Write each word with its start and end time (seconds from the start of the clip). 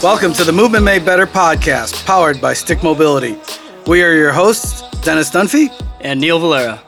Welcome 0.00 0.32
to 0.34 0.44
the 0.44 0.52
Movement 0.52 0.84
Made 0.84 1.04
Better 1.04 1.26
podcast, 1.26 2.06
powered 2.06 2.40
by 2.40 2.52
Stick 2.54 2.84
Mobility. 2.84 3.36
We 3.88 4.04
are 4.04 4.14
your 4.14 4.30
hosts, 4.30 4.88
Dennis 5.00 5.28
Dunphy 5.28 5.72
and 6.00 6.20
Neil 6.20 6.38
Valera. 6.38 6.80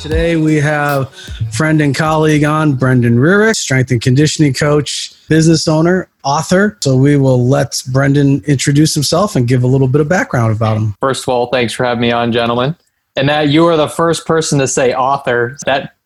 Today 0.00 0.36
we 0.36 0.56
have 0.56 1.14
friend 1.52 1.82
and 1.82 1.94
colleague 1.94 2.44
on, 2.44 2.72
Brendon 2.72 3.16
Rearick, 3.16 3.54
strength 3.54 3.90
and 3.90 4.00
conditioning 4.00 4.54
coach, 4.54 5.12
business 5.28 5.68
owner, 5.68 6.08
author. 6.24 6.78
So 6.80 6.96
we 6.96 7.18
will 7.18 7.46
let 7.46 7.82
Brendon 7.92 8.42
introduce 8.46 8.94
himself 8.94 9.36
and 9.36 9.46
give 9.46 9.62
a 9.62 9.66
little 9.66 9.88
bit 9.88 10.00
of 10.00 10.08
background 10.08 10.56
about 10.56 10.78
him. 10.78 10.94
First 11.00 11.24
of 11.24 11.28
all, 11.28 11.48
thanks 11.48 11.74
for 11.74 11.84
having 11.84 12.00
me 12.00 12.12
on, 12.12 12.32
gentlemen. 12.32 12.74
And 13.14 13.28
that 13.28 13.50
you 13.50 13.66
are 13.66 13.76
the 13.76 13.88
first 13.88 14.26
person 14.26 14.58
to 14.60 14.66
say 14.66 14.94
author. 14.94 15.58
That 15.66 15.96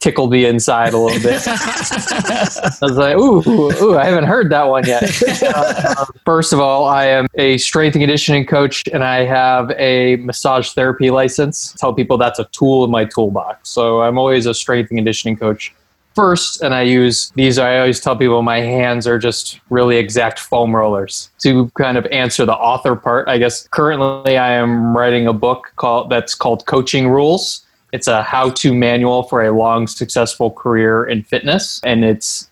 tickled 0.00 0.30
me 0.30 0.46
inside 0.46 0.94
a 0.94 0.98
little 0.98 1.20
bit. 1.22 1.42
I 1.46 2.78
was 2.82 2.96
like, 2.96 3.16
ooh, 3.16 3.42
ooh, 3.82 3.96
I 3.96 4.04
haven't 4.04 4.24
heard 4.24 4.50
that 4.50 4.64
one 4.64 4.86
yet. 4.86 5.02
Uh, 5.42 6.04
first 6.24 6.52
of 6.52 6.60
all, 6.60 6.86
I 6.86 7.06
am 7.06 7.26
a 7.34 7.58
strength 7.58 7.94
and 7.94 8.02
conditioning 8.02 8.46
coach 8.46 8.86
and 8.92 9.04
I 9.04 9.24
have 9.24 9.70
a 9.72 10.16
massage 10.16 10.72
therapy 10.72 11.10
license. 11.10 11.74
I 11.74 11.78
tell 11.78 11.94
people 11.94 12.18
that's 12.18 12.38
a 12.38 12.44
tool 12.46 12.84
in 12.84 12.90
my 12.90 13.04
toolbox. 13.04 13.70
So 13.70 14.02
I'm 14.02 14.18
always 14.18 14.46
a 14.46 14.54
strength 14.54 14.90
and 14.90 14.98
conditioning 14.98 15.36
coach 15.36 15.74
first 16.14 16.62
and 16.62 16.74
I 16.74 16.82
use 16.82 17.30
these. 17.36 17.58
I 17.58 17.78
always 17.78 18.00
tell 18.00 18.16
people 18.16 18.42
my 18.42 18.60
hands 18.60 19.06
are 19.06 19.20
just 19.20 19.60
really 19.70 19.96
exact 19.96 20.40
foam 20.40 20.74
rollers 20.74 21.30
to 21.38 21.70
kind 21.78 21.96
of 21.96 22.06
answer 22.06 22.44
the 22.44 22.54
author 22.56 22.96
part. 22.96 23.28
I 23.28 23.38
guess 23.38 23.68
currently 23.68 24.36
I 24.36 24.52
am 24.52 24.96
writing 24.96 25.28
a 25.28 25.32
book 25.32 25.72
called 25.76 26.10
that's 26.10 26.34
called 26.34 26.66
Coaching 26.66 27.08
Rules 27.08 27.64
it's 27.92 28.06
a 28.06 28.22
how 28.22 28.50
to 28.50 28.74
manual 28.74 29.22
for 29.24 29.44
a 29.44 29.50
long, 29.50 29.86
successful 29.86 30.50
career 30.50 31.04
in 31.04 31.22
fitness. 31.22 31.80
And 31.84 32.04
it's 32.04 32.50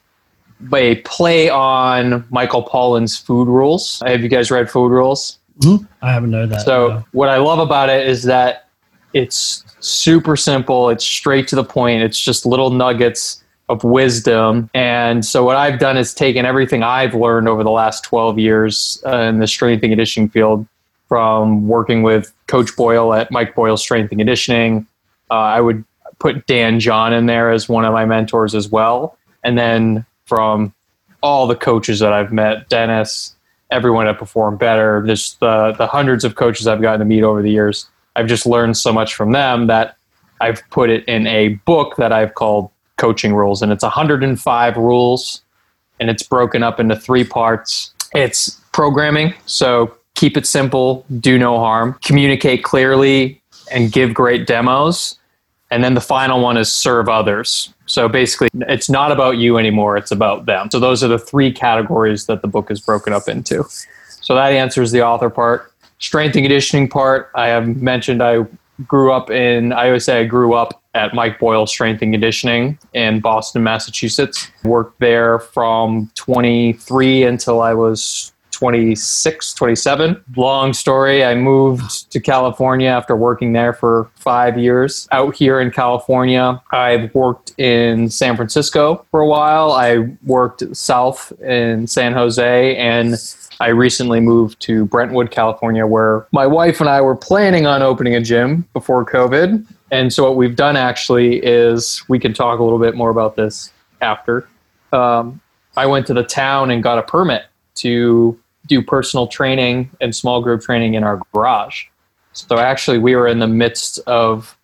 a 0.73 0.97
play 0.97 1.51
on 1.51 2.25
Michael 2.31 2.65
Pollan's 2.65 3.19
Food 3.19 3.49
Rules. 3.49 4.03
Have 4.07 4.23
you 4.23 4.29
guys 4.29 4.51
read 4.51 4.71
Food 4.71 4.91
Rules? 4.91 5.39
Mm-hmm. 5.61 5.85
I 6.03 6.13
haven't 6.13 6.31
known 6.31 6.49
that. 6.51 6.63
So, 6.63 6.89
no. 6.89 7.05
what 7.13 7.29
I 7.29 7.37
love 7.39 7.59
about 7.59 7.89
it 7.89 8.07
is 8.09 8.25
that 8.25 8.69
it's 9.13 9.65
super 9.81 10.37
simple, 10.37 10.91
it's 10.91 11.05
straight 11.05 11.49
to 11.49 11.57
the 11.57 11.65
point, 11.65 12.03
it's 12.03 12.21
just 12.21 12.45
little 12.45 12.71
nuggets 12.71 13.43
of 13.69 13.83
wisdom. 13.83 14.71
And 14.75 15.25
so, 15.25 15.45
what 15.45 15.57
I've 15.57 15.79
done 15.79 15.97
is 15.97 16.13
taken 16.13 16.45
everything 16.45 16.83
I've 16.83 17.15
learned 17.15 17.49
over 17.49 17.65
the 17.65 17.71
last 17.71 18.05
12 18.05 18.39
years 18.39 19.03
uh, 19.07 19.17
in 19.19 19.39
the 19.39 19.47
strength 19.47 19.83
and 19.83 19.91
conditioning 19.91 20.29
field 20.29 20.67
from 21.09 21.69
working 21.69 22.03
with 22.03 22.33
Coach 22.49 22.75
Boyle 22.77 23.15
at 23.15 23.31
Mike 23.31 23.55
Boyle 23.55 23.77
Strength 23.77 24.11
and 24.11 24.21
Conditioning 24.21 24.87
uh, 25.31 25.35
I 25.35 25.61
would 25.61 25.85
put 26.19 26.47
Dan 26.47 26.81
John 26.81 27.13
in 27.13 27.27
there 27.27 27.51
as 27.51 27.69
one 27.69 27.85
of 27.85 27.93
my 27.93 28.05
mentors 28.05 28.55
as 28.55 28.69
well. 28.69 29.19
And 29.45 29.59
then 29.59 30.07
from 30.25 30.75
all 31.23 31.47
the 31.47 31.57
coaches 31.57 32.01
that 32.01 32.13
I've 32.13 32.33
met, 32.33 32.69
Dennis, 32.69 33.35
everyone 33.71 34.07
at 34.07 34.19
Perform 34.19 34.57
Better, 34.57 35.03
just 35.07 35.41
the, 35.41 35.73
the 35.73 35.87
hundreds 35.87 36.25
of 36.25 36.35
coaches 36.35 36.67
I've 36.67 36.81
gotten 36.81 37.01
to 37.01 37.05
meet 37.05 37.23
over 37.23 37.43
the 37.43 37.51
years, 37.51 37.89
I've 38.15 38.27
just 38.27 38.47
learned 38.47 38.77
so 38.77 38.93
much 38.93 39.15
from 39.15 39.33
them 39.33 39.67
that 39.67 39.97
I've 40.41 40.63
put 40.71 40.91
it 40.91 41.05
in 41.07 41.27
a 41.27 41.49
book 41.67 41.97
that 41.97 42.13
I've 42.13 42.35
called 42.35 42.71
Coaching 42.97 43.35
Rules. 43.35 43.63
And 43.63 43.73
it's 43.73 43.83
105 43.83 44.77
rules 44.77 45.43
and 46.01 46.11
it's 46.11 46.23
broken 46.23 46.63
up 46.63 46.81
into 46.81 46.97
three 46.97 47.25
parts. 47.25 47.93
It's 48.15 48.61
programming, 48.73 49.35
so 49.47 49.97
keep 50.15 50.37
it 50.37 50.47
simple, 50.47 51.05
do 51.21 51.39
no 51.39 51.59
harm, 51.59 51.99
communicate 52.05 52.65
clearly, 52.65 53.41
and 53.71 53.93
give 53.93 54.15
great 54.15 54.47
demos. 54.47 55.19
And 55.71 55.83
then 55.83 55.95
the 55.95 56.01
final 56.01 56.41
one 56.41 56.57
is 56.57 56.71
serve 56.71 57.09
others. 57.09 57.73
So 57.87 58.09
basically, 58.09 58.49
it's 58.69 58.89
not 58.89 59.13
about 59.13 59.39
you 59.39 59.59
anymore, 59.59 59.97
it's 59.97 60.11
about 60.11 60.47
them. 60.47 60.71
So 60.71 60.79
those 60.79 61.03
are 61.03 61.09
the 61.09 61.19
three 61.19 61.53
categories 61.53 62.27
that 62.27 62.43
the 62.43 62.49
book 62.49 62.71
is 62.71 62.81
broken 62.81 63.13
up 63.13 63.29
into. 63.29 63.65
So 64.21 64.35
that 64.35 64.53
answers 64.53 64.93
the 64.93 65.03
author 65.03 65.31
part. 65.31 65.73
Strength 65.99 66.37
and 66.37 66.45
conditioning 66.45 66.89
part, 66.89 67.31
I 67.35 67.47
have 67.49 67.81
mentioned 67.81 68.23
I 68.23 68.47
grew 68.87 69.13
up 69.13 69.31
in, 69.31 69.73
I 69.73 69.87
always 69.87 70.05
say 70.05 70.21
I 70.21 70.25
grew 70.25 70.55
up 70.55 70.83
at 70.95 71.15
Mike 71.15 71.39
Boyle 71.39 71.67
Strength 71.67 72.03
and 72.03 72.13
Conditioning 72.13 72.79
in 72.93 73.21
Boston, 73.21 73.63
Massachusetts. 73.63 74.51
Worked 74.65 74.99
there 75.01 75.39
from 75.39 76.11
23 76.17 77.25
until 77.25 77.61
I 77.61 77.75
was 77.75 78.33
26, 78.57 79.53
27. 79.53 80.25
Long 80.35 80.73
story. 80.73 81.23
I 81.23 81.35
moved 81.35 82.11
to 82.11 82.19
California 82.19 82.89
after 82.89 83.15
working 83.15 83.53
there 83.53 83.75
for 83.75 84.11
five 84.15 84.57
years. 84.57 85.07
Out 85.13 85.35
here 85.35 85.61
in 85.61 85.71
California, 85.71 86.63
I've 86.73 87.15
worked 87.15 87.53
in 87.59 88.09
San 88.09 88.35
Francisco 88.35 89.05
for 89.11 89.21
a 89.21 89.27
while. 89.27 89.73
I 89.73 90.09
worked 90.25 90.75
south 90.75 91.33
in 91.43 91.87
San 91.87 92.15
Jose 92.15 92.77
and 92.77 93.15
I 93.61 93.69
recently 93.69 94.21
moved 94.21 94.59
to 94.61 94.87
Brentwood, 94.87 95.31
California, 95.31 95.87
where 95.87 96.27
my 96.33 96.47
wife 96.47 96.81
and 96.81 96.89
I 96.89 97.03
were 97.03 97.17
planning 97.17 97.67
on 97.67 97.83
opening 97.83 98.15
a 98.15 98.23
gym 98.23 98.67
before 98.73 99.05
COVID. 99.05 99.67
And 99.91 100.13
so, 100.13 100.25
what 100.25 100.37
we've 100.37 100.57
done 100.57 100.77
actually 100.77 101.45
is 101.45 102.03
we 102.09 102.19
can 102.19 102.33
talk 102.33 102.59
a 102.59 102.63
little 102.63 102.79
bit 102.79 102.95
more 102.95 103.11
about 103.11 103.37
this 103.37 103.71
after. 104.01 104.49
Um, 104.93 105.41
I 105.77 105.87
went 105.87 106.07
to 106.07 106.15
the 106.15 106.25
town 106.25 106.71
and 106.71 106.83
got 106.83 106.99
a 106.99 107.03
permit 107.03 107.45
to 107.77 108.39
do 108.67 108.83
personal 108.83 109.27
training 109.27 109.91
and 110.01 110.15
small 110.15 110.43
group 110.43 110.63
training 110.63 110.95
in 110.95 111.05
our 111.05 111.21
garage. 111.33 111.85
So 112.33 112.59
actually, 112.59 112.99
we 112.99 113.17
were 113.17 113.29
in 113.29 113.39
the 113.39 113.47
midst 113.47 113.99
of 114.07 114.57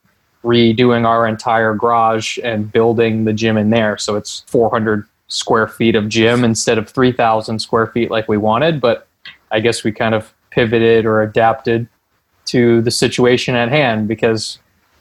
redoing 0.45 1.07
our 1.07 1.27
entire 1.27 1.75
garage 1.75 2.39
and 2.43 2.71
building 2.71 3.25
the 3.25 3.33
gym 3.33 3.57
in 3.57 3.71
there. 3.71 3.97
So 3.97 4.17
it's 4.17 4.45
400 4.49 5.07
square 5.29 5.69
feet 5.69 5.95
of 5.95 6.09
gym 6.09 6.45
instead 6.45 6.79
of 6.79 6.89
3,000 6.91 7.59
square 7.59 7.87
feet 7.87 8.11
like 8.11 8.29
we 8.29 8.37
wanted. 8.37 8.81
But 8.81 9.07
I 9.51 9.61
guess 9.61 9.85
we 9.85 9.93
kind 9.93 10.15
of 10.15 10.33
pivoted 10.51 11.07
or 11.07 11.23
adapted 11.23 11.89
to 12.47 12.83
the 12.83 12.91
situation 12.91 13.55
at 13.55 13.69
hand 13.69 14.09
because 14.09 14.59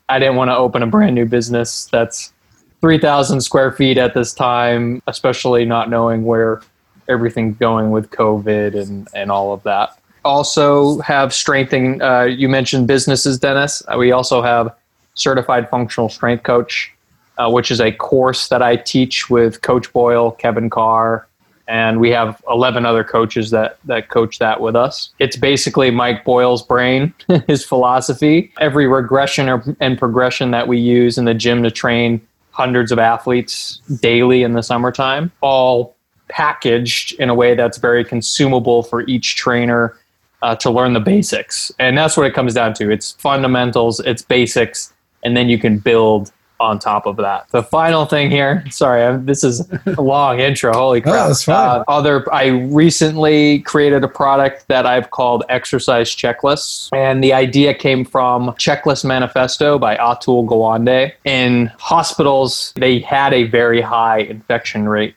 I 0.08 0.20
didn't 0.20 0.36
want 0.36 0.50
to 0.50 0.56
open 0.56 0.84
a 0.84 0.88
brand 0.88 1.16
new 1.16 1.26
business 1.26 1.86
that's 1.86 2.34
3,000 2.82 3.42
square 3.42 3.72
feet 3.72 3.98
at 3.98 4.14
this 4.14 4.34
time, 4.34 5.02
especially 5.08 5.66
not 5.66 5.90
knowing 5.90 6.24
where 6.24 6.62
everything 7.12 7.54
going 7.54 7.92
with 7.92 8.10
COVID 8.12 8.80
and, 8.80 9.08
and 9.14 9.32
all 9.32 9.54
of 9.54 9.64
that. 9.64 9.98
Also, 10.24 11.00
have 11.00 11.34
strengthening, 11.34 12.02
uh, 12.02 12.24
you 12.24 12.48
mentioned 12.48 12.88
businesses, 12.88 13.40
Dennis. 13.40 13.82
Uh, 13.88 13.98
we 13.98 14.12
also 14.12 14.42
have 14.42 14.76
Certified 15.16 15.70
Functional 15.70 16.10
Strength 16.10 16.44
Coach, 16.44 16.94
uh, 17.38 17.50
which 17.50 17.72
is 17.72 17.82
a 17.82 17.92
course 17.92 18.48
that 18.50 18.62
I 18.62 18.76
teach 18.76 19.30
with 19.30 19.62
Coach 19.62 19.92
Boyle, 19.94 20.32
Kevin 20.32 20.70
Carr, 20.70 21.28
and 21.68 22.00
we 22.00 22.10
have 22.10 22.42
11 22.50 22.86
other 22.86 23.04
coaches 23.04 23.50
that, 23.52 23.78
that 23.86 24.10
coach 24.10 24.40
that 24.40 24.60
with 24.60 24.76
us. 24.76 25.12
It's 25.20 25.38
basically 25.38 25.90
Mike 25.90 26.26
Boyle's 26.26 26.62
brain, 26.62 27.14
his 27.48 27.66
philosophy. 27.66 28.52
Every 28.60 28.88
regression 28.88 29.50
or, 29.50 29.64
and 29.80 29.98
progression 29.98 30.52
that 30.52 30.68
we 30.68 30.80
use 30.80 31.18
in 31.18 31.26
the 31.26 31.34
gym 31.34 31.64
to 31.64 31.72
train 31.72 32.22
hundreds 32.52 32.92
of 32.92 33.00
athletes 33.00 33.80
daily 34.02 34.44
in 34.44 34.54
the 34.54 34.62
summertime, 34.62 35.32
all 35.42 35.96
packaged 36.32 37.14
in 37.20 37.30
a 37.30 37.36
way 37.36 37.54
that's 37.54 37.78
very 37.78 38.04
consumable 38.04 38.82
for 38.82 39.02
each 39.08 39.36
trainer 39.36 39.96
uh, 40.42 40.56
to 40.56 40.72
learn 40.72 40.94
the 40.94 41.00
basics. 41.00 41.72
And 41.78 41.98
that's 41.98 42.18
what 42.18 42.26
it 42.26 42.34
comes 42.34 42.54
down 42.54 42.74
to. 42.76 42.90
It's 42.90 43.12
fundamentals, 43.12 44.00
it's 44.00 44.24
basics, 44.24 44.94
and 45.24 45.38
then 45.38 45.50
you 45.50 45.60
can 45.60 45.78
build 45.78 46.32
on 46.62 46.78
top 46.80 47.06
of 47.06 47.18
that. 47.18 47.50
The 47.50 47.64
final 47.64 48.06
thing 48.06 48.30
here, 48.30 48.64
sorry, 48.70 49.04
I'm, 49.04 49.26
this 49.26 49.44
is 49.44 49.68
a 49.98 50.02
long 50.02 50.40
intro. 50.40 50.72
Holy 50.74 51.02
crap! 51.02 51.36
Oh. 51.48 51.52
Uh, 51.52 51.84
other, 51.88 52.32
I 52.34 52.48
recently 52.48 53.60
created 53.62 54.04
a 54.04 54.08
product 54.08 54.68
that 54.68 54.86
I've 54.86 55.10
called 55.10 55.44
Exercise 55.50 56.16
Checklists, 56.16 56.90
and 56.96 57.24
the 57.24 57.34
idea 57.34 57.74
came 57.74 58.06
from 58.06 58.50
Checklist 58.52 59.04
Manifesto 59.04 59.80
by 59.80 59.98
Atul 59.98 60.46
Gawande. 60.48 61.12
In 61.26 61.72
hospitals, 61.80 62.74
they 62.76 63.00
had 63.00 63.34
a 63.34 63.46
very 63.46 63.82
high 63.82 64.20
infection 64.20 64.88
rate 64.88 65.16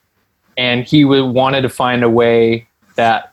and 0.57 0.85
he 0.85 1.05
wanted 1.05 1.63
to 1.63 1.69
find 1.69 2.03
a 2.03 2.11
way 2.11 2.67
that 2.97 3.33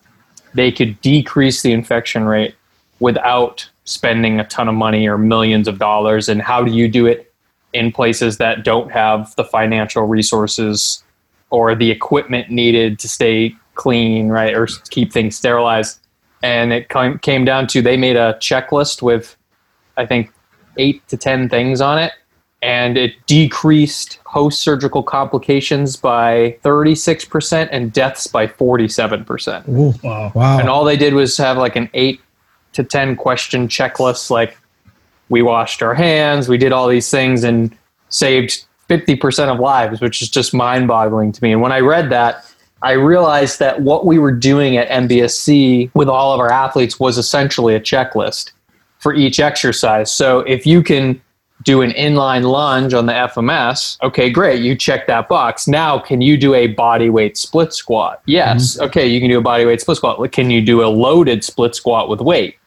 they 0.54 0.72
could 0.72 1.00
decrease 1.02 1.62
the 1.62 1.72
infection 1.72 2.26
rate 2.26 2.56
without 3.00 3.70
spending 3.86 4.40
a 4.40 4.48
ton 4.48 4.68
of 4.68 4.76
money 4.76 5.08
or 5.08 5.18
millions 5.18 5.68
of 5.68 5.80
dollars. 5.80 6.30
And 6.30 6.42
how 6.42 6.64
do 6.64 6.72
you 6.72 6.88
do 6.88 7.06
it 7.06 7.32
in 7.74 7.92
places 7.92 8.38
that 8.38 8.64
don't 8.64 8.92
have 8.92 9.34
the 9.36 9.44
financial 9.44 10.06
resources 10.06 11.04
or 11.50 11.76
the 11.76 11.92
equipment 11.92 12.50
needed 12.50 13.00
to 13.00 13.10
stay 13.10 13.56
clean, 13.76 14.30
right, 14.30 14.54
or 14.54 14.68
keep 14.90 15.12
things 15.12 15.36
sterilized? 15.36 16.00
And 16.44 16.74
it 16.74 16.90
came 17.22 17.46
down 17.46 17.68
to 17.68 17.82
they 17.82 17.98
made 17.98 18.16
a 18.16 18.34
checklist 18.42 19.02
with, 19.02 19.38
I 19.98 20.06
think, 20.06 20.32
eight 20.78 21.08
to 21.10 21.18
10 21.18 21.50
things 21.50 21.82
on 21.82 22.00
it 22.00 22.14
and 22.62 22.98
it 22.98 23.16
decreased 23.26 24.20
post 24.24 24.62
surgical 24.62 25.02
complications 25.02 25.96
by 25.96 26.58
36% 26.64 27.70
and 27.72 27.92
deaths 27.92 28.28
by 28.28 28.46
47%. 28.46 29.68
Ooh, 29.68 29.94
wow. 30.04 30.32
wow. 30.36 30.60
And 30.60 30.70
all 30.70 30.86
they 30.86 30.98
did 30.98 31.14
was 31.14 31.36
have 31.38 31.58
like 31.58 31.76
an 31.76 31.90
8 31.94 32.22
to 32.74 32.84
10 32.84 33.16
question 33.16 33.68
checklist 33.68 34.30
like 34.30 34.58
we 35.30 35.42
washed 35.42 35.82
our 35.82 35.96
hands, 35.96 36.50
we 36.50 36.58
did 36.58 36.72
all 36.72 36.88
these 36.88 37.10
things 37.10 37.44
and 37.44 37.76
saved 38.10 38.66
50% 38.90 39.48
of 39.48 39.60
lives, 39.60 40.02
which 40.02 40.22
is 40.22 40.30
just 40.30 40.54
mind 40.54 40.88
boggling 40.88 41.32
to 41.32 41.44
me. 41.44 41.54
And 41.54 41.62
when 41.62 41.72
I 41.72 41.80
read 41.80 42.10
that, 42.10 42.46
I 42.84 42.92
realized 42.92 43.60
that 43.60 43.82
what 43.82 44.06
we 44.06 44.20
were 44.20 44.32
doing 44.32 44.76
at 44.76 44.90
MBSC 44.90 45.92
with 45.94 46.10
all 46.10 46.34
of 46.34 46.40
our 46.40 46.52
athletes 46.52 47.00
was 47.00 47.18
essentially 47.18 47.76
a 47.76 47.80
checklist 47.80 48.52
for 49.00 49.14
each 49.14 49.40
exercise. 49.40 50.12
So 50.12 50.40
if 50.42 50.66
you 50.66 50.84
can 50.84 51.22
do 51.64 51.82
an 51.82 51.92
inline 51.92 52.44
lunge 52.44 52.94
on 52.94 53.06
the 53.06 53.14
FMS, 53.14 54.02
okay, 54.04 54.30
great, 54.30 54.62
you 54.62 54.76
check 54.76 55.08
that 55.08 55.28
box. 55.28 55.68
Now, 55.68 56.00
can 56.00 56.22
you 56.22 56.38
do 56.38 56.54
a 56.54 56.68
body 56.68 57.10
weight 57.10 57.38
split 57.38 57.74
squat? 57.74 58.22
Yes. 58.26 58.76
Mm-hmm. 58.76 58.86
Okay, 58.86 59.08
you 59.08 59.20
can 59.20 59.30
do 59.30 59.38
a 59.38 59.42
body 59.42 59.66
weight 59.66 59.82
split 59.82 59.98
squat. 59.98 60.32
Can 60.32 60.50
you 60.50 60.62
do 60.62 60.84
a 60.84 60.88
loaded 60.88 61.44
split 61.44 61.76
squat 61.76 62.10
with 62.10 62.22
weight? 62.22 62.58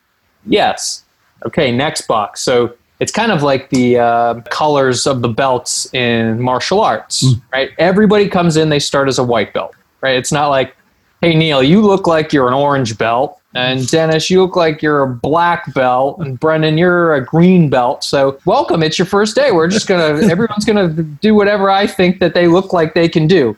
Yes. 0.46 1.05
Okay, 1.46 1.73
next 1.73 2.02
box. 2.02 2.43
So 2.43 2.75
it's 3.00 3.12
kind 3.12 3.32
of 3.32 3.43
like 3.43 3.70
the 3.70 3.99
uh, 3.99 4.41
colors 4.50 5.06
of 5.06 5.23
the 5.23 5.29
belts 5.29 5.93
in 5.94 6.41
martial 6.41 6.81
arts, 6.81 7.25
mm. 7.25 7.43
right? 7.52 7.70
Everybody 7.79 8.29
comes 8.29 8.56
in, 8.56 8.69
they 8.69 8.79
start 8.79 9.08
as 9.08 9.19
a 9.19 9.25
white 9.25 9.52
belt 9.52 9.75
right? 10.05 10.17
It's 10.17 10.31
not 10.31 10.49
like, 10.49 10.76
hey, 11.23 11.35
Neil, 11.35 11.62
you 11.62 11.81
look 11.81 12.06
like 12.06 12.32
you're 12.32 12.46
an 12.46 12.52
orange 12.52 12.99
belt. 12.99 13.41
And 13.54 13.88
Dennis, 13.88 14.30
you 14.30 14.42
look 14.42 14.56
like 14.56 14.82
you're 14.82 15.02
a 15.02 15.08
black 15.08 15.72
belt. 15.74 16.18
And 16.18 16.38
Brendon, 16.38 16.76
you're 16.76 17.14
a 17.14 17.24
green 17.24 17.70
belt. 17.70 18.02
So 18.02 18.38
welcome. 18.44 18.82
It's 18.82 18.98
your 18.98 19.06
first 19.06 19.36
day. 19.36 19.52
We're 19.52 19.68
just 19.68 19.86
going 19.86 20.20
to, 20.20 20.26
everyone's 20.26 20.64
going 20.64 20.96
to 20.96 21.02
do 21.02 21.34
whatever 21.34 21.70
I 21.70 21.86
think 21.86 22.18
that 22.20 22.34
they 22.34 22.48
look 22.48 22.72
like 22.72 22.94
they 22.94 23.08
can 23.08 23.26
do. 23.26 23.56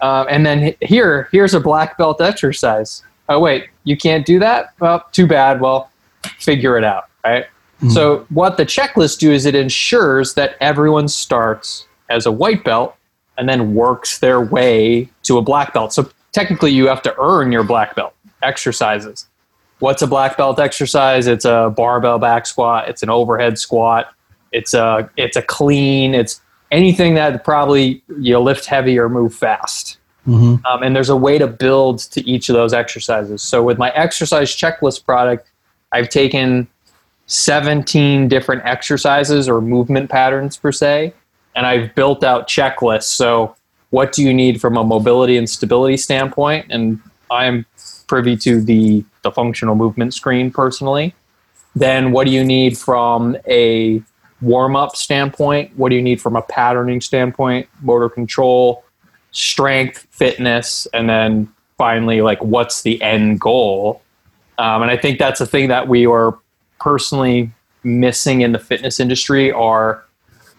Um, 0.00 0.26
and 0.30 0.44
then 0.44 0.74
here, 0.82 1.28
here's 1.32 1.54
a 1.54 1.60
black 1.60 1.98
belt 1.98 2.20
exercise. 2.20 3.02
Oh, 3.28 3.40
wait, 3.40 3.68
you 3.84 3.96
can't 3.96 4.24
do 4.24 4.38
that? 4.38 4.72
Well, 4.80 5.04
too 5.12 5.26
bad. 5.26 5.60
Well, 5.60 5.90
figure 6.38 6.78
it 6.78 6.84
out, 6.84 7.04
right? 7.24 7.44
Mm-hmm. 7.78 7.90
So 7.90 8.26
what 8.30 8.56
the 8.56 8.64
checklist 8.64 9.18
do 9.18 9.30
is 9.32 9.46
it 9.46 9.54
ensures 9.54 10.34
that 10.34 10.56
everyone 10.60 11.08
starts 11.08 11.86
as 12.08 12.26
a 12.26 12.32
white 12.32 12.64
belt 12.64 12.96
and 13.36 13.48
then 13.48 13.74
works 13.74 14.18
their 14.18 14.40
way 14.40 15.08
to 15.22 15.38
a 15.38 15.42
black 15.42 15.72
belt. 15.72 15.92
So 15.92 16.10
technically, 16.32 16.72
you 16.72 16.88
have 16.88 17.02
to 17.02 17.14
earn 17.20 17.52
your 17.52 17.62
black 17.62 17.94
belt 17.94 18.14
exercises. 18.42 19.27
What's 19.78 20.02
a 20.02 20.06
black 20.06 20.36
belt 20.36 20.58
exercise? 20.58 21.26
It's 21.26 21.44
a 21.44 21.72
barbell 21.74 22.18
back 22.18 22.46
squat. 22.46 22.88
It's 22.88 23.02
an 23.02 23.10
overhead 23.10 23.58
squat. 23.58 24.12
It's 24.52 24.74
a 24.74 25.08
it's 25.16 25.36
a 25.36 25.42
clean. 25.42 26.14
It's 26.14 26.40
anything 26.70 27.14
that 27.14 27.44
probably 27.44 28.02
you 28.18 28.38
lift 28.38 28.66
heavy 28.66 28.98
or 28.98 29.08
move 29.08 29.34
fast. 29.34 29.98
Mm-hmm. 30.26 30.66
Um, 30.66 30.82
and 30.82 30.94
there's 30.94 31.08
a 31.08 31.16
way 31.16 31.38
to 31.38 31.46
build 31.46 32.00
to 32.00 32.28
each 32.28 32.48
of 32.48 32.54
those 32.54 32.74
exercises. 32.74 33.42
So 33.42 33.62
with 33.62 33.78
my 33.78 33.90
exercise 33.90 34.54
checklist 34.54 35.04
product, 35.04 35.48
I've 35.92 36.10
taken 36.10 36.68
17 37.28 38.28
different 38.28 38.64
exercises 38.64 39.48
or 39.48 39.60
movement 39.60 40.10
patterns 40.10 40.56
per 40.56 40.72
se, 40.72 41.14
and 41.54 41.66
I've 41.66 41.94
built 41.94 42.24
out 42.24 42.48
checklists. 42.48 43.04
So, 43.04 43.54
what 43.90 44.12
do 44.12 44.22
you 44.22 44.34
need 44.34 44.60
from 44.60 44.76
a 44.76 44.84
mobility 44.84 45.36
and 45.38 45.48
stability 45.48 45.96
standpoint? 45.96 46.66
And 46.68 47.00
I'm 47.30 47.64
privy 48.06 48.36
to 48.38 48.60
the, 48.60 49.04
the 49.28 49.34
functional 49.34 49.74
movement 49.74 50.14
screen 50.14 50.50
personally. 50.50 51.14
Then, 51.76 52.12
what 52.12 52.24
do 52.26 52.32
you 52.32 52.44
need 52.44 52.76
from 52.78 53.36
a 53.46 54.02
warm 54.40 54.74
up 54.74 54.96
standpoint? 54.96 55.76
What 55.76 55.90
do 55.90 55.96
you 55.96 56.02
need 56.02 56.20
from 56.20 56.36
a 56.36 56.42
patterning 56.42 57.00
standpoint? 57.00 57.68
Motor 57.82 58.08
control, 58.08 58.84
strength, 59.32 60.06
fitness, 60.10 60.86
and 60.92 61.08
then 61.08 61.52
finally, 61.76 62.20
like, 62.20 62.42
what's 62.42 62.82
the 62.82 63.00
end 63.02 63.40
goal? 63.40 64.02
Um, 64.58 64.82
and 64.82 64.90
I 64.90 64.96
think 64.96 65.18
that's 65.18 65.40
a 65.40 65.46
thing 65.46 65.68
that 65.68 65.88
we 65.88 66.06
are 66.06 66.38
personally 66.80 67.50
missing 67.84 68.40
in 68.40 68.52
the 68.52 68.58
fitness 68.58 68.98
industry 68.98 69.52
are 69.52 70.04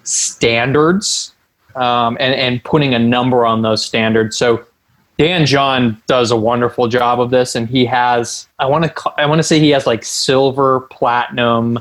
standards 0.03 1.33
um, 1.75 2.17
and, 2.19 2.33
and 2.33 2.63
putting 2.63 2.93
a 2.93 2.99
number 2.99 3.45
on 3.45 3.61
those 3.61 3.83
standards. 3.83 4.37
So 4.37 4.65
Dan 5.19 5.45
John 5.45 6.01
does 6.07 6.31
a 6.31 6.37
wonderful 6.37 6.87
job 6.87 7.19
of 7.19 7.29
this, 7.29 7.53
and 7.53 7.67
he 7.67 7.85
has 7.85 8.47
I 8.57 8.65
want 8.67 8.85
to 8.85 9.13
I 9.17 9.25
want 9.25 9.39
to 9.39 9.43
say 9.43 9.59
he 9.59 9.71
has 9.71 9.85
like 9.85 10.05
silver, 10.05 10.79
platinum, 10.91 11.77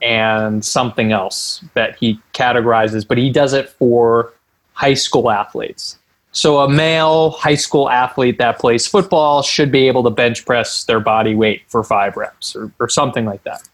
and 0.00 0.64
something 0.64 1.12
else 1.12 1.62
that 1.74 1.96
he 1.96 2.18
categorizes, 2.32 3.06
but 3.06 3.18
he 3.18 3.28
does 3.28 3.52
it 3.52 3.68
for 3.68 4.32
high 4.72 4.94
school 4.94 5.30
athletes. 5.30 5.98
So 6.32 6.60
a 6.60 6.68
male 6.68 7.32
high 7.32 7.56
school 7.56 7.90
athlete 7.90 8.38
that 8.38 8.58
plays 8.58 8.86
football 8.86 9.42
should 9.42 9.70
be 9.70 9.86
able 9.86 10.02
to 10.04 10.10
bench 10.10 10.46
press 10.46 10.84
their 10.84 11.00
body 11.00 11.34
weight 11.34 11.64
for 11.68 11.84
five 11.84 12.16
reps 12.16 12.56
or, 12.56 12.72
or 12.80 12.88
something 12.88 13.26
like 13.26 13.42
that. 13.44 13.68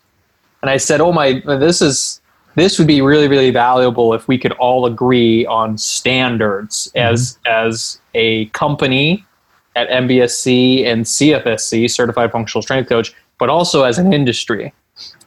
And 0.60 0.70
I 0.70 0.76
said, 0.76 1.00
"Oh 1.00 1.12
my, 1.12 1.40
this 1.46 1.80
is 1.80 2.20
this 2.54 2.78
would 2.78 2.88
be 2.88 3.00
really 3.00 3.28
really 3.28 3.50
valuable 3.50 4.14
if 4.14 4.28
we 4.28 4.38
could 4.38 4.52
all 4.52 4.86
agree 4.86 5.46
on 5.46 5.78
standards 5.78 6.90
mm-hmm. 6.94 7.12
as 7.12 7.38
as 7.46 8.00
a 8.14 8.46
company 8.46 9.24
at 9.76 9.88
MBSC 9.88 10.84
and 10.86 11.04
CFSC 11.04 11.90
certified 11.90 12.30
functional 12.30 12.62
strength 12.62 12.88
coach 12.88 13.14
but 13.38 13.48
also 13.48 13.82
as 13.82 13.98
an 13.98 14.12
industry. 14.12 14.72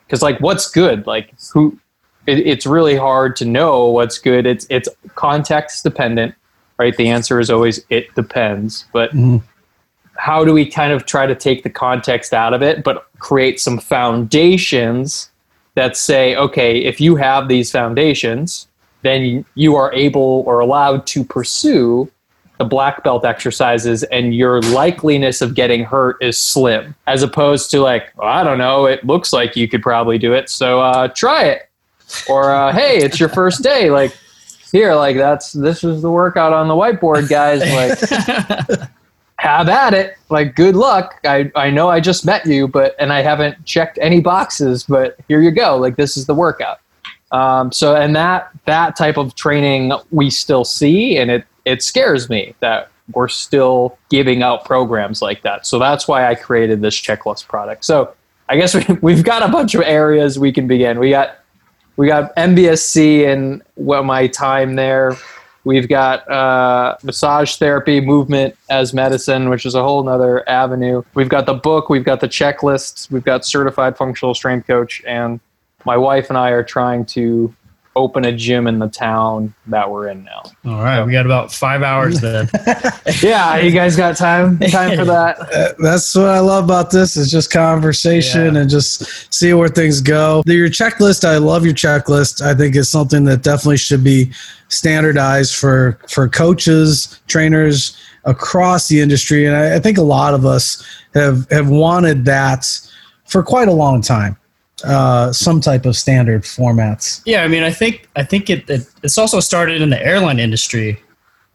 Because 0.06 0.22
like 0.22 0.40
what's 0.40 0.72
good? 0.72 1.06
Like 1.06 1.34
who 1.54 1.78
it, 2.26 2.40
it's 2.40 2.66
really 2.66 2.96
hard 2.96 3.36
to 3.38 3.46
know 3.46 3.88
what's 3.88 4.18
good. 4.18 4.46
It's 4.46 4.66
it's 4.70 4.88
context 5.16 5.84
dependent 5.84 6.34
right? 6.78 6.96
The 6.96 7.10
answer 7.10 7.40
is 7.40 7.50
always 7.50 7.84
it 7.90 8.14
depends. 8.16 8.86
But 8.94 9.12
mm. 9.12 9.42
how 10.16 10.46
do 10.46 10.54
we 10.54 10.66
kind 10.66 10.94
of 10.94 11.06
try 11.06 11.26
to 11.26 11.36
take 11.36 11.64
the 11.64 11.70
context 11.70 12.34
out 12.34 12.54
of 12.54 12.62
it 12.62 12.84
but 12.84 13.08
create 13.20 13.60
some 13.60 13.78
foundations 13.78 15.30
that 15.78 15.96
say, 15.96 16.36
okay, 16.36 16.80
if 16.80 17.00
you 17.00 17.16
have 17.16 17.48
these 17.48 17.72
foundations, 17.72 18.68
then 19.04 19.46
you 19.54 19.76
are 19.76 19.94
able 19.94 20.44
or 20.48 20.60
allowed 20.60 21.06
to 21.06 21.24
pursue 21.24 22.12
the 22.58 22.66
black 22.66 23.04
belt 23.04 23.24
exercises 23.24 24.02
and 24.06 24.34
your 24.34 24.60
likeliness 24.62 25.40
of 25.40 25.54
getting 25.54 25.84
hurt 25.84 26.18
is 26.20 26.40
slim 26.40 26.96
as 27.06 27.22
opposed 27.22 27.70
to 27.70 27.80
like 27.82 28.12
well, 28.18 28.28
i 28.28 28.44
don't 28.44 28.58
know 28.58 28.88
it 28.88 29.06
looks 29.06 29.32
like 29.32 29.56
you 29.56 29.68
could 29.68 29.84
probably 29.84 30.18
do 30.18 30.34
it 30.34 30.50
so 30.50 30.82
uh, 30.82 31.08
try 31.10 31.44
it. 31.44 31.70
Or 32.28 32.52
uh, 32.52 32.74
hey 32.80 32.98
it's 32.98 33.20
your 33.20 33.30
first 33.30 33.62
day 33.62 33.92
like 33.92 34.18
here 34.72 34.96
like 34.96 35.16
that's 35.16 35.52
this 35.52 35.84
is 35.84 36.02
the 36.02 36.10
workout 36.10 36.52
on 36.52 36.68
the 36.68 36.74
whiteboard 36.74 37.30
guys 37.30 37.62
like 37.62 38.90
have 39.40 39.70
at 39.70 39.94
it. 39.94 40.18
Like, 40.30 40.56
good 40.56 40.76
luck. 40.76 41.20
I, 41.24 41.52
I 41.56 41.70
know 41.70 41.90
I 41.90 42.00
just 42.00 42.26
met 42.26 42.46
you, 42.46 42.68
but, 42.68 42.96
and 43.00 43.14
I 43.14 43.22
haven't 43.22 43.64
checked 43.66 44.00
any 44.02 44.20
boxes, 44.20 44.84
but 44.84 45.18
here 45.28 45.42
you 45.42 45.52
go. 45.52 45.78
Like, 45.78 45.96
this 45.96 46.18
is 46.18 46.26
the 46.26 46.34
workout. 46.34 46.80
Um, 47.32 47.72
so, 47.72 47.96
and 47.96 48.16
that, 48.16 48.50
that 48.66 48.96
type 48.96 49.18
of 49.18 49.36
training 49.36 49.92
we 50.12 50.30
still 50.30 50.64
see, 50.64 51.18
and 51.18 51.30
it, 51.30 51.46
it 51.66 51.82
scares 51.82 52.30
me 52.30 52.56
that 52.62 52.90
we're 53.14 53.28
still 53.28 53.98
giving 54.10 54.42
out 54.42 54.66
programs 54.66 55.22
like 55.22 55.42
that. 55.44 55.66
So 55.66 55.78
that's 55.80 56.08
why 56.08 56.28
I 56.28 56.36
created 56.36 56.82
this 56.82 56.96
checklist 56.96 57.48
product. 57.48 57.86
So 57.86 58.14
I 58.50 58.58
guess 58.58 58.74
we, 58.88 58.98
we've 59.02 59.24
got 59.24 59.48
a 59.48 59.52
bunch 59.52 59.76
of 59.76 59.82
areas 59.82 60.40
we 60.40 60.52
can 60.52 60.68
begin. 60.68 61.00
We 61.00 61.12
got, 61.12 61.40
we 61.96 62.08
got 62.08 62.36
MBSC 62.36 63.32
and 63.32 63.62
well, 63.76 64.04
my 64.04 64.28
time 64.28 64.76
there 64.76 65.16
We've 65.68 65.90
got 65.90 66.32
uh, 66.32 66.96
massage 67.04 67.58
therapy, 67.58 68.00
movement 68.00 68.56
as 68.70 68.94
medicine, 68.94 69.50
which 69.50 69.66
is 69.66 69.76
a 69.76 69.84
whole 69.84 70.02
nother 70.02 70.48
avenue. 70.48 71.04
We've 71.14 71.28
got 71.28 71.46
the 71.46 71.56
book, 71.56 71.90
we've 71.90 72.06
got 72.06 72.22
the 72.22 72.30
checklists, 72.30 73.12
we've 73.12 73.26
got 73.26 73.46
certified 73.46 73.98
functional 73.98 74.34
strength 74.34 74.66
coach, 74.66 75.04
and 75.06 75.42
my 75.84 75.98
wife 75.98 76.30
and 76.30 76.38
I 76.38 76.52
are 76.52 76.64
trying 76.64 77.04
to 77.08 77.54
open 77.98 78.26
a 78.26 78.32
gym 78.32 78.68
in 78.68 78.78
the 78.80 78.88
town 78.88 79.54
that 79.66 79.90
we're 79.90 80.08
in 80.08 80.24
now. 80.24 80.44
All 80.66 80.84
right, 80.84 81.04
we 81.04 81.12
got 81.12 81.26
about 81.26 81.52
five 81.52 81.82
hours 81.82 82.22
then. 82.22 82.48
yeah, 83.22 83.58
you 83.58 83.72
guys 83.72 83.98
got 83.98 84.16
time 84.16 84.60
time 84.60 84.98
for 84.98 85.06
that? 85.06 85.38
Uh, 85.58 85.74
that's 85.80 86.14
what 86.14 86.28
I 86.28 86.40
love 86.40 86.66
about 86.66 86.92
this 86.92 87.16
is 87.16 87.32
just 87.32 87.52
conversation 87.52 88.54
yeah. 88.54 88.62
and 88.62 88.70
just 88.70 89.34
see 89.34 89.54
where 89.54 89.70
things 89.70 90.02
go. 90.02 90.44
Your 90.46 90.68
checklist, 90.68 91.26
I 91.26 91.38
love 91.38 91.66
your 91.66 91.74
checklist. 91.74 92.42
I 92.42 92.54
think 92.54 92.76
it's 92.76 92.90
something 92.90 93.24
that 93.26 93.44
definitely 93.44 93.78
should 93.78 94.04
be 94.04 94.32
standardized 94.68 95.56
for 95.56 96.00
for 96.10 96.28
coaches, 96.28 97.20
trainers 97.28 97.98
across 98.26 98.88
the 98.88 99.00
industry, 99.00 99.46
and 99.46 99.56
I, 99.56 99.76
I 99.76 99.80
think 99.80 99.98
a 99.98 100.04
lot 100.04 100.34
of 100.34 100.46
us 100.46 100.86
have 101.14 101.50
have 101.50 101.70
wanted 101.70 102.26
that 102.26 102.68
for 103.26 103.42
quite 103.42 103.68
a 103.68 103.74
long 103.74 104.02
time 104.02 104.38
uh, 104.84 105.32
some 105.32 105.62
type 105.62 105.86
of 105.86 105.96
standard 105.96 106.44
formats. 106.44 107.22
Yeah, 107.26 107.44
I 107.44 107.48
mean, 107.48 107.64
I 107.64 107.72
think 107.72 108.08
I 108.16 108.24
think 108.24 108.50
it, 108.50 108.70
it 108.70 108.88
it's 109.04 109.18
also 109.18 109.40
started 109.40 109.82
in 109.82 109.90
the 109.90 110.02
airline 110.02 110.40
industry, 110.40 111.02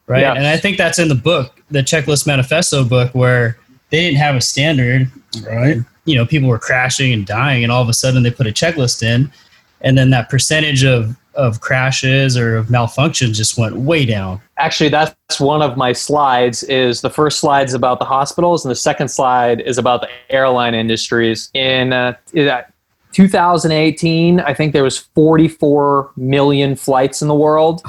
right? 0.07 0.21
Yeah. 0.21 0.35
And 0.35 0.47
I 0.47 0.57
think 0.57 0.77
that's 0.77 0.99
in 0.99 1.09
the 1.09 1.15
book, 1.15 1.61
the 1.71 1.81
checklist 1.81 2.27
manifesto 2.27 2.85
book, 2.85 3.15
where 3.15 3.59
they 3.91 4.01
didn't 4.01 4.19
have 4.19 4.35
a 4.35 4.41
standard, 4.41 5.11
right? 5.47 5.79
You 6.05 6.17
know, 6.17 6.27
people 6.27 6.49
were 6.49 6.59
crashing 6.59 7.13
and 7.13 7.25
dying, 7.25 7.63
and 7.63 7.71
all 7.71 7.83
of 7.83 7.89
a 7.89 7.95
sudden 7.95 8.23
they 8.23 8.31
put 8.31 8.47
a 8.47 8.51
checklist 8.51 9.03
in, 9.03 9.31
and 9.81 9.97
then 9.97 10.11
that 10.11 10.29
percentage 10.29 10.85
of 10.85 11.17
of 11.35 11.61
crashes 11.61 12.37
or 12.37 12.57
of 12.57 12.67
malfunctions 12.67 13.35
just 13.35 13.57
went 13.57 13.75
way 13.77 14.05
down. 14.05 14.41
Actually, 14.59 14.91
that's 14.91 15.41
one 15.41 15.63
of 15.63 15.77
my 15.77 15.93
slides. 15.93 16.63
Is 16.65 17.01
the 17.01 17.11
first 17.11 17.39
slide 17.39 17.69
is 17.69 17.75
about 17.75 17.99
the 18.01 18.05
hospitals, 18.05 18.65
and 18.65 18.71
the 18.71 18.77
second 18.77 19.09
slide 19.09 19.61
is 19.61 19.79
about 19.79 20.01
the 20.01 20.09
airline 20.29 20.75
industries. 20.75 21.51
In 21.55 21.93
uh, 21.93 22.15
2018, 23.13 24.41
I 24.41 24.55
think 24.55 24.73
there 24.73 24.83
was 24.83 24.99
44 24.99 26.11
million 26.17 26.77
flights 26.77 27.23
in 27.23 27.29
the 27.29 27.35
world, 27.35 27.83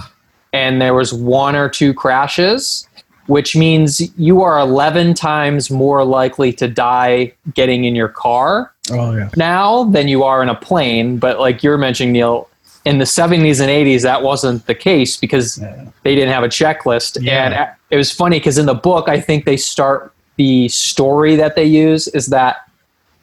and 0.52 0.82
there 0.82 0.94
was 0.94 1.14
one 1.14 1.56
or 1.56 1.70
two 1.70 1.94
crashes. 1.94 2.88
which 3.28 3.56
means 3.56 4.02
you 4.18 4.42
are 4.42 4.60
11 4.60 5.14
times 5.14 5.72
more 5.72 6.04
likely 6.04 6.52
to 6.52 6.68
die 6.68 7.32
getting 7.54 7.86
in 7.86 7.96
your 7.96 8.10
car 8.10 8.74
oh, 8.92 9.16
yeah. 9.16 9.30
now 9.38 9.86
than 9.86 10.10
you 10.10 10.26
are 10.26 10.44
in 10.44 10.50
a 10.50 10.56
plane. 10.56 11.18
But 11.18 11.40
like 11.40 11.64
you're 11.64 11.78
mentioning, 11.78 12.12
Neil, 12.12 12.50
in 12.84 12.98
the 12.98 13.06
70s 13.06 13.62
and 13.62 13.70
80s, 13.70 14.02
that 14.02 14.24
wasn't 14.24 14.66
the 14.66 14.76
case 14.76 15.16
because 15.16 15.58
yeah. 15.58 15.88
they 16.04 16.16
didn't 16.16 16.34
have 16.34 16.44
a 16.44 16.50
checklist. 16.50 17.18
Yeah. 17.22 17.46
And 17.46 17.78
it 17.90 17.96
was 17.96 18.12
funny 18.12 18.40
because 18.40 18.58
in 18.58 18.66
the 18.66 18.74
book, 18.74 19.08
I 19.08 19.22
think 19.22 19.46
they 19.46 19.58
start 19.58 20.14
the 20.36 20.68
story 20.68 21.36
that 21.38 21.56
they 21.56 21.66
use 21.66 22.08
is 22.10 22.28
that 22.28 22.70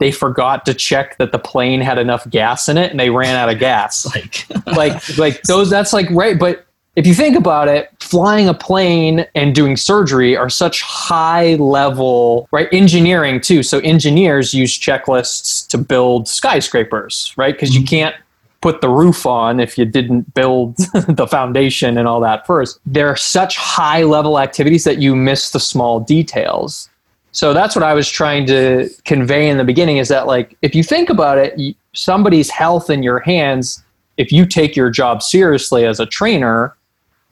they 0.00 0.10
forgot 0.10 0.64
to 0.66 0.74
check 0.74 1.16
that 1.18 1.30
the 1.30 1.38
plane 1.38 1.80
had 1.80 1.98
enough 1.98 2.28
gas 2.30 2.68
in 2.68 2.76
it 2.76 2.90
and 2.90 2.98
they 2.98 3.10
ran 3.10 3.36
out 3.36 3.48
of 3.48 3.58
gas. 3.58 4.06
like, 4.14 4.46
like, 4.66 5.18
like 5.18 5.42
those, 5.42 5.70
that's 5.70 5.92
like, 5.92 6.10
right. 6.10 6.38
But 6.38 6.66
if 6.96 7.06
you 7.06 7.14
think 7.14 7.36
about 7.36 7.68
it, 7.68 7.90
flying 8.00 8.48
a 8.48 8.54
plane 8.54 9.26
and 9.36 9.54
doing 9.54 9.76
surgery 9.76 10.36
are 10.36 10.50
such 10.50 10.82
high 10.82 11.54
level, 11.54 12.48
right? 12.50 12.68
Engineering 12.72 13.40
too. 13.40 13.62
So 13.62 13.78
engineers 13.80 14.52
use 14.52 14.76
checklists 14.76 15.68
to 15.68 15.78
build 15.78 16.26
skyscrapers, 16.26 17.32
right? 17.36 17.54
Because 17.54 17.74
you 17.74 17.82
mm-hmm. 17.82 17.88
can't 17.88 18.16
put 18.60 18.80
the 18.80 18.88
roof 18.88 19.24
on 19.24 19.60
if 19.60 19.78
you 19.78 19.84
didn't 19.84 20.34
build 20.34 20.76
the 21.08 21.26
foundation 21.26 21.96
and 21.96 22.08
all 22.08 22.20
that 22.20 22.46
first. 22.46 22.80
There 22.84 23.08
are 23.08 23.16
such 23.16 23.56
high 23.56 24.02
level 24.02 24.38
activities 24.38 24.84
that 24.84 24.98
you 24.98 25.14
miss 25.14 25.50
the 25.50 25.60
small 25.60 26.00
details. 26.00 26.89
So 27.32 27.54
that's 27.54 27.76
what 27.76 27.84
I 27.84 27.94
was 27.94 28.08
trying 28.08 28.46
to 28.46 28.88
convey 29.04 29.48
in 29.48 29.58
the 29.58 29.64
beginning 29.64 29.98
is 29.98 30.08
that 30.08 30.26
like 30.26 30.56
if 30.62 30.74
you 30.74 30.82
think 30.82 31.10
about 31.10 31.38
it, 31.38 31.76
somebody's 31.92 32.50
health 32.50 32.90
in 32.90 33.02
your 33.02 33.20
hands, 33.20 33.82
if 34.16 34.32
you 34.32 34.44
take 34.44 34.76
your 34.76 34.90
job 34.90 35.22
seriously 35.22 35.86
as 35.86 36.00
a 36.00 36.06
trainer, 36.06 36.76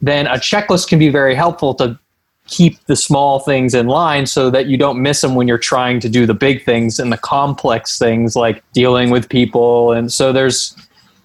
then 0.01 0.27
a 0.27 0.35
checklist 0.35 0.89
can 0.89 0.99
be 0.99 1.09
very 1.09 1.35
helpful 1.35 1.75
to 1.75 1.99
keep 2.47 2.83
the 2.87 2.97
small 2.97 3.41
things 3.41 3.75
in 3.75 3.89
line 3.89 4.25
so 4.25 4.49
that 4.51 4.67
you 4.67 4.77
don't 4.77 5.03
miss 5.03 5.21
them 5.21 5.35
when 5.35 5.47
you're 5.47 5.59
trying 5.59 6.01
to 6.01 6.09
do 6.09 6.25
the 6.25 6.33
big 6.35 6.65
things 6.65 6.99
and 6.99 7.13
the 7.13 7.19
complex 7.19 7.99
things 7.99 8.35
like 8.35 8.63
dealing 8.73 9.11
with 9.11 9.29
people. 9.29 9.93
And 9.93 10.13
so 10.13 10.33
there's 10.33 10.75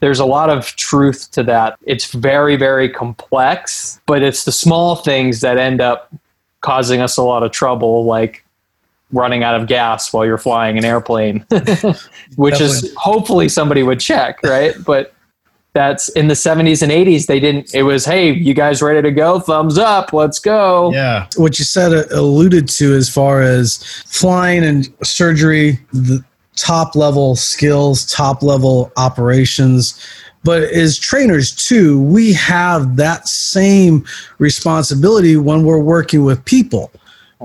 there's 0.01 0.20
a 0.20 0.25
lot 0.25 0.50
of 0.50 0.65
truth 0.75 1.32
to 1.32 1.44
that. 1.44 1.77
It's 1.84 2.12
very 2.12 2.58
very 2.58 2.89
complex 2.89 4.01
but 4.06 4.22
it's 4.22 4.44
the 4.44 4.51
small 4.51 4.98
things 4.98 5.39
that 5.42 5.58
end 5.58 5.80
up 5.80 6.13
causing 6.62 7.01
us 7.01 7.18
a 7.18 7.24
lot 7.24 7.44
of 7.44 7.51
trouble 7.51 8.06
like 8.06 8.42
running 9.13 9.43
out 9.43 9.55
of 9.60 9.67
gas 9.67 10.12
while 10.12 10.25
you're 10.25 10.38
flying 10.38 10.77
an 10.77 10.84
airplane 10.84 11.46
which 11.50 12.58
Definitely. 12.58 12.65
is 12.65 12.93
hopefully 12.98 13.48
somebody 13.48 13.84
would 13.84 14.00
check 14.00 14.41
right? 14.43 14.74
But 14.86 15.13
that's 15.74 16.10
in 16.10 16.27
the 16.27 16.34
70s 16.34 16.82
and 16.82 16.91
80s 16.91 17.27
they 17.27 17.39
didn't 17.39 17.74
it 17.74 17.84
was 17.84 18.05
hey 18.05 18.32
you 18.32 18.53
guys 18.53 18.82
ready 18.82 19.01
to 19.01 19.12
go? 19.12 19.39
Thumbs 19.39 19.77
up 19.77 20.13
let's 20.13 20.39
go. 20.39 20.91
Yeah. 20.93 21.27
What 21.38 21.60
you 21.60 21.65
said 21.65 21.93
uh, 21.93 22.05
alluded 22.12 22.67
to 22.70 22.93
as 22.93 23.10
far 23.10 23.41
as 23.41 23.84
flying 24.08 24.63
and 24.63 24.91
surgery 25.03 25.79
the 25.93 26.24
top 26.55 26.96
level 26.96 27.36
skills 27.36 28.05
top 28.08 28.41
level 28.43 28.91
operations. 28.98 30.00
But 30.43 30.63
as 30.63 30.98
trainers 30.98 31.55
too 31.55 32.01
we 32.01 32.34
have 32.34 32.96
that 32.98 33.27
same 33.27 34.05
responsibility 34.39 35.38
when 35.38 35.63
we're 35.63 35.79
working 35.79 36.24
with 36.24 36.43
people. 36.46 36.91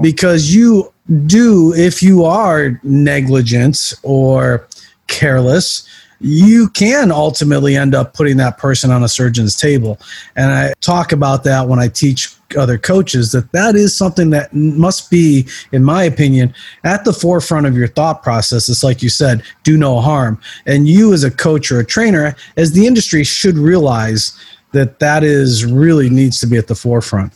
Because 0.00 0.54
you 0.54 0.92
do 1.26 1.72
if 1.74 2.02
you 2.02 2.24
are 2.24 2.80
negligent 2.82 3.94
or 4.02 4.66
careless 5.06 5.88
you 6.20 6.68
can 6.70 7.12
ultimately 7.12 7.76
end 7.76 7.94
up 7.94 8.14
putting 8.14 8.36
that 8.38 8.58
person 8.58 8.90
on 8.90 9.04
a 9.04 9.08
surgeon's 9.08 9.56
table. 9.56 9.98
And 10.36 10.50
I 10.50 10.72
talk 10.80 11.12
about 11.12 11.44
that 11.44 11.68
when 11.68 11.78
I 11.78 11.88
teach 11.88 12.34
other 12.56 12.78
coaches 12.78 13.32
that 13.32 13.52
that 13.52 13.76
is 13.76 13.96
something 13.96 14.30
that 14.30 14.52
must 14.54 15.10
be 15.10 15.46
in 15.72 15.84
my 15.84 16.02
opinion 16.02 16.54
at 16.82 17.04
the 17.04 17.12
forefront 17.12 17.66
of 17.66 17.76
your 17.76 17.88
thought 17.88 18.22
process. 18.22 18.68
It's 18.68 18.82
like 18.82 19.02
you 19.02 19.10
said 19.10 19.42
do 19.64 19.76
no 19.76 20.00
harm. 20.00 20.40
And 20.66 20.88
you 20.88 21.12
as 21.12 21.24
a 21.24 21.30
coach 21.30 21.70
or 21.70 21.80
a 21.80 21.84
trainer 21.84 22.34
as 22.56 22.72
the 22.72 22.86
industry 22.86 23.22
should 23.22 23.58
realize 23.58 24.36
that 24.72 24.98
that 24.98 25.24
is 25.24 25.64
really 25.64 26.08
needs 26.08 26.40
to 26.40 26.46
be 26.46 26.56
at 26.56 26.68
the 26.68 26.74
forefront. 26.74 27.34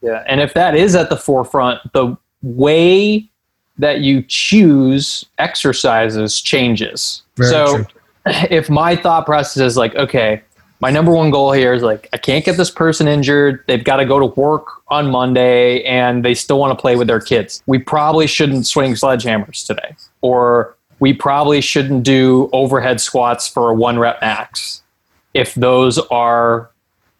Yeah 0.00 0.24
and 0.26 0.40
if 0.40 0.54
that 0.54 0.74
is 0.74 0.94
at 0.96 1.10
the 1.10 1.16
forefront 1.16 1.80
the 1.92 2.16
way 2.44 3.28
that 3.78 4.00
you 4.00 4.22
choose 4.22 5.24
exercises 5.38 6.40
changes 6.40 7.22
Very 7.36 7.50
so 7.50 7.76
true 7.78 7.86
if 8.26 8.70
my 8.70 8.96
thought 8.96 9.26
process 9.26 9.62
is 9.62 9.76
like, 9.76 9.94
okay, 9.96 10.42
my 10.80 10.90
number 10.90 11.12
one 11.12 11.30
goal 11.30 11.52
here 11.52 11.72
is 11.72 11.82
like, 11.82 12.08
I 12.12 12.16
can't 12.16 12.44
get 12.44 12.56
this 12.56 12.70
person 12.70 13.06
injured. 13.06 13.64
They've 13.66 13.84
got 13.84 13.96
to 13.96 14.04
go 14.04 14.18
to 14.18 14.26
work 14.26 14.66
on 14.88 15.10
Monday 15.10 15.82
and 15.84 16.24
they 16.24 16.34
still 16.34 16.58
want 16.58 16.76
to 16.76 16.80
play 16.80 16.96
with 16.96 17.06
their 17.06 17.20
kids. 17.20 17.62
We 17.66 17.78
probably 17.78 18.26
shouldn't 18.26 18.66
swing 18.66 18.94
sledgehammers 18.94 19.66
today. 19.66 19.96
Or 20.20 20.74
we 21.00 21.12
probably 21.12 21.60
shouldn't 21.60 22.02
do 22.02 22.48
overhead 22.52 23.00
squats 23.00 23.48
for 23.48 23.70
a 23.70 23.74
one 23.74 23.98
rep 23.98 24.20
max. 24.20 24.82
If 25.34 25.54
those 25.54 25.98
are 25.98 26.70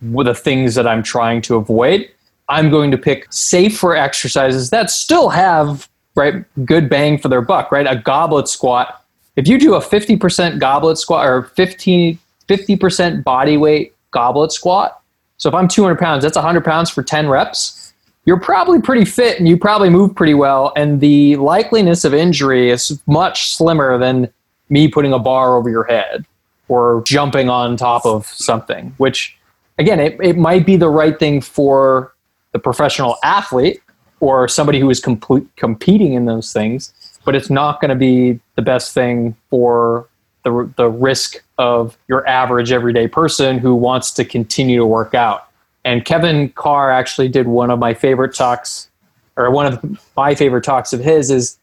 the 0.01 0.35
things 0.35 0.75
that 0.75 0.87
I'm 0.87 1.03
trying 1.03 1.43
to 1.43 1.57
avoid, 1.57 2.09
I'm 2.49 2.71
going 2.71 2.91
to 2.91 2.99
pick 2.99 3.27
safer 3.31 3.97
exercises 3.97 4.71
that 4.71 4.91
still 4.91 5.29
have 5.31 5.89
right 6.15 6.45
good 6.65 6.89
bang 6.89 7.19
for 7.19 7.29
their 7.29 7.43
buck, 7.43 7.73
right? 7.73 7.87
A 7.87 7.97
goblet 7.97 8.49
squat 8.49 9.05
if 9.37 9.49
you 9.49 9.59
do 9.59 9.75
a 9.75 9.81
50% 9.81 10.61
goblet 10.61 10.99
squat 10.99 11.27
or 11.27 11.43
15, 11.43 12.19
50% 12.49 13.25
body 13.25 13.57
weight 13.57 13.95
goblet 14.13 14.53
squat, 14.53 15.01
so 15.39 15.49
if 15.49 15.55
I'm 15.55 15.67
200 15.67 15.99
pounds, 15.99 16.23
that's 16.23 16.37
100 16.37 16.65
pounds 16.65 16.91
for 16.91 17.03
10 17.03 17.29
reps. 17.29 17.93
You're 18.27 18.41
probably 18.41 18.81
pretty 18.81 19.05
fit 19.05 19.39
and 19.39 19.49
you 19.49 19.59
probably 19.59 19.91
move 19.91 20.15
pretty 20.15 20.35
well. 20.35 20.73
And 20.77 21.01
the 21.01 21.37
likeliness 21.37 22.05
of 22.05 22.15
injury 22.15 22.71
is 22.71 23.03
much 23.07 23.51
slimmer 23.51 23.99
than 23.99 24.33
me 24.71 24.89
putting 24.89 25.13
a 25.13 25.19
bar 25.19 25.57
over 25.57 25.69
your 25.69 25.85
head 25.85 26.25
or 26.69 27.03
jumping 27.07 27.51
on 27.51 27.77
top 27.77 28.07
of 28.07 28.27
something, 28.27 28.95
which, 28.97 29.37
again, 29.79 30.01
it, 30.01 30.17
it 30.23 30.39
might 30.39 30.65
be 30.65 30.77
the 30.77 30.89
right 30.89 31.19
thing 31.19 31.43
for 31.43 32.14
the 32.55 32.59
professional 32.59 33.19
athlete 33.23 33.83
or 34.21 34.49
somebody 34.49 34.81
who 34.81 34.89
is 34.89 35.01
complete, 35.01 35.47
competing 35.57 36.15
in 36.15 36.25
those 36.25 36.51
things 36.51 36.95
but 37.25 37.35
it's 37.35 37.51
not 37.51 37.81
going 37.81 37.89
to 37.89 37.95
be 37.95 38.39
the 38.55 38.63
best 38.63 38.93
thing 38.93 39.35
for 39.51 40.09
the, 40.45 40.71
the 40.77 40.89
risk 40.91 41.43
of 41.59 41.97
your 42.07 42.27
average 42.29 42.71
everyday 42.71 43.09
person 43.09 43.59
who 43.59 43.75
wants 43.75 44.11
to 44.13 44.25
continue 44.25 44.79
to 44.79 44.87
work 44.87 45.15
out. 45.15 45.49
And 45.85 46.05
Kevin 46.05 46.51
Carr 46.51 46.91
actually 46.91 47.29
did 47.29 47.49
one 47.49 47.71
of 47.71 47.79
my 47.79 47.95
favorite 47.95 48.35
talks, 48.35 48.89
or 49.37 49.51
one 49.51 49.67
of 49.67 50.01
my 50.17 50.35
favorite 50.35 50.65
talks 50.65 50.93
of 50.93 51.01
his 51.01 51.31
is 51.31 51.59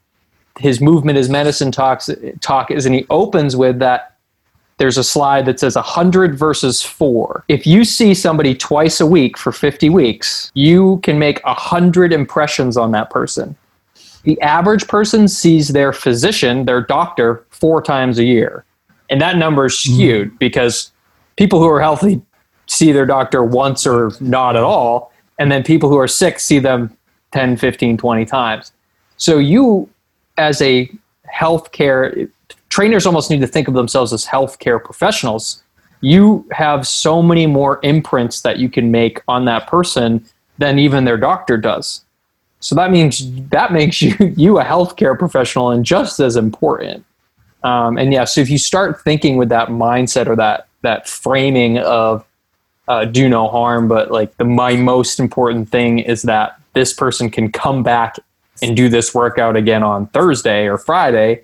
his 0.59 0.81
movement 0.81 1.17
is 1.17 1.29
medicine 1.29 1.71
talks 1.71 2.09
talk 2.41 2.71
is, 2.71 2.85
and 2.85 2.93
he 2.93 3.05
opens 3.09 3.55
with 3.55 3.79
that. 3.79 4.10
There's 4.81 4.97
a 4.97 5.03
slide 5.03 5.45
that 5.45 5.59
says 5.59 5.75
100 5.75 6.37
versus 6.37 6.81
4. 6.81 7.45
If 7.47 7.67
you 7.67 7.85
see 7.85 8.13
somebody 8.13 8.55
twice 8.55 8.99
a 8.99 9.05
week 9.05 9.37
for 9.37 9.51
50 9.51 9.89
weeks, 9.89 10.51
you 10.55 10.99
can 11.03 11.19
make 11.19 11.39
100 11.45 12.11
impressions 12.11 12.77
on 12.77 12.91
that 12.91 13.09
person 13.11 13.55
the 14.23 14.39
average 14.41 14.87
person 14.87 15.27
sees 15.27 15.69
their 15.69 15.93
physician, 15.93 16.65
their 16.65 16.81
doctor, 16.81 17.45
four 17.49 17.81
times 17.81 18.19
a 18.19 18.23
year. 18.23 18.65
And 19.09 19.19
that 19.21 19.37
number 19.37 19.65
is 19.65 19.81
hmm. 19.81 19.93
skewed 19.93 20.31
mm. 20.31 20.39
because 20.39 20.91
people 21.37 21.59
who 21.59 21.67
are 21.67 21.81
healthy 21.81 22.21
see 22.67 22.91
their 22.91 23.05
doctor 23.05 23.43
once 23.43 23.85
or 23.85 24.11
not 24.19 24.55
at 24.55 24.63
all. 24.63 25.11
And 25.39 25.51
then 25.51 25.63
people 25.63 25.89
who 25.89 25.97
are 25.97 26.07
sick 26.07 26.39
see 26.39 26.59
them 26.59 26.95
10, 27.33 27.57
15, 27.57 27.97
20 27.97 28.25
times. 28.25 28.71
So 29.17 29.37
you, 29.37 29.89
as 30.37 30.61
a 30.61 30.89
healthcare, 31.33 32.29
trainers 32.71 33.05
almost 33.05 33.29
need 33.29 33.41
to 33.41 33.47
think 33.47 33.67
of 33.67 33.73
themselves 33.73 34.13
as 34.13 34.25
healthcare 34.25 34.83
professionals. 34.83 35.61
You 35.99 36.47
have 36.51 36.87
so 36.87 37.21
many 37.21 37.45
more 37.45 37.79
imprints 37.83 38.41
that 38.41 38.57
you 38.57 38.69
can 38.69 38.89
make 38.89 39.21
on 39.27 39.45
that 39.45 39.67
person 39.67 40.25
than 40.57 40.79
even 40.79 41.03
their 41.03 41.17
doctor 41.17 41.57
does. 41.57 42.03
So 42.61 42.73
that 42.75 42.89
means 42.89 43.29
that 43.49 43.73
makes 43.73 44.01
you 44.01 44.15
you 44.37 44.59
a 44.59 44.63
healthcare 44.63 45.19
professional 45.19 45.69
and 45.69 45.85
just 45.85 46.19
as 46.19 46.35
important. 46.35 47.05
Um, 47.63 47.97
and 47.97 48.11
yeah, 48.11 48.23
so 48.23 48.41
if 48.41 48.49
you 48.49 48.57
start 48.57 49.01
thinking 49.01 49.37
with 49.37 49.49
that 49.49 49.67
mindset 49.67 50.27
or 50.27 50.35
that 50.37 50.67
that 50.81 51.07
framing 51.07 51.77
of 51.77 52.25
uh, 52.87 53.05
do 53.05 53.29
no 53.29 53.47
harm, 53.49 53.87
but 53.87 54.11
like 54.11 54.35
the 54.37 54.45
my 54.45 54.75
most 54.75 55.19
important 55.19 55.69
thing 55.69 55.99
is 55.99 56.23
that 56.23 56.59
this 56.73 56.93
person 56.93 57.29
can 57.29 57.51
come 57.51 57.83
back 57.83 58.17
and 58.63 58.77
do 58.77 58.87
this 58.87 59.13
workout 59.13 59.55
again 59.55 59.83
on 59.83 60.07
Thursday 60.07 60.67
or 60.67 60.77
Friday, 60.77 61.43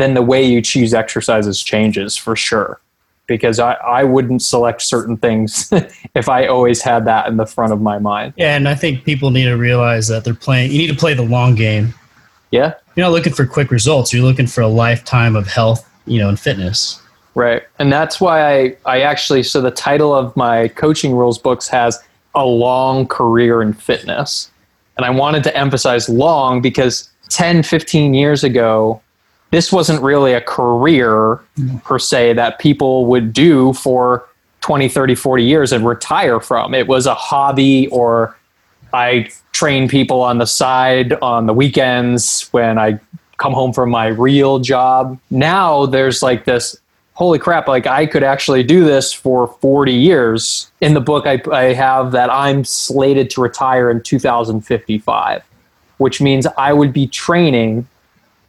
then 0.00 0.14
the 0.14 0.22
way 0.22 0.44
you 0.44 0.60
choose 0.62 0.94
exercises 0.94 1.62
changes 1.62 2.16
for 2.16 2.36
sure 2.36 2.80
because 3.28 3.60
I, 3.60 3.74
I 3.74 4.04
wouldn't 4.04 4.42
select 4.42 4.82
certain 4.82 5.16
things 5.16 5.70
if 6.14 6.28
I 6.28 6.46
always 6.46 6.82
had 6.82 7.04
that 7.04 7.28
in 7.28 7.36
the 7.36 7.46
front 7.46 7.72
of 7.72 7.80
my 7.80 7.98
mind. 7.98 8.32
Yeah, 8.36 8.56
and 8.56 8.68
I 8.68 8.74
think 8.74 9.04
people 9.04 9.30
need 9.30 9.44
to 9.44 9.54
realize 9.54 10.08
that 10.08 10.24
they're 10.24 10.34
playing, 10.34 10.72
you 10.72 10.78
need 10.78 10.88
to 10.88 10.96
play 10.96 11.14
the 11.14 11.22
long 11.22 11.54
game. 11.54 11.94
Yeah. 12.50 12.74
You're 12.96 13.06
not 13.06 13.12
looking 13.12 13.34
for 13.34 13.46
quick 13.46 13.70
results, 13.70 14.12
you're 14.12 14.24
looking 14.24 14.46
for 14.46 14.62
a 14.62 14.68
lifetime 14.68 15.36
of 15.36 15.46
health, 15.46 15.88
you 16.06 16.18
know, 16.18 16.28
and 16.28 16.40
fitness. 16.40 17.00
Right. 17.34 17.62
And 17.78 17.92
that's 17.92 18.20
why 18.20 18.52
I, 18.52 18.76
I 18.84 19.00
actually, 19.02 19.44
so 19.44 19.60
the 19.60 19.70
title 19.70 20.12
of 20.12 20.34
my 20.36 20.68
coaching 20.68 21.12
rules 21.12 21.38
books 21.38 21.68
has 21.68 22.02
a 22.34 22.44
long 22.44 23.06
career 23.06 23.62
in 23.62 23.74
fitness. 23.74 24.50
And 24.96 25.06
I 25.06 25.10
wanted 25.10 25.44
to 25.44 25.56
emphasize 25.56 26.08
long 26.08 26.60
because 26.60 27.08
10, 27.28 27.62
15 27.62 28.14
years 28.14 28.42
ago, 28.42 29.00
this 29.50 29.72
wasn't 29.72 30.02
really 30.02 30.34
a 30.34 30.40
career 30.40 31.40
per 31.84 31.98
se 31.98 32.34
that 32.34 32.58
people 32.58 33.06
would 33.06 33.32
do 33.32 33.72
for 33.72 34.28
20, 34.60 34.88
30, 34.88 35.14
40 35.14 35.44
years 35.44 35.72
and 35.72 35.86
retire 35.86 36.40
from. 36.40 36.74
It 36.74 36.86
was 36.86 37.06
a 37.06 37.14
hobby 37.14 37.88
or 37.88 38.36
I 38.92 39.30
train 39.52 39.88
people 39.88 40.20
on 40.20 40.38
the 40.38 40.46
side 40.46 41.14
on 41.14 41.46
the 41.46 41.54
weekends 41.54 42.48
when 42.50 42.78
I 42.78 43.00
come 43.38 43.52
home 43.52 43.72
from 43.72 43.90
my 43.90 44.08
real 44.08 44.58
job. 44.58 45.18
Now 45.30 45.86
there's 45.86 46.22
like 46.22 46.44
this 46.44 46.76
holy 47.14 47.38
crap, 47.38 47.66
like 47.66 47.86
I 47.86 48.06
could 48.06 48.22
actually 48.22 48.62
do 48.62 48.84
this 48.84 49.12
for 49.12 49.48
40 49.60 49.92
years. 49.92 50.70
In 50.80 50.94
the 50.94 51.00
book, 51.00 51.26
I, 51.26 51.40
I 51.50 51.72
have 51.72 52.12
that 52.12 52.30
I'm 52.30 52.64
slated 52.64 53.30
to 53.30 53.40
retire 53.40 53.90
in 53.90 54.02
2055, 54.02 55.42
which 55.96 56.20
means 56.20 56.46
I 56.56 56.72
would 56.72 56.92
be 56.92 57.06
training 57.06 57.88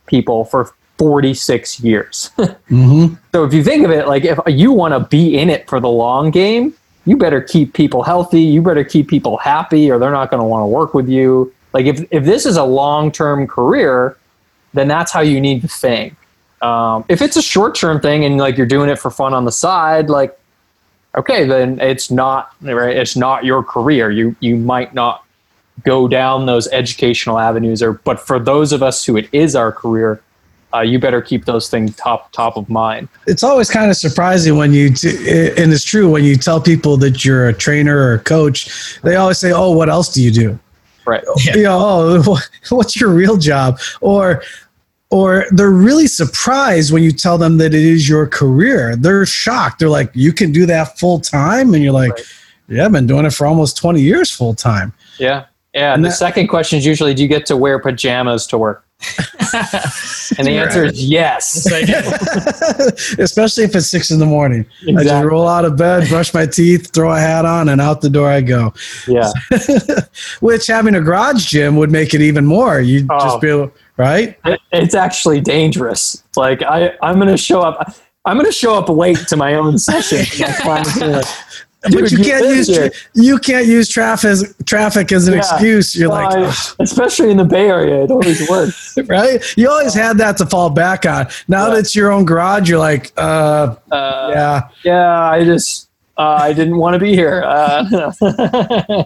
people 0.05 0.45
for 0.45 0.71
46 0.99 1.79
years. 1.79 2.31
mm-hmm. 2.37 3.15
So 3.33 3.45
if 3.45 3.53
you 3.53 3.63
think 3.63 3.85
of 3.85 3.91
it, 3.91 4.07
like 4.07 4.25
if 4.25 4.37
you 4.47 4.71
want 4.73 4.93
to 4.93 4.99
be 4.99 5.37
in 5.37 5.49
it 5.49 5.67
for 5.67 5.79
the 5.79 5.89
long 5.89 6.29
game, 6.29 6.73
you 7.05 7.17
better 7.17 7.41
keep 7.41 7.73
people 7.73 8.03
healthy. 8.03 8.41
You 8.41 8.61
better 8.61 8.83
keep 8.83 9.07
people 9.07 9.37
happy, 9.37 9.89
or 9.89 9.97
they're 9.97 10.11
not 10.11 10.29
going 10.29 10.41
to 10.41 10.45
want 10.45 10.61
to 10.63 10.67
work 10.67 10.93
with 10.93 11.09
you. 11.09 11.51
Like 11.73 11.85
if 11.85 12.05
if 12.11 12.25
this 12.25 12.45
is 12.45 12.57
a 12.57 12.63
long 12.63 13.11
term 13.11 13.47
career, 13.47 14.17
then 14.73 14.87
that's 14.87 15.11
how 15.11 15.21
you 15.21 15.39
need 15.39 15.61
to 15.61 15.67
think. 15.67 16.15
Um, 16.61 17.05
if 17.07 17.21
it's 17.21 17.37
a 17.37 17.41
short 17.41 17.75
term 17.75 18.01
thing 18.01 18.25
and 18.25 18.37
like 18.37 18.57
you're 18.57 18.67
doing 18.67 18.89
it 18.89 18.99
for 18.99 19.09
fun 19.09 19.33
on 19.33 19.45
the 19.45 19.51
side, 19.51 20.09
like 20.09 20.37
okay, 21.15 21.45
then 21.45 21.79
it's 21.79 22.11
not 22.11 22.53
right. 22.61 22.95
It's 22.95 23.15
not 23.15 23.45
your 23.45 23.63
career. 23.63 24.11
You 24.11 24.35
you 24.41 24.57
might 24.57 24.93
not 24.93 25.23
go 25.85 26.07
down 26.07 26.45
those 26.45 26.67
educational 26.67 27.39
avenues, 27.39 27.81
or 27.81 27.93
but 27.93 28.19
for 28.19 28.37
those 28.39 28.73
of 28.73 28.83
us 28.83 29.05
who 29.05 29.15
it 29.15 29.29
is 29.31 29.55
our 29.55 29.71
career, 29.71 30.21
uh, 30.73 30.81
you 30.81 30.99
better 30.99 31.21
keep 31.21 31.45
those 31.45 31.69
things 31.69 31.95
top 31.95 32.31
top 32.31 32.57
of 32.57 32.69
mind. 32.69 33.09
It's 33.25 33.43
always 33.43 33.69
kind 33.69 33.89
of 33.89 33.97
surprising 33.97 34.57
when 34.57 34.73
you, 34.73 34.93
t- 34.93 35.09
and 35.57 35.73
it's 35.73 35.83
true 35.83 36.09
when 36.09 36.23
you 36.23 36.35
tell 36.35 36.61
people 36.61 36.97
that 36.97 37.25
you're 37.25 37.47
a 37.47 37.53
trainer 37.53 37.97
or 37.97 38.13
a 38.13 38.19
coach. 38.19 38.99
They 39.01 39.15
always 39.15 39.37
say, 39.37 39.51
"Oh, 39.51 39.71
what 39.71 39.89
else 39.89 40.13
do 40.13 40.21
you 40.21 40.31
do?" 40.31 40.59
Right. 41.05 41.23
Yeah. 41.43 41.53
You 41.55 41.63
know, 41.63 42.23
oh, 42.25 42.39
what's 42.69 42.99
your 42.99 43.09
real 43.09 43.37
job? 43.37 43.79
Or 44.01 44.43
or 45.11 45.45
they're 45.51 45.71
really 45.71 46.05
surprised 46.05 46.93
when 46.93 47.01
you 47.01 47.11
tell 47.11 47.37
them 47.37 47.57
that 47.57 47.73
it 47.73 47.83
is 47.83 48.07
your 48.07 48.27
career. 48.27 48.95
They're 48.95 49.25
shocked. 49.25 49.79
They're 49.79 49.89
like, 49.89 50.11
"You 50.13 50.31
can 50.33 50.51
do 50.51 50.65
that 50.67 50.99
full 50.99 51.19
time," 51.19 51.73
and 51.73 51.83
you're 51.83 51.93
like, 51.93 52.11
right. 52.11 52.25
"Yeah, 52.67 52.85
I've 52.85 52.91
been 52.91 53.07
doing 53.07 53.25
it 53.25 53.33
for 53.33 53.47
almost 53.47 53.75
20 53.77 54.01
years 54.01 54.29
full 54.31 54.53
time." 54.53 54.93
Yeah, 55.17 55.45
yeah. 55.73 55.93
And, 55.93 55.95
and 55.95 56.05
the 56.05 56.09
that, 56.09 56.15
second 56.15 56.47
question 56.47 56.77
is 56.77 56.85
usually, 56.85 57.15
do 57.15 57.23
you 57.23 57.27
get 57.27 57.47
to 57.47 57.57
wear 57.57 57.79
pajamas 57.79 58.45
to 58.47 58.57
work? 58.59 58.85
And 60.37 60.45
the 60.45 60.57
answer 60.57 60.85
is 60.85 61.03
yes. 61.03 61.65
Especially 63.19 63.63
if 63.63 63.75
it's 63.75 63.87
six 63.87 64.11
in 64.11 64.19
the 64.19 64.25
morning. 64.25 64.65
Exactly. 64.81 64.97
I 64.97 65.03
just 65.03 65.25
roll 65.25 65.47
out 65.47 65.63
of 65.63 65.77
bed, 65.77 66.09
brush 66.09 66.33
my 66.33 66.45
teeth, 66.45 66.91
throw 66.91 67.13
a 67.13 67.19
hat 67.19 67.45
on, 67.45 67.69
and 67.69 67.79
out 67.79 68.01
the 68.01 68.09
door 68.09 68.29
I 68.29 68.41
go. 68.41 68.73
Yeah. 69.07 69.31
Which 70.41 70.67
having 70.67 70.95
a 70.95 71.01
garage 71.01 71.45
gym 71.45 71.77
would 71.77 71.91
make 71.91 72.13
it 72.13 72.21
even 72.21 72.45
more. 72.45 72.81
You'd 72.81 73.07
oh, 73.09 73.19
just 73.19 73.41
be 73.41 73.47
able, 73.47 73.71
right? 73.95 74.37
It, 74.45 74.59
it's 74.73 74.95
actually 74.95 75.39
dangerous. 75.41 76.21
Like 76.35 76.61
I, 76.61 76.93
I'm 77.01 77.15
going 77.15 77.29
to 77.29 77.37
show 77.37 77.61
up. 77.61 77.95
I'm 78.25 78.35
going 78.35 78.45
to 78.45 78.51
show 78.51 78.75
up 78.75 78.89
late 78.89 79.17
to 79.29 79.37
my 79.37 79.55
own 79.55 79.77
session 79.77 80.19
but 81.81 82.11
you 82.11 82.17
can't 82.17 82.45
use 82.45 82.67
tra- 82.73 82.91
you 83.13 83.37
can't 83.39 83.65
use 83.65 83.87
traffic 83.87 84.29
as, 84.29 84.55
traffic 84.65 85.11
as 85.11 85.27
an 85.27 85.33
yeah. 85.33 85.39
excuse. 85.39 85.95
You're 85.95 86.09
like, 86.09 86.35
Ugh. 86.37 86.75
especially 86.79 87.31
in 87.31 87.37
the 87.37 87.45
Bay 87.45 87.69
Area, 87.69 88.03
it 88.03 88.11
always 88.11 88.49
works, 88.49 88.97
right? 89.07 89.41
You 89.57 89.69
always 89.69 89.93
had 89.93 90.17
that 90.17 90.37
to 90.37 90.45
fall 90.45 90.69
back 90.69 91.05
on. 91.05 91.27
Now 91.47 91.67
yeah. 91.67 91.73
that 91.73 91.79
it's 91.79 91.95
your 91.95 92.11
own 92.11 92.25
garage, 92.25 92.69
you're 92.69 92.79
like, 92.79 93.13
uh, 93.17 93.75
uh 93.91 94.29
yeah, 94.33 94.69
yeah. 94.83 95.29
I 95.29 95.43
just 95.45 95.89
uh, 96.17 96.39
I 96.41 96.53
didn't 96.53 96.77
want 96.77 96.95
to 96.95 96.99
be 96.99 97.15
here. 97.15 97.43
Uh, 97.45 97.85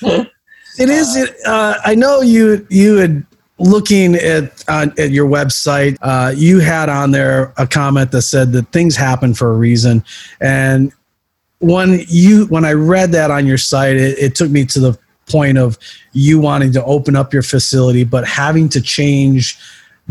it 0.00 0.28
is. 0.78 1.16
It, 1.16 1.36
uh, 1.46 1.74
I 1.84 1.94
know 1.94 2.22
you 2.22 2.66
you 2.70 2.96
had 2.96 3.26
looking 3.58 4.14
at 4.14 4.64
at 4.68 5.10
your 5.10 5.28
website, 5.28 5.98
uh, 6.00 6.32
you 6.34 6.60
had 6.60 6.88
on 6.88 7.10
there 7.10 7.52
a 7.58 7.66
comment 7.66 8.12
that 8.12 8.22
said 8.22 8.52
that 8.52 8.72
things 8.72 8.96
happen 8.96 9.34
for 9.34 9.52
a 9.52 9.56
reason, 9.56 10.04
and 10.40 10.92
when 11.60 12.04
you 12.08 12.46
when 12.46 12.64
I 12.64 12.72
read 12.72 13.12
that 13.12 13.30
on 13.30 13.46
your 13.46 13.58
site, 13.58 13.96
it, 13.96 14.18
it 14.18 14.34
took 14.34 14.50
me 14.50 14.64
to 14.66 14.80
the 14.80 14.98
point 15.30 15.58
of 15.58 15.78
you 16.12 16.38
wanting 16.40 16.72
to 16.72 16.84
open 16.84 17.16
up 17.16 17.32
your 17.32 17.42
facility, 17.42 18.04
but 18.04 18.26
having 18.26 18.68
to 18.70 18.80
change 18.80 19.58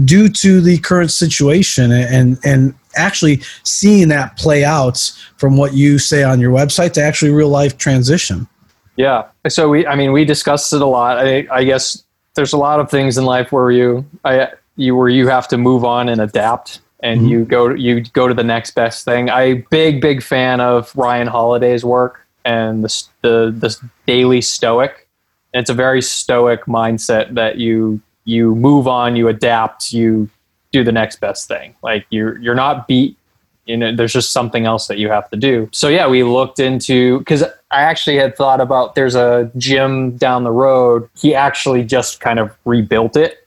due 0.06 0.30
to 0.30 0.62
the 0.62 0.78
current 0.80 1.12
situation 1.12 1.92
and 1.92 2.38
and 2.44 2.74
actually 2.96 3.42
seeing 3.64 4.10
that 4.10 4.38
play 4.38 4.64
out 4.64 5.12
from 5.38 5.58
what 5.58 5.74
you 5.74 6.00
say 6.00 6.24
on 6.24 6.40
your 6.40 6.52
website 6.52 6.94
to 6.94 7.02
actually 7.02 7.32
real 7.32 7.50
life 7.50 7.78
transition. 7.78 8.48
Yeah. 8.96 9.28
So 9.48 9.70
we, 9.70 9.86
I 9.86 9.96
mean, 9.96 10.12
we 10.12 10.26
discussed 10.26 10.74
it 10.74 10.82
a 10.82 10.86
lot. 10.86 11.20
I, 11.20 11.48
I 11.52 11.64
guess 11.64 12.04
there's 12.34 12.54
a 12.54 12.58
lot 12.58 12.80
of 12.80 12.90
things 12.90 13.18
in 13.18 13.26
life 13.26 13.52
where 13.52 13.70
you, 13.70 14.06
I, 14.26 14.50
you, 14.76 14.96
where 14.96 15.10
you 15.10 15.28
have 15.28 15.48
to 15.50 15.58
move 15.58 15.86
on 15.86 16.10
and 16.10 16.20
adapt 16.20 16.80
and 17.02 17.22
mm-hmm. 17.22 17.30
you 17.30 17.46
go 17.46 17.70
you 17.70 18.02
go 18.02 18.28
to 18.28 18.34
the 18.34 18.44
next 18.44 18.72
best 18.72 19.06
thing. 19.06 19.30
I 19.30 19.66
big 19.70 20.02
big 20.02 20.24
fan 20.24 20.60
of 20.62 20.96
Ryan 20.96 21.28
Holiday's 21.28 21.86
work 21.86 22.26
and 22.46 22.84
the 22.84 23.04
the, 23.22 23.56
the 23.58 23.90
daily 24.06 24.42
stoic. 24.42 25.08
And 25.54 25.62
it's 25.62 25.70
a 25.70 25.76
very 25.76 26.02
stoic 26.02 26.66
mindset 26.66 27.34
that 27.36 27.58
you 27.58 28.02
you 28.26 28.56
move 28.56 28.88
on, 28.88 29.16
you 29.16 29.28
adapt, 29.28 29.94
you 29.94 30.30
do 30.72 30.84
the 30.84 30.92
next 30.92 31.20
best 31.20 31.48
thing. 31.48 31.76
Like 31.84 32.06
you're 32.10 32.38
you're 32.40 32.56
not 32.56 32.88
beat. 32.88 33.18
You 33.66 33.76
know, 33.76 33.94
there's 33.94 34.14
just 34.14 34.32
something 34.32 34.66
else 34.66 34.88
that 34.88 34.98
you 34.98 35.10
have 35.10 35.30
to 35.30 35.36
do. 35.36 35.70
So 35.74 35.90
yeah, 35.90 36.08
we 36.08 36.24
looked 36.24 36.60
into 36.60 37.20
because 37.20 37.44
I 37.44 37.82
actually 37.82 38.16
had 38.16 38.38
thought 38.38 38.62
about 38.62 38.96
there's 38.96 39.16
a 39.16 39.52
gym 39.58 40.16
down 40.16 40.46
the 40.46 40.52
road. 40.52 41.10
He 41.18 41.36
actually 41.36 41.84
just 41.84 42.22
kind 42.22 42.40
of 42.40 42.56
rebuilt 42.64 43.18
it 43.18 43.46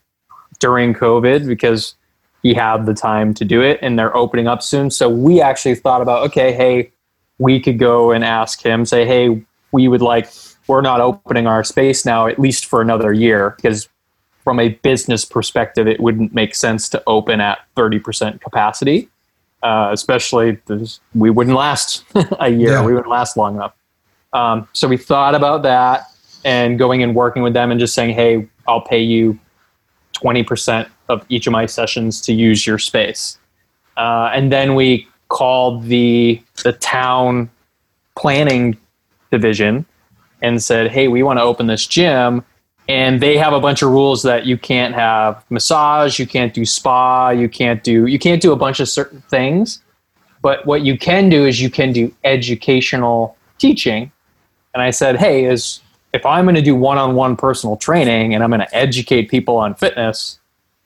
during 0.59 0.93
COVID 0.93 1.47
because 1.47 1.95
he 2.43 2.55
had 2.55 2.87
the 2.87 2.95
time 2.95 3.35
to 3.35 3.45
do 3.45 3.61
it 3.63 3.79
and 3.83 3.99
they're 3.99 4.17
opening 4.17 4.47
up 4.47 4.63
soon. 4.63 4.91
So 4.91 5.09
we 5.09 5.41
actually 5.41 5.75
thought 5.75 6.03
about, 6.03 6.25
okay, 6.29 6.53
hey, 6.53 6.93
we 7.39 7.61
could 7.61 7.79
go 7.79 8.11
and 8.13 8.25
ask 8.25 8.63
him, 8.63 8.85
say, 8.85 9.07
hey, 9.07 9.43
we 9.73 9.89
would 9.89 10.03
like, 10.03 10.31
we're 10.67 10.81
not 10.81 11.01
opening 11.01 11.47
our 11.47 11.65
space 11.65 12.05
now, 12.05 12.27
at 12.27 12.39
least 12.39 12.67
for 12.67 12.81
another 12.81 13.13
year, 13.13 13.55
because 13.57 13.89
from 14.45 14.59
a 14.59 14.69
business 14.69 15.25
perspective, 15.25 15.87
it 15.87 16.01
wouldn't 16.01 16.35
make 16.35 16.55
sense 16.55 16.89
to 16.91 17.03
open 17.07 17.41
at 17.41 17.61
30% 17.77 18.41
capacity, 18.41 19.09
uh, 19.63 19.91
especially 19.93 20.59
we 21.15 21.31
wouldn't 21.31 21.57
last 21.57 22.05
a 22.41 22.49
year. 22.49 22.73
Yeah. 22.73 22.85
We 22.85 22.93
wouldn't 22.93 23.11
last 23.11 23.37
long 23.37 23.57
enough. 23.57 23.75
Um, 24.33 24.69
so 24.73 24.89
we 24.89 24.97
thought 24.97 25.35
about 25.35 25.63
that 25.63 26.05
and 26.45 26.79
going 26.79 27.03
and 27.03 27.15
working 27.15 27.43
with 27.43 27.53
them 27.53 27.71
and 27.71 27.79
just 27.79 27.95
saying, 27.95 28.15
hey, 28.15 28.49
I'll 28.67 28.81
pay 28.81 29.01
you 29.01 29.39
20% 30.15 30.89
of 31.11 31.27
each 31.29 31.47
of 31.47 31.53
my 31.53 31.67
sessions 31.67 32.21
to 32.23 32.33
use 32.33 32.67
your 32.67 32.79
space. 32.79 33.39
Uh, 33.97 34.31
and 34.33 34.51
then 34.51 34.75
we 34.75 35.07
called 35.29 35.85
the 35.85 36.41
the 36.65 36.73
town 36.73 37.51
planning 38.17 38.77
division 39.31 39.85
and 40.43 40.63
said, 40.63 40.91
"Hey, 40.91 41.09
we 41.09 41.23
want 41.23 41.39
to 41.39 41.43
open 41.43 41.67
this 41.67 41.87
gym." 41.87 42.45
And 42.89 43.21
they 43.21 43.37
have 43.37 43.53
a 43.53 43.61
bunch 43.61 43.83
of 43.83 43.91
rules 43.91 44.23
that 44.25 44.47
you 44.47 44.59
can't 44.59 44.95
have 44.95 45.45
massage, 45.49 46.19
you 46.19 46.27
can't 46.27 46.53
do 46.53 46.65
spa, 46.65 47.31
you 47.31 47.49
can't 47.49 47.85
do 47.85 48.07
you 48.07 48.19
can't 48.19 48.43
do 48.43 48.53
a 48.53 48.57
bunch 48.57 48.81
of 48.81 48.89
certain 48.89 49.23
things. 49.29 49.83
But 50.43 50.65
what 50.67 50.83
you 50.83 50.97
can 50.97 51.29
do 51.29 51.47
is 51.47 51.61
you 51.61 51.71
can 51.71 51.93
do 51.93 52.13
educational 52.25 53.37
teaching. 53.59 54.11
And 54.75 54.83
I 54.83 54.91
said, 54.91 55.17
"Hey, 55.17 55.45
is 55.45 55.81
if 56.13 56.27
I'm 56.27 56.45
going 56.45 56.57
to 56.57 56.63
do 56.63 56.75
one-on-one 56.75 57.37
personal 57.37 57.77
training 57.77 58.35
and 58.35 58.43
I'm 58.43 58.51
going 58.51 58.61
to 58.61 58.75
educate 58.75 59.29
people 59.29 59.57
on 59.57 59.75
fitness, 59.75 60.40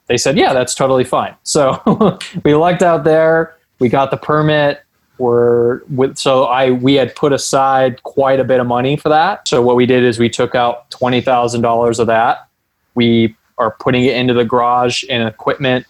they 0.06 0.16
said, 0.16 0.36
yeah, 0.36 0.52
that's 0.52 0.74
totally 0.74 1.04
fine. 1.04 1.34
So 1.42 2.18
we 2.44 2.54
lucked 2.54 2.82
out 2.82 3.04
there. 3.04 3.56
We 3.78 3.88
got 3.88 4.10
the 4.10 4.16
permit. 4.16 4.82
We're 5.18 5.84
with, 5.84 6.18
so 6.18 6.44
I 6.44 6.72
we 6.72 6.94
had 6.94 7.14
put 7.14 7.32
aside 7.32 8.02
quite 8.02 8.40
a 8.40 8.44
bit 8.44 8.58
of 8.58 8.66
money 8.66 8.96
for 8.96 9.08
that. 9.10 9.46
So 9.46 9.62
what 9.62 9.76
we 9.76 9.86
did 9.86 10.02
is 10.02 10.18
we 10.18 10.28
took 10.28 10.56
out 10.56 10.90
twenty 10.90 11.20
thousand 11.20 11.62
dollars 11.62 12.00
of 12.00 12.08
that. 12.08 12.48
We 12.96 13.36
are 13.56 13.76
putting 13.78 14.04
it 14.04 14.16
into 14.16 14.34
the 14.34 14.44
garage 14.44 15.04
and 15.08 15.26
equipment. 15.28 15.86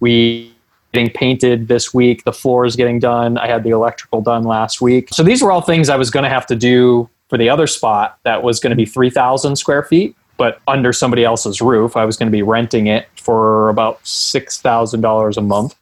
We 0.00 0.54
getting 0.92 1.10
painted 1.10 1.68
this 1.68 1.94
week. 1.94 2.24
The 2.24 2.32
floor 2.32 2.64
is 2.64 2.76
getting 2.76 2.98
done. 2.98 3.38
I 3.38 3.46
had 3.46 3.64
the 3.64 3.70
electrical 3.70 4.20
done 4.20 4.44
last 4.44 4.80
week. 4.80 5.08
So 5.10 5.22
these 5.22 5.42
were 5.42 5.50
all 5.50 5.60
things 5.60 5.88
I 5.88 5.96
was 5.96 6.10
going 6.10 6.24
to 6.24 6.30
have 6.30 6.46
to 6.46 6.56
do 6.56 7.08
for 7.28 7.36
the 7.36 7.48
other 7.48 7.66
spot 7.66 8.18
that 8.22 8.42
was 8.42 8.60
going 8.60 8.70
to 8.70 8.76
be 8.76 8.86
3,000 8.86 9.56
square 9.56 9.82
feet 9.82 10.16
but 10.36 10.60
under 10.68 10.92
somebody 10.92 11.24
else's 11.24 11.60
roof. 11.60 11.96
I 11.96 12.04
was 12.04 12.16
going 12.16 12.28
to 12.28 12.36
be 12.36 12.42
renting 12.42 12.86
it 12.86 13.08
for 13.16 13.68
about 13.68 14.06
six 14.06 14.60
thousand 14.60 15.00
dollars 15.00 15.36
a 15.36 15.42
month, 15.42 15.74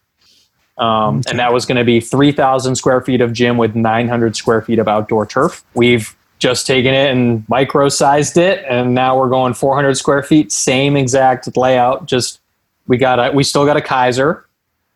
um, 0.79 1.19
okay. 1.19 1.31
and 1.31 1.39
that 1.39 1.53
was 1.53 1.67
going 1.67 1.79
to 1.79 1.85
be 1.85 2.01
three 2.01 2.33
thousand 2.33 2.77
square 2.77 3.01
feet 3.01 3.21
of 3.21 3.33
gym 3.33 3.57
with 3.57 3.75
nine 3.75 4.09
hundred 4.09 4.37
square 4.37 4.63
feet 4.63 4.79
of 4.79 4.89
outdoor 4.89 5.27
turf. 5.27 5.65
We've 5.75 6.15
just 6.39 6.67
taken 6.67 6.93
it 6.93 7.11
and 7.11 7.49
micro 7.49 7.89
sized 7.89 8.37
it, 8.37 8.65
and 8.69 8.95
now 8.95 9.17
we're 9.19 9.31
going 9.31 9.55
400 9.55 9.95
square 9.97 10.23
feet, 10.23 10.53
same 10.53 10.95
exact 10.97 11.57
layout. 11.57 12.05
Just 12.07 12.41
we 12.87 12.99
got 12.99 13.19
a, 13.19 13.33
we 13.33 13.43
still 13.45 13.65
got 13.65 13.79
a 13.79 13.81
Keiser 13.81 14.43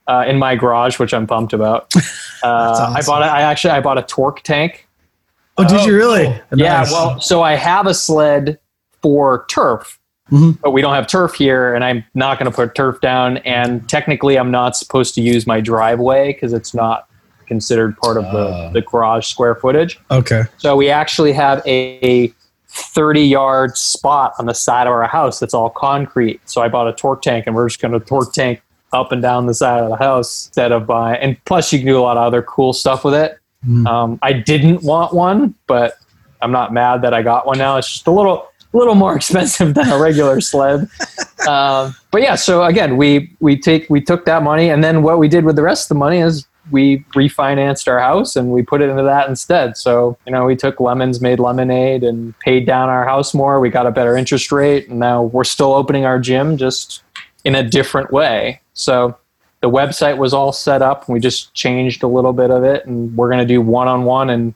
uh, 0.09 0.25
in 0.27 0.39
my 0.39 0.57
garage, 0.57 0.99
which 0.99 1.15
I'm 1.15 1.27
pumped 1.27 1.53
about. 1.53 1.93
Uh, 2.41 2.47
awesome. 2.47 2.95
I 2.97 3.03
bought, 3.03 3.23
a, 3.23 3.33
I 3.33 3.41
actually, 3.41 3.73
I 3.73 3.81
bought 3.81 3.99
a 3.99 4.03
torque 4.03 4.43
tank. 4.43 4.87
Oh, 5.57 5.65
did 5.65 5.81
Oh, 5.81 5.87
you 5.87 5.97
really? 5.97 6.27
cool. 6.27 6.59
Yeah, 6.61 6.75
Nice. 6.79 6.93
well, 6.93 7.21
so 7.21 7.43
I 7.43 7.57
have 7.57 7.89
a 7.89 7.95
sled 7.95 8.61
for 9.03 9.45
turf, 9.49 9.99
Mhm. 10.33 10.59
but 10.63 10.71
we 10.73 10.83
don't 10.83 10.95
have 10.95 11.07
turf 11.07 11.35
here, 11.35 11.75
and 11.75 11.85
I'm 11.85 12.05
not 12.15 12.39
going 12.39 12.51
to 12.51 12.55
put 12.55 12.75
turf 12.75 13.01
down. 13.01 13.39
And 13.39 13.89
technically, 13.89 14.39
I'm 14.39 14.51
not 14.51 14.77
supposed 14.77 15.15
to 15.17 15.23
use 15.23 15.47
my 15.47 15.61
driveway 15.61 16.33
because 16.33 16.53
it's 16.53 16.75
not 16.75 17.07
considered 17.47 17.97
part 17.99 18.17
of 18.19 18.25
Ah. 18.27 18.33
the, 18.33 18.71
the 18.75 18.81
garage 18.83 19.27
square 19.27 19.55
footage. 19.55 19.99
okay. 20.11 20.43
So 20.59 20.77
we 20.77 20.91
actually 20.91 21.33
have 21.33 21.63
a 21.67 22.33
30 22.71 23.23
yard 23.23 23.77
spot 23.79 24.35
on 24.39 24.45
the 24.47 24.53
side 24.55 24.87
of 24.87 24.93
our 24.93 25.07
house 25.07 25.41
that's 25.41 25.55
all 25.55 25.71
concrete. 25.71 26.41
So 26.45 26.61
I 26.61 26.69
bought 26.69 26.87
a 26.89 26.93
torque 26.93 27.23
tank, 27.23 27.47
and 27.47 27.57
we're 27.57 27.69
just 27.69 27.81
going 27.81 27.93
to 27.93 28.01
torque 28.01 28.33
tank 28.35 28.61
up 28.93 29.13
and 29.13 29.21
down 29.23 29.47
the 29.47 29.55
side 29.55 29.83
of 29.83 29.89
the 29.89 29.97
house 29.97 30.47
instead 30.49 30.73
of 30.73 30.87
buying. 30.87 31.19
And 31.21 31.37
plus, 31.47 31.73
you 31.73 31.79
can 31.79 31.87
do 31.87 31.99
a 31.99 32.01
lot 32.01 32.17
of 32.19 32.25
other 32.25 32.43
cool 32.43 32.73
stuff 32.75 33.05
with 33.05 33.15
it. 33.15 33.39
Mm. 33.67 33.87
Um, 33.87 34.19
I 34.23 34.33
didn't 34.35 34.83
want 34.83 35.13
one, 35.15 35.55
but 35.67 35.95
I'm 36.43 36.53
not 36.53 36.73
mad 36.73 37.03
that 37.03 37.13
I 37.15 37.23
got 37.23 37.47
one 37.47 37.59
now. 37.59 37.77
It's 37.79 37.91
just 37.91 38.07
a 38.07 38.11
little, 38.11 38.47
little 38.77 38.95
more 38.95 39.17
expensive 39.17 39.75
than 39.75 39.89
a 39.89 39.99
regular 39.99 40.41
sled. 40.41 40.89
Um, 41.47 41.95
but 42.11 42.21
yeah, 42.21 42.35
so 42.35 42.65
again, 42.65 42.97
we 42.97 43.31
we 43.39 43.57
take 43.57 43.89
we 43.89 44.01
took 44.01 44.25
that 44.25 44.43
money, 44.43 44.69
and 44.69 44.83
then 44.83 45.03
what 45.03 45.19
we 45.19 45.29
did 45.29 45.45
with 45.45 45.55
the 45.55 45.63
rest 45.63 45.85
of 45.85 45.89
the 45.91 45.95
money 45.95 46.19
is 46.19 46.47
we 46.71 46.99
refinanced 47.15 47.89
our 47.89 48.01
house 48.01 48.37
and 48.37 48.51
we 48.51 48.63
put 48.63 48.83
it 48.83 48.91
into 48.91 49.05
that 49.05 49.29
instead. 49.29 49.77
So 49.77 50.19
you 50.27 50.33
know, 50.33 50.45
we 50.45 50.57
took 50.57 50.81
lemons, 50.81 51.21
made 51.21 51.39
lemonade, 51.39 52.03
and 52.03 52.39
paid 52.41 52.67
down 52.67 52.89
our 52.89 53.05
house 53.05 53.35
more. 53.35 53.61
We 53.61 53.71
got 53.71 53.87
a 53.87 53.93
better 53.93 54.17
interest 54.17 54.51
rate, 54.51 54.89
and 54.89 54.99
now 54.99 55.23
we're 55.23 55.45
still 55.45 55.73
opening 55.73 56.05
our 56.05 56.19
gym 56.19 56.57
just 56.57 57.03
in 57.45 57.55
a 57.55 57.63
different 57.63 58.13
way. 58.13 58.61
So 58.75 59.17
the 59.61 59.71
website 59.71 60.19
was 60.19 60.35
all 60.35 60.53
set 60.53 60.83
up. 60.83 61.09
We 61.09 61.21
just 61.21 61.55
changed 61.55 62.03
a 62.03 62.09
little 62.09 62.33
bit 62.33 62.51
of 62.51 62.65
it, 62.65 62.85
and 62.85 63.17
we're 63.17 63.29
going 63.29 63.47
to 63.47 63.47
do 63.47 63.61
one 63.61 63.89
on 63.89 64.05
one 64.05 64.29
and 64.29 64.55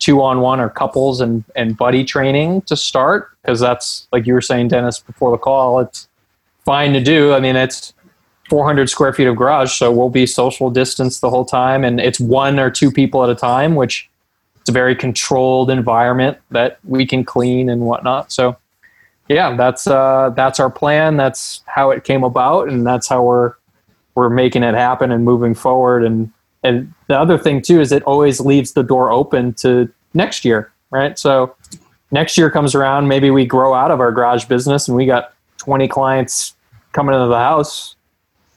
two 0.00 0.22
on 0.22 0.40
one 0.40 0.58
or 0.60 0.68
couples 0.68 1.20
and, 1.20 1.44
and 1.54 1.76
buddy 1.76 2.04
training 2.04 2.62
to 2.62 2.76
start 2.76 3.30
because 3.42 3.60
that's 3.60 4.08
like 4.12 4.26
you 4.26 4.34
were 4.34 4.40
saying, 4.40 4.68
Dennis, 4.68 4.98
before 4.98 5.30
the 5.30 5.38
call. 5.38 5.78
It's 5.78 6.08
fine 6.64 6.92
to 6.94 7.00
do. 7.00 7.32
I 7.32 7.40
mean, 7.40 7.54
it's 7.54 7.94
400 8.48 8.90
square 8.90 9.12
feet 9.12 9.28
of 9.28 9.36
garage, 9.36 9.72
so 9.72 9.92
we'll 9.92 10.10
be 10.10 10.26
social 10.26 10.70
distance 10.70 11.20
the 11.20 11.30
whole 11.30 11.44
time, 11.44 11.84
and 11.84 12.00
it's 12.00 12.18
one 12.18 12.58
or 12.58 12.70
two 12.70 12.90
people 12.90 13.22
at 13.22 13.30
a 13.30 13.34
time, 13.34 13.76
which 13.76 14.10
it's 14.60 14.70
a 14.70 14.72
very 14.72 14.96
controlled 14.96 15.70
environment 15.70 16.38
that 16.50 16.78
we 16.84 17.06
can 17.06 17.24
clean 17.24 17.68
and 17.68 17.82
whatnot. 17.82 18.32
So 18.32 18.56
yeah, 19.28 19.54
that's 19.56 19.86
uh, 19.86 20.30
that's 20.34 20.58
our 20.58 20.70
plan. 20.70 21.16
That's 21.16 21.62
how 21.66 21.90
it 21.90 22.02
came 22.02 22.24
about, 22.24 22.68
and 22.68 22.84
that's 22.84 23.06
how 23.06 23.22
we're 23.22 23.54
we're 24.16 24.30
making 24.30 24.64
it 24.64 24.74
happen 24.74 25.12
and 25.12 25.24
moving 25.24 25.54
forward. 25.54 26.04
And 26.04 26.32
and 26.62 26.92
the 27.06 27.18
other 27.18 27.38
thing 27.38 27.62
too 27.62 27.80
is 27.80 27.92
it 27.92 28.02
always 28.04 28.40
leaves 28.40 28.72
the 28.72 28.82
door 28.82 29.10
open 29.10 29.54
to 29.54 29.90
next 30.14 30.44
year, 30.44 30.72
right? 30.90 31.18
So 31.18 31.54
next 32.10 32.36
year 32.36 32.50
comes 32.50 32.74
around, 32.74 33.08
maybe 33.08 33.30
we 33.30 33.46
grow 33.46 33.74
out 33.74 33.90
of 33.90 34.00
our 34.00 34.12
garage 34.12 34.44
business 34.44 34.88
and 34.88 34.96
we 34.96 35.06
got 35.06 35.32
20 35.58 35.88
clients 35.88 36.54
coming 36.92 37.14
into 37.14 37.28
the 37.28 37.38
house 37.38 37.96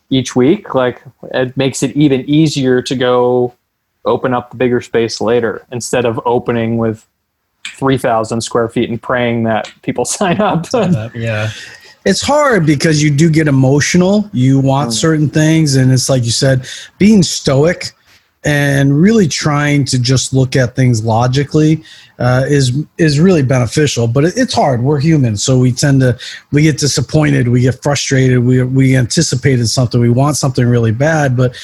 each 0.09 0.35
week. 0.35 0.75
Like 0.75 1.01
it 1.33 1.55
makes 1.55 1.83
it 1.83 1.95
even 1.95 2.27
easier 2.29 2.81
to 2.81 2.95
go 2.95 3.53
open 4.05 4.33
up 4.33 4.51
the 4.51 4.57
bigger 4.57 4.81
space 4.81 5.21
later 5.21 5.65
instead 5.71 6.05
of 6.05 6.19
opening 6.25 6.77
with 6.77 7.07
3,000 7.67 8.41
square 8.41 8.67
feet 8.67 8.89
and 8.89 9.01
praying 9.01 9.43
that 9.43 9.71
people 9.81 10.05
sign 10.19 10.41
up. 10.41 10.65
yeah. 11.15 11.49
It's 12.05 12.21
hard 12.21 12.65
because 12.65 13.01
you 13.01 13.09
do 13.09 13.29
get 13.29 13.47
emotional. 13.47 14.29
You 14.33 14.59
want 14.59 14.89
Mm. 14.91 14.93
certain 14.93 15.29
things, 15.29 15.75
and 15.75 15.91
it's 15.91 16.09
like 16.09 16.25
you 16.25 16.31
said, 16.31 16.65
being 16.97 17.23
stoic 17.23 17.93
and 18.45 19.01
really 19.01 19.25
trying 19.27 19.85
to 19.85 19.97
just 19.97 20.33
look 20.33 20.55
at 20.57 20.75
things 20.75 21.01
logically 21.03 21.81
uh, 22.19 22.43
is 22.47 22.73
is 22.97 23.19
really 23.19 23.41
beneficial. 23.41 24.05
But 24.07 24.25
it, 24.25 24.33
it's 24.35 24.53
hard. 24.53 24.83
We're 24.83 24.99
human, 24.99 25.37
so 25.37 25.57
we 25.57 25.71
tend 25.71 26.01
to 26.01 26.17
we 26.51 26.61
get 26.61 26.77
disappointed, 26.77 27.47
we 27.47 27.61
get 27.61 27.81
frustrated, 27.81 28.39
we 28.39 28.61
we 28.63 28.97
anticipated 28.97 29.67
something, 29.67 29.99
we 30.01 30.09
want 30.09 30.35
something 30.35 30.65
really 30.65 30.91
bad, 30.91 31.37
but 31.37 31.55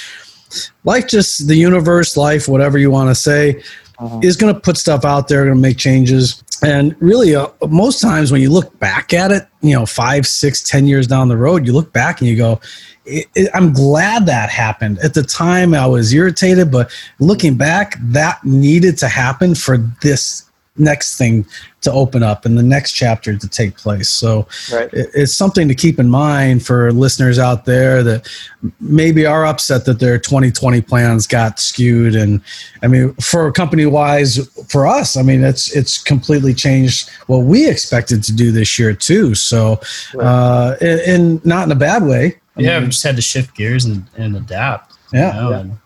life 0.85 1.07
just 1.07 1.47
the 1.47 1.55
universe, 1.55 2.15
life, 2.17 2.47
whatever 2.47 2.77
you 2.77 2.89
want 2.89 3.09
to 3.09 3.15
say, 3.15 3.61
Uh-huh. 3.99 4.19
is 4.23 4.37
going 4.37 4.53
to 4.53 4.59
put 4.59 4.77
stuff 4.77 5.03
out 5.03 5.27
there, 5.27 5.43
going 5.43 5.57
to 5.57 5.61
make 5.61 5.77
changes. 5.77 6.41
And 6.63 6.95
really, 7.01 7.35
uh, 7.35 7.47
most 7.67 7.99
times 8.01 8.31
when 8.31 8.41
you 8.41 8.49
look 8.49 8.77
back 8.79 9.13
at 9.13 9.31
it, 9.31 9.47
you 9.61 9.73
know, 9.73 9.85
five, 9.85 10.25
six, 10.25 10.61
ten 10.61 10.87
years 10.87 11.05
down 11.05 11.27
the 11.27 11.37
road, 11.37 11.67
you 11.67 11.73
look 11.73 11.91
back 11.91 12.21
and 12.21 12.29
you 12.29 12.37
go, 12.37 12.61
I'm 13.53 13.73
glad 13.73 14.25
that 14.27 14.49
happened. 14.49 14.99
At 14.99 15.13
the 15.13 15.23
time, 15.23 15.73
I 15.73 15.85
was 15.85 16.13
irritated, 16.13 16.71
but 16.71 16.91
looking 17.19 17.55
back, 17.55 17.97
that 17.99 18.43
needed 18.43 18.97
to 18.99 19.07
happen 19.07 19.55
for 19.55 19.77
this 20.01 20.48
next 20.79 21.17
thing 21.17 21.45
to 21.81 21.91
open 21.91 22.23
up 22.23 22.45
and 22.45 22.57
the 22.57 22.63
next 22.63 22.91
chapter 22.93 23.37
to 23.37 23.47
take 23.47 23.77
place. 23.77 24.09
So 24.09 24.47
right. 24.73 24.89
it- 24.93 25.09
it's 25.13 25.33
something 25.33 25.67
to 25.67 25.75
keep 25.75 25.99
in 25.99 26.09
mind 26.09 26.65
for 26.65 26.91
listeners 26.91 27.37
out 27.39 27.65
there 27.65 28.03
that 28.03 28.27
maybe 28.81 29.25
are 29.25 29.45
upset 29.45 29.85
that 29.85 29.99
their 29.99 30.17
2020 30.17 30.81
plans 30.81 31.25
got 31.27 31.57
skewed 31.59 32.15
and 32.15 32.41
i 32.83 32.87
mean 32.87 33.13
for 33.15 33.49
company 33.53 33.85
wise 33.85 34.45
for 34.67 34.85
us 34.85 35.15
i 35.15 35.21
mean 35.21 35.41
it's 35.43 35.73
it's 35.73 35.97
completely 35.97 36.53
changed 36.53 37.09
what 37.27 37.39
we 37.39 37.69
expected 37.69 38.21
to 38.21 38.33
do 38.33 38.51
this 38.51 38.77
year 38.77 38.93
too 38.93 39.33
so 39.33 39.79
uh 40.19 40.75
and, 40.81 40.99
and 41.01 41.45
not 41.45 41.65
in 41.65 41.71
a 41.71 41.75
bad 41.75 42.03
way 42.03 42.35
I 42.57 42.61
Yeah, 42.61 42.79
we 42.79 42.87
just 42.87 43.03
had 43.03 43.15
to 43.15 43.21
shift 43.21 43.55
gears 43.55 43.85
and, 43.85 44.03
and 44.17 44.35
adapt. 44.35 44.93
you 45.13 45.19
yeah 45.19 45.31
know, 45.31 45.49
Yeah. 45.51 45.59
and- 45.59 45.77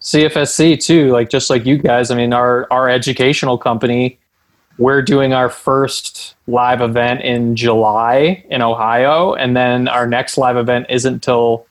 CFSC 0.00 0.82
too, 0.82 1.10
like 1.10 1.30
just 1.30 1.50
like 1.50 1.64
you 1.66 1.78
guys. 1.78 2.10
I 2.10 2.14
mean, 2.16 2.32
our 2.32 2.66
our 2.70 2.88
educational 2.88 3.58
company, 3.58 4.18
we're 4.78 5.02
doing 5.02 5.32
our 5.32 5.48
first 5.48 6.34
live 6.46 6.80
event 6.80 7.22
in 7.22 7.56
July 7.56 8.44
in 8.50 8.62
Ohio, 8.62 9.34
and 9.34 9.56
then 9.56 9.88
our 9.88 10.06
next 10.06 10.38
live 10.38 10.56
event 10.56 10.86
isn't 10.88 11.22
till 11.22 11.66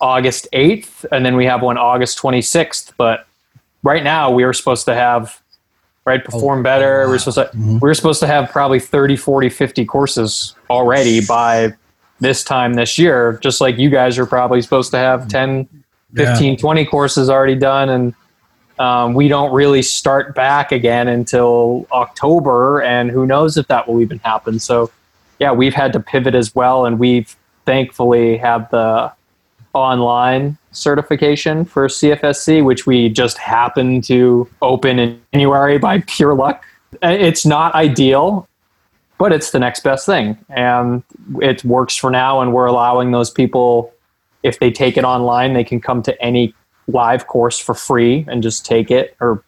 August 0.00 0.46
eighth, 0.52 1.04
and 1.12 1.24
then 1.24 1.36
we 1.36 1.44
have 1.46 1.62
one 1.62 1.78
August 1.78 2.18
twenty 2.18 2.42
sixth. 2.42 2.92
But 2.96 3.26
right 3.82 4.02
now, 4.04 4.30
we 4.30 4.44
were 4.44 4.52
supposed 4.52 4.84
to 4.86 4.94
have 4.94 5.40
right 6.06 6.22
perform 6.24 6.62
better. 6.62 7.04
wow. 7.04 7.08
We're 7.12 7.18
supposed 7.18 7.36
to 7.52 7.56
Mhm. 7.56 7.80
we're 7.80 7.94
supposed 7.94 8.20
to 8.20 8.26
have 8.26 8.50
probably 8.50 8.78
30, 8.80 9.16
40, 9.16 9.48
50 9.48 9.84
courses 9.86 10.54
already 10.68 11.24
by 11.24 11.72
this 12.20 12.44
time 12.44 12.74
this 12.74 12.98
year. 12.98 13.38
Just 13.42 13.60
like 13.62 13.78
you 13.78 13.88
guys 13.88 14.18
are 14.18 14.26
probably 14.26 14.60
supposed 14.60 14.90
to 14.90 14.98
have 14.98 15.28
10, 15.28 15.66
Yeah. 16.22 16.56
20 16.56 16.84
courses 16.86 17.28
already 17.28 17.56
done. 17.56 17.88
And 17.88 18.14
um, 18.78 19.14
we 19.14 19.28
don't 19.28 19.52
really 19.52 19.82
start 19.82 20.34
back 20.34 20.72
again 20.72 21.08
until 21.08 21.86
October. 21.92 22.82
And 22.82 23.10
who 23.10 23.26
knows 23.26 23.56
if 23.56 23.66
that 23.68 23.88
will 23.88 24.00
even 24.00 24.18
happen. 24.20 24.58
So, 24.58 24.90
yeah, 25.38 25.52
we've 25.52 25.74
had 25.74 25.92
to 25.92 26.00
pivot 26.00 26.34
as 26.34 26.54
well. 26.54 26.86
And 26.86 26.98
we've 26.98 27.34
thankfully 27.66 28.36
have 28.38 28.70
the 28.70 29.12
online 29.72 30.56
certification 30.72 31.64
for 31.64 31.86
CFSC, 31.88 32.64
which 32.64 32.86
we 32.86 33.08
just 33.08 33.38
happened 33.38 34.04
to 34.04 34.48
open 34.62 34.98
in 34.98 35.20
January 35.32 35.78
by 35.78 36.00
pure 36.06 36.34
luck. 36.34 36.64
Uh, 37.02 37.08
It's 37.08 37.46
not 37.46 37.74
ideal, 37.74 38.48
but 39.18 39.32
it's 39.32 39.50
the 39.50 39.58
next 39.58 39.80
best 39.82 40.06
thing. 40.06 40.36
And 40.48 41.02
it 41.40 41.64
works 41.64 41.96
for 41.96 42.10
now. 42.10 42.40
And 42.40 42.52
we're 42.52 42.66
allowing 42.66 43.12
those 43.12 43.30
people, 43.30 43.93
if 44.44 44.60
they 44.60 44.70
take 44.70 44.96
it 44.96 45.04
online, 45.04 45.54
they 45.54 45.64
can 45.64 45.80
come 45.80 46.02
to 46.02 46.22
any 46.22 46.54
live 46.86 47.26
course 47.26 47.58
for 47.58 47.74
free 47.74 48.24
and 48.28 48.42
just 48.42 48.64
take 48.64 48.90
it, 48.90 49.16
or 49.20 49.42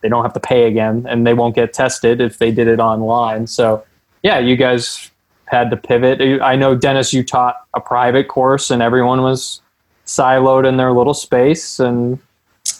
they 0.00 0.08
don't 0.08 0.24
have 0.24 0.32
to 0.32 0.40
pay 0.40 0.66
again 0.66 1.06
and 1.08 1.26
they 1.26 1.34
won't 1.34 1.54
get 1.54 1.72
tested 1.74 2.20
if 2.20 2.38
they 2.38 2.50
did 2.50 2.66
it 2.66 2.80
online. 2.80 3.46
So, 3.46 3.84
yeah, 4.22 4.38
you 4.38 4.56
guys 4.56 5.10
had 5.44 5.70
to 5.70 5.76
pivot. 5.76 6.40
I 6.40 6.56
know, 6.56 6.74
Dennis, 6.74 7.12
you 7.12 7.22
taught 7.22 7.56
a 7.74 7.80
private 7.80 8.28
course 8.28 8.70
and 8.70 8.80
everyone 8.80 9.20
was 9.22 9.60
siloed 10.06 10.66
in 10.66 10.78
their 10.78 10.92
little 10.92 11.12
space. 11.12 11.78
And 11.78 12.18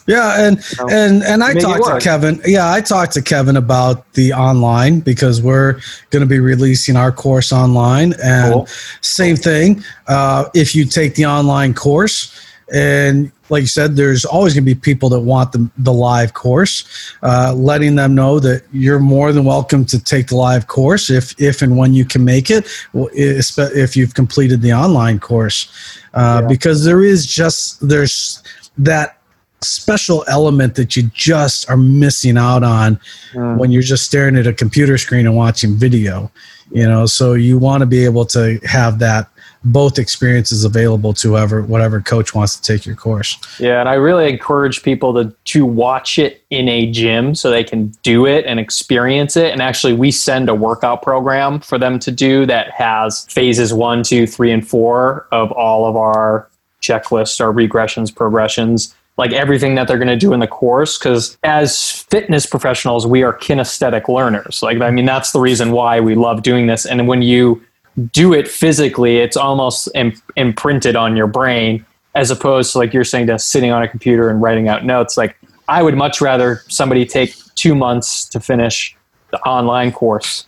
Yeah, 0.07 0.45
and 0.47 0.57
know, 0.79 0.87
and 0.89 1.23
and 1.23 1.43
I 1.43 1.53
talked 1.53 1.85
to. 1.85 1.99
Kevin. 1.99 2.41
Yeah, 2.45 2.71
I 2.71 2.81
talked 2.81 3.13
to 3.13 3.21
Kevin 3.21 3.55
about 3.57 4.11
the 4.13 4.33
online 4.33 4.99
because 4.99 5.41
we're 5.41 5.73
going 6.09 6.21
to 6.21 6.25
be 6.25 6.39
releasing 6.39 6.95
our 6.95 7.11
course 7.11 7.51
online, 7.53 8.13
and 8.23 8.53
Cool. 8.53 8.67
same 9.01 9.35
thing. 9.35 9.83
Uh, 10.07 10.45
if 10.55 10.73
you 10.75 10.85
take 10.85 11.15
the 11.15 11.25
online 11.27 11.73
course, 11.73 12.31
and 12.73 13.31
like 13.49 13.61
you 13.61 13.67
said, 13.67 13.95
there's 13.95 14.25
always 14.25 14.53
going 14.53 14.63
to 14.65 14.73
be 14.73 14.79
people 14.79 15.09
that 15.09 15.19
want 15.19 15.51
the 15.51 15.69
the 15.77 15.93
live 15.93 16.33
course. 16.33 16.83
Uh, 17.21 17.53
letting 17.55 17.95
them 17.95 18.15
know 18.15 18.39
that 18.39 18.63
you're 18.71 18.99
more 18.99 19.31
than 19.31 19.43
welcome 19.45 19.85
to 19.85 20.03
take 20.03 20.27
the 20.27 20.35
live 20.35 20.67
course 20.67 21.09
if 21.09 21.39
if 21.39 21.61
and 21.61 21.77
when 21.77 21.93
you 21.93 22.05
can 22.05 22.25
make 22.25 22.49
it. 22.49 22.65
If 23.13 23.95
you've 23.95 24.13
completed 24.15 24.61
the 24.61 24.73
online 24.73 25.19
course, 25.19 25.69
uh, 26.15 26.39
Yeah. 26.41 26.47
because 26.47 26.83
there 26.85 27.03
is 27.03 27.27
just 27.27 27.87
there's 27.87 28.41
that 28.79 29.17
special 29.63 30.25
element 30.27 30.75
that 30.75 30.95
you 30.95 31.03
just 31.13 31.69
are 31.69 31.77
missing 31.77 32.37
out 32.37 32.63
on 32.63 32.99
mm. 33.33 33.57
when 33.57 33.71
you're 33.71 33.81
just 33.81 34.05
staring 34.05 34.35
at 34.35 34.47
a 34.47 34.53
computer 34.53 34.97
screen 34.97 35.27
and 35.27 35.35
watching 35.35 35.75
video 35.75 36.31
you 36.71 36.87
know? 36.87 37.05
So 37.05 37.33
you 37.33 37.57
want 37.57 37.81
to 37.81 37.85
be 37.85 38.05
able 38.05 38.25
to 38.27 38.59
have 38.63 38.99
that 38.99 39.27
both 39.63 39.99
experiences 39.99 40.63
available 40.63 41.13
to 41.13 41.29
whoever 41.29 41.61
whatever 41.61 42.01
coach 42.01 42.33
wants 42.33 42.59
to 42.59 42.63
take 42.63 42.83
your 42.83 42.95
course. 42.95 43.37
Yeah 43.59 43.79
and 43.79 43.87
i 43.87 43.93
really 43.93 44.27
encourage 44.27 44.81
people 44.81 45.13
to 45.13 45.35
to 45.45 45.67
watch 45.67 46.17
it 46.17 46.43
in 46.49 46.67
a 46.67 46.89
gym 46.89 47.35
so 47.35 47.51
they 47.51 47.63
can 47.63 47.89
do 48.01 48.25
it 48.25 48.43
and 48.47 48.59
experience 48.59 49.37
it. 49.37 49.51
And 49.51 49.61
actually 49.61 49.93
we 49.93 50.09
send 50.09 50.49
a 50.49 50.55
workout 50.55 51.03
program 51.03 51.59
for 51.59 51.77
them 51.77 51.99
to 51.99 52.09
do 52.09 52.47
that 52.47 52.71
has 52.71 53.25
phases 53.25 53.71
one 53.71 54.01
two 54.01 54.25
three 54.25 54.51
and 54.51 54.67
four 54.67 55.27
of 55.31 55.51
all 55.51 55.87
of 55.87 55.95
our 55.95 56.49
checklists 56.81 57.39
our 57.39 57.53
regressions 57.53 58.13
progressions 58.13 58.95
like 59.17 59.33
everything 59.33 59.75
that 59.75 59.87
they're 59.87 59.97
going 59.97 60.07
to 60.07 60.15
do 60.15 60.33
in 60.33 60.39
the 60.39 60.47
course 60.47 60.97
because 60.97 61.37
as 61.43 61.91
fitness 61.91 62.45
professionals 62.45 63.05
we 63.05 63.23
are 63.23 63.37
kinesthetic 63.37 64.07
learners. 64.07 64.61
Like 64.63 64.81
i 64.81 64.89
mean 64.89 65.05
that's 65.05 65.31
the 65.31 65.39
reason 65.39 65.71
why 65.71 65.99
we 65.99 66.15
love 66.15 66.43
doing 66.43 66.67
this. 66.67 66.85
And 66.85 67.07
when 67.07 67.21
you 67.21 67.63
do 68.11 68.33
it 68.33 68.47
physically 68.47 69.17
it's 69.17 69.37
almost 69.37 69.89
Im- 69.95 70.19
imprinted 70.35 70.95
on 70.95 71.15
your 71.15 71.27
brain 71.27 71.85
as 72.15 72.31
opposed 72.31 72.71
to 72.73 72.77
like 72.77 72.93
you're 72.93 73.03
saying 73.03 73.27
to 73.27 73.37
sitting 73.37 73.71
on 73.71 73.83
a 73.83 73.87
computer 73.87 74.29
and 74.29 74.41
writing 74.41 74.67
out 74.67 74.85
notes. 74.85 75.17
Like 75.17 75.37
i 75.67 75.83
would 75.83 75.95
much 75.95 76.21
rather 76.21 76.61
somebody 76.67 77.05
take 77.05 77.35
two 77.55 77.75
months 77.75 78.25
to 78.25 78.39
finish 78.39 78.95
the 79.31 79.39
online 79.41 79.91
course 79.91 80.47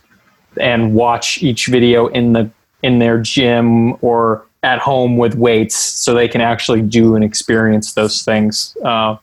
and 0.60 0.94
watch 0.94 1.42
each 1.42 1.66
video 1.66 2.06
in 2.08 2.32
the 2.32 2.50
in 2.82 2.98
their 2.98 3.18
gym 3.18 3.94
or 4.04 4.46
at 4.64 4.78
home 4.78 5.18
with 5.18 5.34
weights 5.34 5.76
so 5.76 6.14
they 6.14 6.26
can 6.26 6.40
actually 6.40 6.80
do 6.80 7.14
and 7.14 7.22
experience 7.22 7.92
those 7.92 8.22
things, 8.22 8.76
uh, 8.82 9.16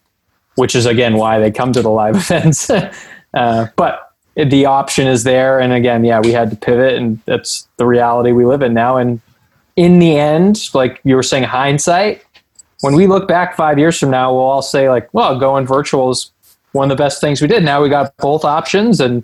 which 0.56 0.76
is 0.76 0.86
again 0.86 1.16
why 1.16 1.40
they 1.40 1.52
come 1.52 1.74
to 1.74 1.82
the 1.82 1.90
live 1.90 2.16
events. 2.32 2.70
uh, 3.34 3.68
but 3.76 4.12
the 4.36 4.66
option 4.66 5.08
is 5.08 5.24
there. 5.24 5.60
And 5.60 5.74
again, 5.74 6.06
yeah, 6.06 6.20
we 6.22 6.32
had 6.32 6.52
to 6.52 6.56
pivot, 6.56 6.94
and 6.94 7.20
that's 7.26 7.68
the 7.78 7.86
reality 7.86 8.32
we 8.32 8.46
live 8.46 8.62
in 8.62 8.74
now. 8.74 8.98
And 8.98 9.20
in 9.76 10.00
the 10.00 10.18
end, 10.18 10.70
like 10.74 11.02
you 11.04 11.16
were 11.16 11.24
saying, 11.24 11.44
hindsight, 11.44 12.24
when 12.82 12.96
we 12.96 13.08
look 13.08 13.28
back 13.28 13.56
five 13.56 13.80
years 13.80 14.00
from 14.00 14.12
now, 14.12 14.32
we'll 14.32 14.44
all 14.44 14.62
say, 14.62 14.90
like, 14.90 15.12
well, 15.14 15.40
going 15.40 15.66
virtual 15.66 16.12
is 16.12 16.32
one 16.72 16.90
of 16.90 16.98
the 16.98 17.02
best 17.02 17.20
things 17.20 17.42
we 17.42 17.48
did. 17.48 17.64
Now 17.64 17.82
we 17.82 17.90
got 17.90 18.16
both 18.18 18.46
options, 18.46 19.02
and 19.02 19.24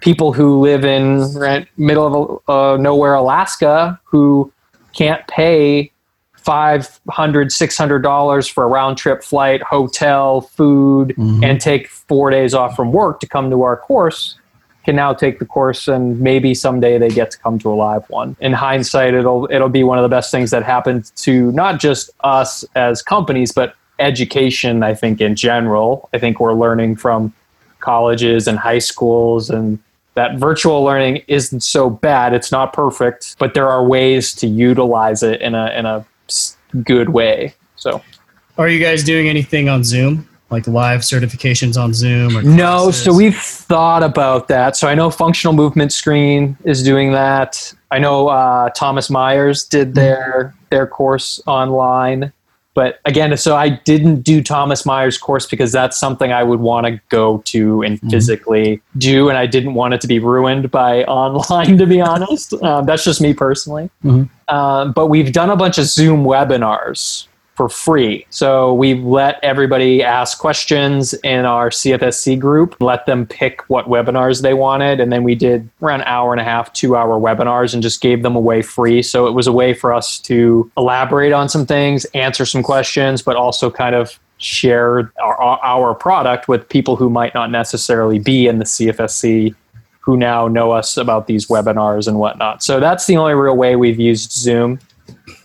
people 0.00 0.32
who 0.32 0.60
live 0.60 0.84
in 0.84 1.20
right, 1.34 1.68
middle 1.76 2.42
of 2.48 2.76
uh, 2.78 2.82
nowhere, 2.82 3.14
Alaska, 3.14 4.00
who 4.04 4.52
can't 4.92 5.26
pay 5.26 5.90
500 6.36 7.52
600 7.52 7.98
dollars 8.00 8.48
for 8.48 8.64
a 8.64 8.66
round 8.66 8.98
trip 8.98 9.22
flight 9.22 9.62
hotel 9.62 10.40
food 10.40 11.08
mm-hmm. 11.10 11.44
and 11.44 11.60
take 11.60 11.88
four 11.88 12.30
days 12.30 12.52
off 12.52 12.74
from 12.74 12.92
work 12.92 13.20
to 13.20 13.26
come 13.26 13.50
to 13.50 13.62
our 13.62 13.76
course 13.76 14.36
can 14.84 14.96
now 14.96 15.14
take 15.14 15.38
the 15.38 15.44
course 15.44 15.86
and 15.86 16.18
maybe 16.20 16.54
someday 16.54 16.98
they 16.98 17.08
get 17.08 17.30
to 17.30 17.38
come 17.38 17.58
to 17.58 17.70
a 17.70 17.74
live 17.74 18.08
one 18.10 18.36
in 18.40 18.52
hindsight 18.52 19.14
it'll 19.14 19.48
it'll 19.50 19.68
be 19.68 19.84
one 19.84 19.98
of 19.98 20.02
the 20.02 20.08
best 20.08 20.30
things 20.30 20.50
that 20.50 20.64
happened 20.64 21.12
to 21.16 21.52
not 21.52 21.80
just 21.80 22.10
us 22.24 22.64
as 22.74 23.02
companies 23.02 23.52
but 23.52 23.76
education 24.00 24.82
i 24.82 24.92
think 24.92 25.20
in 25.20 25.36
general 25.36 26.08
i 26.12 26.18
think 26.18 26.40
we're 26.40 26.54
learning 26.54 26.96
from 26.96 27.32
colleges 27.78 28.48
and 28.48 28.58
high 28.58 28.78
schools 28.78 29.48
and 29.48 29.78
that 30.14 30.38
virtual 30.38 30.82
learning 30.82 31.22
isn't 31.28 31.62
so 31.62 31.88
bad. 31.88 32.34
It's 32.34 32.52
not 32.52 32.72
perfect, 32.72 33.36
but 33.38 33.54
there 33.54 33.68
are 33.68 33.84
ways 33.84 34.34
to 34.36 34.46
utilize 34.46 35.22
it 35.22 35.40
in 35.40 35.54
a 35.54 35.70
in 35.70 35.86
a 35.86 36.04
good 36.82 37.10
way. 37.10 37.54
So, 37.76 38.02
are 38.58 38.68
you 38.68 38.82
guys 38.82 39.02
doing 39.04 39.28
anything 39.28 39.68
on 39.68 39.84
Zoom? 39.84 40.28
Like 40.50 40.66
live 40.66 41.00
certifications 41.00 41.82
on 41.82 41.94
Zoom? 41.94 42.36
Or 42.36 42.42
no, 42.42 42.90
so 42.90 43.14
we've 43.14 43.38
thought 43.38 44.02
about 44.02 44.48
that. 44.48 44.76
So 44.76 44.86
I 44.86 44.94
know 44.94 45.10
Functional 45.10 45.54
Movement 45.54 45.94
Screen 45.94 46.58
is 46.64 46.82
doing 46.82 47.12
that. 47.12 47.72
I 47.90 47.98
know 47.98 48.28
uh, 48.28 48.68
Thomas 48.70 49.08
Myers 49.08 49.64
did 49.64 49.94
their 49.94 50.54
their 50.68 50.86
course 50.86 51.40
online. 51.46 52.32
But 52.74 53.00
again, 53.04 53.36
so 53.36 53.56
I 53.56 53.68
didn't 53.68 54.22
do 54.22 54.42
Thomas 54.42 54.86
Myers' 54.86 55.18
course 55.18 55.46
because 55.46 55.72
that's 55.72 55.98
something 55.98 56.32
I 56.32 56.42
would 56.42 56.60
want 56.60 56.86
to 56.86 57.00
go 57.10 57.38
to 57.46 57.82
and 57.82 57.98
mm-hmm. 57.98 58.08
physically 58.08 58.80
do, 58.96 59.28
and 59.28 59.36
I 59.36 59.46
didn't 59.46 59.74
want 59.74 59.94
it 59.94 60.00
to 60.02 60.06
be 60.06 60.18
ruined 60.18 60.70
by 60.70 61.04
online. 61.04 61.76
To 61.78 61.86
be 61.86 62.00
honest, 62.00 62.54
um, 62.62 62.86
that's 62.86 63.04
just 63.04 63.20
me 63.20 63.34
personally. 63.34 63.90
Mm-hmm. 64.04 64.54
Um, 64.54 64.92
but 64.92 65.08
we've 65.08 65.32
done 65.32 65.50
a 65.50 65.56
bunch 65.56 65.78
of 65.78 65.84
Zoom 65.84 66.24
webinars 66.24 67.26
for 67.62 67.68
free. 67.68 68.26
So 68.30 68.74
we 68.74 68.94
let 68.94 69.38
everybody 69.44 70.02
ask 70.02 70.36
questions 70.38 71.14
in 71.22 71.44
our 71.44 71.70
CFSC 71.70 72.36
group, 72.36 72.76
let 72.80 73.06
them 73.06 73.24
pick 73.24 73.62
what 73.68 73.86
webinars 73.86 74.42
they 74.42 74.52
wanted. 74.52 74.98
And 74.98 75.12
then 75.12 75.22
we 75.22 75.36
did 75.36 75.70
around 75.80 76.00
an 76.00 76.08
hour 76.08 76.32
and 76.32 76.40
a 76.40 76.44
half, 76.44 76.72
two 76.72 76.96
hour 76.96 77.20
webinars 77.20 77.72
and 77.72 77.80
just 77.80 78.00
gave 78.00 78.24
them 78.24 78.34
away 78.34 78.62
free. 78.62 79.00
So 79.00 79.28
it 79.28 79.30
was 79.30 79.46
a 79.46 79.52
way 79.52 79.74
for 79.74 79.94
us 79.94 80.18
to 80.20 80.68
elaborate 80.76 81.32
on 81.32 81.48
some 81.48 81.64
things, 81.64 82.04
answer 82.14 82.44
some 82.44 82.64
questions, 82.64 83.22
but 83.22 83.36
also 83.36 83.70
kind 83.70 83.94
of 83.94 84.18
share 84.38 85.12
our, 85.22 85.60
our 85.62 85.94
product 85.94 86.48
with 86.48 86.68
people 86.68 86.96
who 86.96 87.08
might 87.08 87.32
not 87.32 87.48
necessarily 87.52 88.18
be 88.18 88.48
in 88.48 88.58
the 88.58 88.64
CFSC 88.64 89.54
who 90.00 90.16
now 90.16 90.48
know 90.48 90.72
us 90.72 90.96
about 90.96 91.28
these 91.28 91.46
webinars 91.46 92.08
and 92.08 92.18
whatnot. 92.18 92.60
So 92.60 92.80
that's 92.80 93.06
the 93.06 93.16
only 93.16 93.34
real 93.34 93.56
way 93.56 93.76
we've 93.76 94.00
used 94.00 94.32
Zoom. 94.32 94.80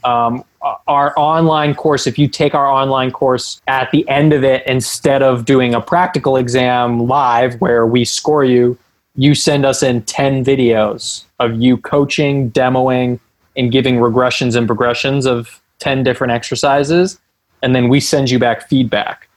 Um, 0.03 0.43
our 0.87 1.13
online 1.17 1.75
course, 1.75 2.07
if 2.07 2.17
you 2.17 2.27
take 2.27 2.53
our 2.55 2.67
online 2.67 3.11
course 3.11 3.61
at 3.67 3.91
the 3.91 4.07
end 4.09 4.33
of 4.33 4.43
it, 4.43 4.65
instead 4.67 5.21
of 5.21 5.45
doing 5.45 5.73
a 5.73 5.81
practical 5.81 6.37
exam 6.37 7.07
live 7.07 7.59
where 7.61 7.85
we 7.85 8.05
score 8.05 8.43
you, 8.43 8.77
you 9.15 9.33
send 9.33 9.65
us 9.65 9.81
in 9.81 10.03
10 10.03 10.45
videos 10.45 11.23
of 11.39 11.59
you 11.61 11.77
coaching, 11.77 12.51
demoing, 12.51 13.19
and 13.55 13.71
giving 13.71 13.95
regressions 13.95 14.55
and 14.55 14.67
progressions 14.67 15.25
of 15.25 15.61
10 15.79 16.03
different 16.03 16.31
exercises. 16.31 17.19
And 17.63 17.75
then 17.75 17.89
we 17.89 17.99
send 17.99 18.29
you 18.29 18.37
back 18.37 18.69
feedback 18.69 19.27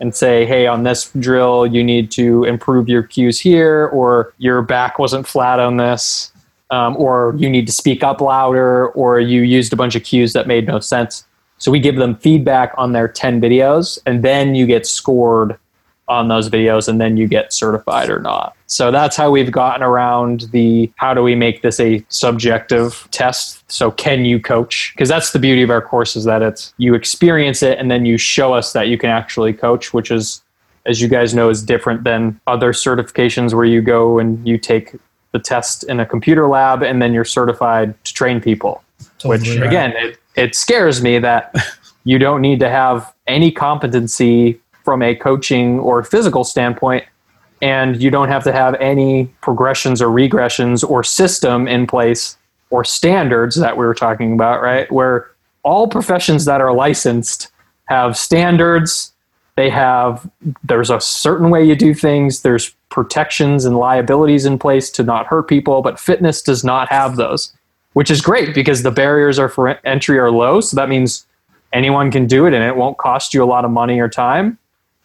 and 0.00 0.14
say, 0.14 0.46
hey, 0.46 0.66
on 0.66 0.82
this 0.82 1.10
drill, 1.18 1.66
you 1.66 1.82
need 1.82 2.10
to 2.12 2.44
improve 2.44 2.88
your 2.88 3.02
cues 3.02 3.40
here, 3.40 3.86
or 3.88 4.32
your 4.38 4.62
back 4.62 4.98
wasn't 4.98 5.26
flat 5.26 5.58
on 5.60 5.76
this 5.76 6.32
um, 6.70 6.96
or 6.96 7.34
you 7.38 7.48
need 7.48 7.66
to 7.66 7.72
speak 7.72 8.02
up 8.02 8.20
louder, 8.20 8.88
or 8.88 9.20
you 9.20 9.42
used 9.42 9.72
a 9.72 9.76
bunch 9.76 9.96
of 9.96 10.04
cues 10.04 10.32
that 10.32 10.46
made 10.46 10.66
no 10.66 10.80
sense. 10.80 11.26
So 11.58 11.70
we 11.70 11.80
give 11.80 11.96
them 11.96 12.16
feedback 12.16 12.72
on 12.78 12.92
their 12.92 13.08
10 13.08 13.40
videos, 13.40 13.98
and 14.06 14.22
then 14.22 14.54
you 14.54 14.66
get 14.66 14.86
scored 14.86 15.58
on 16.08 16.28
those 16.28 16.48
videos, 16.48 16.88
and 16.88 17.00
then 17.00 17.16
you 17.16 17.28
get 17.28 17.52
certified 17.52 18.08
or 18.10 18.18
not. 18.18 18.56
So 18.66 18.90
that's 18.90 19.16
how 19.16 19.30
we've 19.30 19.50
gotten 19.50 19.82
around 19.82 20.42
the 20.52 20.90
how 20.96 21.12
do 21.12 21.22
we 21.22 21.34
make 21.34 21.62
this 21.62 21.80
a 21.80 22.04
subjective 22.08 23.08
test? 23.10 23.70
So 23.70 23.90
can 23.90 24.24
you 24.24 24.40
coach? 24.40 24.92
Because 24.94 25.08
that's 25.08 25.32
the 25.32 25.38
beauty 25.38 25.62
of 25.62 25.70
our 25.70 25.82
course 25.82 26.14
is 26.14 26.24
that 26.24 26.40
it's 26.40 26.72
you 26.78 26.94
experience 26.94 27.62
it 27.62 27.78
and 27.78 27.90
then 27.90 28.06
you 28.06 28.16
show 28.16 28.54
us 28.54 28.72
that 28.72 28.86
you 28.86 28.96
can 28.96 29.10
actually 29.10 29.52
coach, 29.52 29.92
which 29.92 30.10
is 30.10 30.42
as 30.86 31.00
you 31.00 31.08
guys 31.08 31.34
know 31.34 31.50
is 31.50 31.62
different 31.62 32.04
than 32.04 32.40
other 32.46 32.72
certifications 32.72 33.54
where 33.54 33.64
you 33.64 33.82
go 33.82 34.18
and 34.18 34.46
you 34.46 34.56
take 34.56 34.94
the 35.32 35.38
test 35.38 35.84
in 35.84 36.00
a 36.00 36.06
computer 36.06 36.46
lab 36.46 36.82
and 36.82 37.00
then 37.00 37.12
you're 37.12 37.24
certified 37.24 37.94
to 38.04 38.14
train 38.14 38.40
people. 38.40 38.82
Totally 39.18 39.38
which 39.38 39.58
right. 39.58 39.66
again, 39.66 39.92
it, 39.96 40.18
it 40.36 40.54
scares 40.54 41.02
me 41.02 41.18
that 41.18 41.54
you 42.04 42.18
don't 42.18 42.40
need 42.40 42.60
to 42.60 42.68
have 42.68 43.12
any 43.26 43.50
competency 43.50 44.60
from 44.84 45.02
a 45.02 45.14
coaching 45.14 45.78
or 45.78 46.02
physical 46.02 46.44
standpoint 46.44 47.04
and 47.62 48.02
you 48.02 48.10
don't 48.10 48.28
have 48.28 48.44
to 48.44 48.52
have 48.52 48.74
any 48.76 49.26
progressions 49.42 50.00
or 50.00 50.08
regressions 50.08 50.88
or 50.88 51.04
system 51.04 51.68
in 51.68 51.86
place 51.86 52.38
or 52.70 52.84
standards 52.84 53.56
that 53.56 53.76
we 53.76 53.84
were 53.84 53.94
talking 53.94 54.32
about, 54.32 54.62
right? 54.62 54.90
Where 54.90 55.30
all 55.62 55.88
professions 55.88 56.44
that 56.46 56.60
are 56.60 56.72
licensed 56.72 57.50
have 57.86 58.16
standards, 58.16 59.12
they 59.56 59.70
have 59.70 60.28
there's 60.64 60.90
a 60.90 61.00
certain 61.00 61.50
way 61.50 61.64
you 61.64 61.76
do 61.76 61.94
things, 61.94 62.42
there's 62.42 62.74
protections 62.88 63.64
and 63.64 63.76
liabilities 63.76 64.46
in 64.46 64.58
place 64.58 64.90
to 64.90 65.02
not 65.02 65.26
hurt 65.26 65.48
people, 65.48 65.82
but 65.82 65.98
fitness 65.98 66.42
does 66.42 66.64
not 66.64 66.88
have 66.88 67.16
those, 67.16 67.52
which 67.92 68.10
is 68.10 68.20
great 68.20 68.54
because 68.54 68.82
the 68.82 68.90
barriers 68.90 69.38
are 69.38 69.48
for 69.48 69.68
entry 69.86 70.18
are 70.18 70.30
low. 70.30 70.60
So 70.60 70.76
that 70.76 70.88
means 70.88 71.26
anyone 71.72 72.10
can 72.10 72.26
do 72.26 72.46
it 72.46 72.54
and 72.54 72.64
it 72.64 72.76
won't 72.76 72.98
cost 72.98 73.34
you 73.34 73.42
a 73.42 73.46
lot 73.46 73.64
of 73.64 73.70
money 73.70 74.00
or 74.00 74.08
time. 74.08 74.58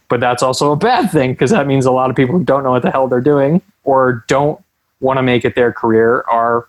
But 0.08 0.20
that's 0.20 0.44
also 0.44 0.72
a 0.72 0.76
bad 0.76 1.12
thing 1.12 1.32
because 1.34 1.52
that 1.52 1.66
means 1.66 1.86
a 1.86 1.92
lot 1.92 2.10
of 2.10 2.16
people 2.16 2.38
who 2.38 2.44
don't 2.44 2.64
know 2.64 2.72
what 2.72 2.84
the 2.84 2.92
hell 2.92 3.08
they're 3.08 3.22
doing 3.22 3.62
or 3.84 4.24
don't 4.28 4.64
want 5.00 5.18
to 5.18 5.24
make 5.24 5.46
it 5.46 5.56
their 5.56 5.74
career 5.74 6.24
are 6.30 6.68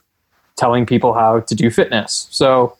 telling 0.56 0.86
people 0.86 1.12
how 1.12 1.40
to 1.40 1.54
do 1.54 1.70
fitness. 1.70 2.28
So 2.30 2.76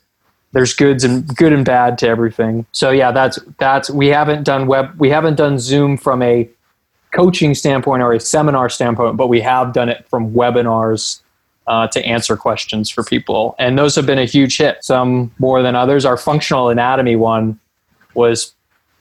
there's 0.56 0.72
goods 0.72 1.04
and 1.04 1.28
good 1.36 1.52
and 1.52 1.66
bad 1.66 1.98
to 1.98 2.08
everything. 2.08 2.64
So 2.72 2.90
yeah, 2.90 3.12
that's 3.12 3.38
that's 3.58 3.90
we 3.90 4.06
haven't 4.06 4.44
done 4.44 4.66
web 4.66 4.98
we 4.98 5.10
haven't 5.10 5.34
done 5.34 5.58
Zoom 5.58 5.98
from 5.98 6.22
a 6.22 6.48
coaching 7.12 7.54
standpoint 7.54 8.02
or 8.02 8.14
a 8.14 8.20
seminar 8.20 8.70
standpoint, 8.70 9.18
but 9.18 9.26
we 9.26 9.38
have 9.42 9.74
done 9.74 9.90
it 9.90 10.08
from 10.08 10.32
webinars 10.32 11.20
uh, 11.66 11.86
to 11.88 12.02
answer 12.06 12.38
questions 12.38 12.88
for 12.88 13.04
people. 13.04 13.54
And 13.58 13.78
those 13.78 13.94
have 13.96 14.06
been 14.06 14.18
a 14.18 14.24
huge 14.24 14.56
hit, 14.56 14.82
some 14.82 15.30
more 15.38 15.60
than 15.62 15.74
others. 15.74 16.06
Our 16.06 16.16
functional 16.16 16.70
anatomy 16.70 17.16
one 17.16 17.60
was 18.14 18.54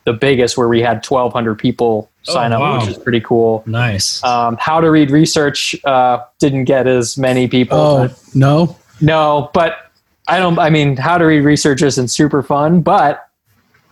the 0.04 0.12
biggest 0.14 0.58
where 0.58 0.68
we 0.68 0.82
had 0.82 1.06
1,200 1.06 1.56
people 1.56 2.10
sign 2.24 2.52
Oh, 2.52 2.58
up, 2.58 2.62
wow. 2.62 2.80
which 2.80 2.90
is 2.90 2.98
pretty 2.98 3.22
cool. 3.22 3.64
Nice. 3.66 4.22
Um, 4.26 4.58
how 4.60 4.82
to 4.82 4.92
read 4.92 5.10
research 5.10 5.74
uh, 5.86 6.20
didn't 6.40 6.66
get 6.66 6.86
as 6.86 7.18
many 7.18 7.48
people. 7.48 7.78
Oh 7.78 8.10
no, 8.34 8.78
no, 9.00 9.50
but 9.54 9.85
I 10.28 10.40
don't. 10.40 10.58
I 10.60 10.70
mean, 10.70 10.98
how 10.98 11.18
to 11.18 11.26
read 11.26 11.42
research 11.42 11.82
isn't 11.82 12.08
super 12.08 12.42
fun, 12.42 12.82
but 12.82 13.30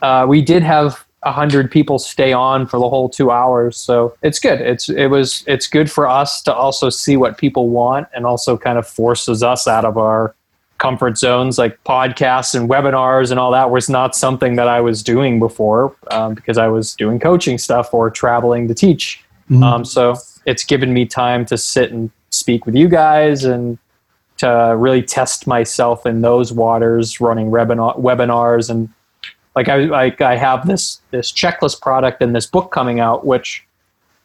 uh, 0.01 0.25
we 0.27 0.41
did 0.41 0.63
have 0.63 1.05
a 1.23 1.31
hundred 1.31 1.71
people 1.71 1.99
stay 1.99 2.33
on 2.33 2.67
for 2.67 2.79
the 2.79 2.89
whole 2.89 3.07
two 3.07 3.31
hours, 3.31 3.77
so 3.77 4.15
it's 4.23 4.39
good. 4.39 4.59
It's 4.59 4.89
it 4.89 5.07
was 5.07 5.43
it's 5.47 5.67
good 5.67 5.91
for 5.91 6.07
us 6.07 6.41
to 6.43 6.53
also 6.53 6.89
see 6.89 7.17
what 7.17 7.37
people 7.37 7.69
want, 7.69 8.07
and 8.15 8.25
also 8.25 8.57
kind 8.57 8.77
of 8.77 8.87
forces 8.87 9.43
us 9.43 9.67
out 9.67 9.85
of 9.85 9.97
our 9.97 10.35
comfort 10.79 11.17
zones, 11.17 11.57
like 11.57 11.81
podcasts 11.85 12.53
and 12.53 12.69
webinars 12.69 13.31
and 13.31 13.39
all 13.39 13.51
that 13.51 13.71
was 13.71 13.89
not 13.89 14.15
something 14.15 14.57
that 14.57 14.67
I 14.67 14.81
was 14.81 15.01
doing 15.01 15.39
before 15.39 15.95
um, 16.11 16.33
because 16.33 16.57
I 16.57 16.67
was 16.67 16.93
doing 16.95 17.19
coaching 17.19 17.57
stuff 17.57 17.93
or 17.93 18.09
traveling 18.09 18.67
to 18.67 18.73
teach. 18.73 19.23
Mhm. 19.49 19.63
Um, 19.63 19.85
so 19.85 20.15
it's 20.45 20.65
given 20.65 20.93
me 20.93 21.05
time 21.05 21.45
to 21.45 21.57
sit 21.57 21.93
and 21.93 22.11
speak 22.31 22.65
with 22.65 22.75
you 22.75 22.89
guys 22.89 23.45
and 23.45 23.77
to 24.43 24.75
really 24.77 25.01
test 25.01 25.47
myself 25.47 26.05
in 26.05 26.21
those 26.21 26.51
waters, 26.51 27.21
running 27.21 27.49
webinar, 27.49 27.97
webinars 27.99 28.69
and 28.69 28.89
like 29.55 29.69
I 29.69 29.77
like 29.85 30.19
I 30.19 30.35
have 30.35 30.67
this 30.67 30.99
this 31.11 31.31
checklist 31.31 31.81
product 31.81 32.21
and 32.21 32.35
this 32.35 32.45
book 32.45 32.71
coming 32.71 32.99
out, 32.99 33.25
which 33.25 33.65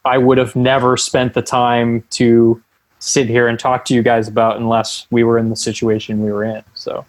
I 0.03 0.17
would 0.17 0.37
have 0.37 0.55
never 0.55 0.97
spent 0.97 1.33
the 1.33 1.41
time 1.41 2.03
to 2.11 2.61
sit 2.99 3.27
here 3.27 3.47
and 3.47 3.57
talk 3.57 3.85
to 3.85 3.93
you 3.93 4.01
guys 4.01 4.27
about 4.27 4.57
unless 4.57 5.07
we 5.09 5.23
were 5.23 5.37
in 5.37 5.49
the 5.49 5.55
situation 5.55 6.21
we 6.21 6.31
were 6.31 6.43
in. 6.43 6.63
So 6.73 7.05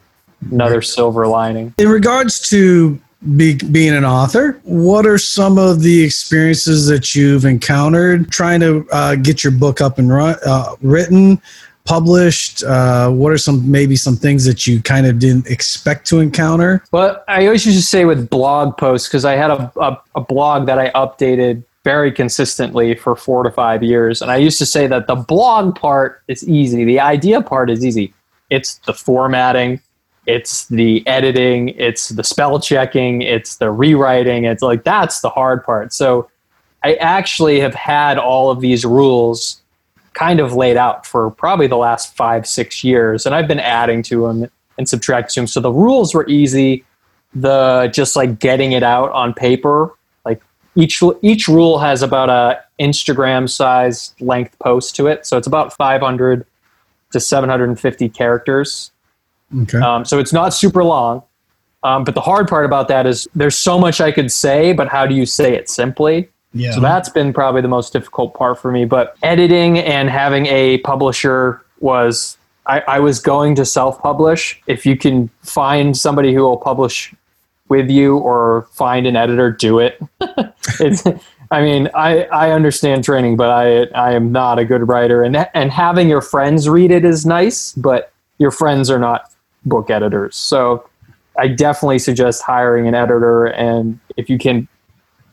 another 0.50 0.82
silver 0.82 1.26
lining. 1.26 1.74
in 1.78 1.88
regards 1.88 2.48
to 2.50 3.00
be, 3.36 3.54
being 3.54 3.94
an 3.94 4.04
author, 4.04 4.60
what 4.64 5.04
are 5.04 5.18
some 5.18 5.58
of 5.58 5.82
the 5.82 6.02
experiences 6.02 6.86
that 6.86 7.14
you've 7.14 7.44
encountered 7.44 8.30
trying 8.30 8.60
to 8.60 8.86
uh, 8.92 9.16
get 9.16 9.44
your 9.44 9.50
book 9.50 9.80
up 9.80 9.98
and 9.98 10.10
run, 10.10 10.36
uh, 10.46 10.76
written, 10.80 11.40
published? 11.90 12.62
Uh, 12.62 13.10
what 13.10 13.32
are 13.32 13.38
some 13.38 13.68
maybe 13.68 13.96
some 13.96 14.14
things 14.14 14.44
that 14.44 14.64
you 14.64 14.80
kind 14.80 15.06
of 15.06 15.18
didn't 15.18 15.48
expect 15.48 16.06
to 16.06 16.20
encounter? 16.20 16.84
Well, 16.92 17.20
I 17.26 17.46
always 17.46 17.66
used 17.66 17.80
to 17.80 17.84
say 17.84 18.04
with 18.04 18.30
blog 18.30 18.76
posts 18.76 19.08
because 19.08 19.24
I 19.24 19.32
had 19.32 19.50
a, 19.50 19.72
a, 19.76 20.00
a 20.14 20.20
blog 20.20 20.66
that 20.66 20.78
I 20.78 20.90
updated 20.90 21.64
very 21.82 22.12
consistently 22.12 22.94
for 22.94 23.16
four 23.16 23.42
to 23.42 23.50
five 23.50 23.82
years. 23.82 24.22
And 24.22 24.30
I 24.30 24.36
used 24.36 24.58
to 24.58 24.66
say 24.66 24.86
that 24.86 25.08
the 25.08 25.16
blog 25.16 25.74
part 25.74 26.22
is 26.28 26.48
easy, 26.48 26.84
the 26.84 27.00
idea 27.00 27.40
part 27.40 27.68
is 27.70 27.84
easy. 27.84 28.14
It's 28.50 28.78
the 28.86 28.94
formatting, 28.94 29.80
it's 30.26 30.68
the 30.68 31.04
editing, 31.08 31.70
it's 31.70 32.10
the 32.10 32.22
spell 32.22 32.60
checking, 32.60 33.22
it's 33.22 33.56
the 33.56 33.72
rewriting. 33.72 34.44
It's 34.44 34.62
like 34.62 34.84
that's 34.84 35.22
the 35.22 35.30
hard 35.30 35.64
part. 35.64 35.92
So 35.92 36.30
I 36.84 36.94
actually 36.94 37.58
have 37.58 37.74
had 37.74 38.16
all 38.16 38.48
of 38.52 38.60
these 38.60 38.84
rules 38.84 39.60
kind 40.14 40.40
of 40.40 40.54
laid 40.54 40.76
out 40.76 41.06
for 41.06 41.30
probably 41.30 41.66
the 41.66 41.76
last 41.76 42.16
five, 42.16 42.46
six 42.46 42.82
years. 42.82 43.26
And 43.26 43.34
I've 43.34 43.48
been 43.48 43.60
adding 43.60 44.02
to 44.04 44.26
them 44.26 44.50
and 44.78 44.88
subtracting 44.88 45.32
to 45.34 45.40
them. 45.40 45.46
So 45.46 45.60
the 45.60 45.72
rules 45.72 46.14
were 46.14 46.28
easy. 46.28 46.84
The 47.34 47.90
just 47.92 48.16
like 48.16 48.40
getting 48.40 48.72
it 48.72 48.82
out 48.82 49.12
on 49.12 49.32
paper, 49.34 49.94
like 50.24 50.42
each 50.74 51.00
each 51.22 51.46
rule 51.46 51.78
has 51.78 52.02
about 52.02 52.28
a 52.28 52.60
Instagram 52.80 53.48
size 53.48 54.14
length 54.20 54.58
post 54.58 54.96
to 54.96 55.06
it. 55.06 55.26
So 55.26 55.36
it's 55.36 55.46
about 55.46 55.72
500 55.76 56.44
to 57.12 57.20
750 57.20 58.08
characters. 58.08 58.90
Okay. 59.62 59.78
Um, 59.78 60.04
so 60.04 60.18
it's 60.18 60.32
not 60.32 60.54
super 60.54 60.82
long. 60.82 61.22
Um, 61.82 62.04
but 62.04 62.14
the 62.14 62.20
hard 62.20 62.48
part 62.48 62.66
about 62.66 62.88
that 62.88 63.06
is 63.06 63.26
there's 63.34 63.56
so 63.56 63.78
much 63.78 64.00
I 64.00 64.12
could 64.12 64.30
say, 64.30 64.72
but 64.72 64.88
how 64.88 65.06
do 65.06 65.14
you 65.14 65.24
say 65.24 65.54
it 65.54 65.68
simply? 65.68 66.28
Yeah. 66.52 66.72
So 66.72 66.80
that's 66.80 67.08
been 67.08 67.32
probably 67.32 67.60
the 67.60 67.68
most 67.68 67.92
difficult 67.92 68.34
part 68.34 68.58
for 68.58 68.72
me. 68.72 68.84
But 68.84 69.16
editing 69.22 69.78
and 69.78 70.10
having 70.10 70.46
a 70.46 70.78
publisher 70.78 71.62
was, 71.78 72.36
I, 72.66 72.80
I 72.80 72.98
was 72.98 73.20
going 73.20 73.54
to 73.56 73.64
self 73.64 74.00
publish. 74.00 74.60
If 74.66 74.84
you 74.84 74.96
can 74.96 75.28
find 75.42 75.96
somebody 75.96 76.34
who 76.34 76.42
will 76.42 76.56
publish 76.56 77.14
with 77.68 77.88
you 77.88 78.18
or 78.18 78.66
find 78.72 79.06
an 79.06 79.14
editor, 79.16 79.52
do 79.52 79.78
it. 79.78 80.02
it's, 80.80 81.04
I 81.52 81.62
mean, 81.62 81.88
I, 81.94 82.24
I 82.24 82.50
understand 82.50 83.04
training, 83.04 83.36
but 83.36 83.50
I, 83.50 83.84
I 83.94 84.12
am 84.12 84.32
not 84.32 84.58
a 84.58 84.64
good 84.64 84.88
writer. 84.88 85.22
And, 85.22 85.48
and 85.54 85.70
having 85.70 86.08
your 86.08 86.20
friends 86.20 86.68
read 86.68 86.90
it 86.90 87.04
is 87.04 87.24
nice, 87.24 87.72
but 87.74 88.12
your 88.38 88.50
friends 88.50 88.90
are 88.90 88.98
not 88.98 89.32
book 89.64 89.88
editors. 89.88 90.36
So 90.36 90.88
I 91.38 91.46
definitely 91.46 92.00
suggest 92.00 92.42
hiring 92.42 92.88
an 92.88 92.94
editor. 92.94 93.46
And 93.46 94.00
if 94.16 94.28
you 94.28 94.36
can 94.36 94.66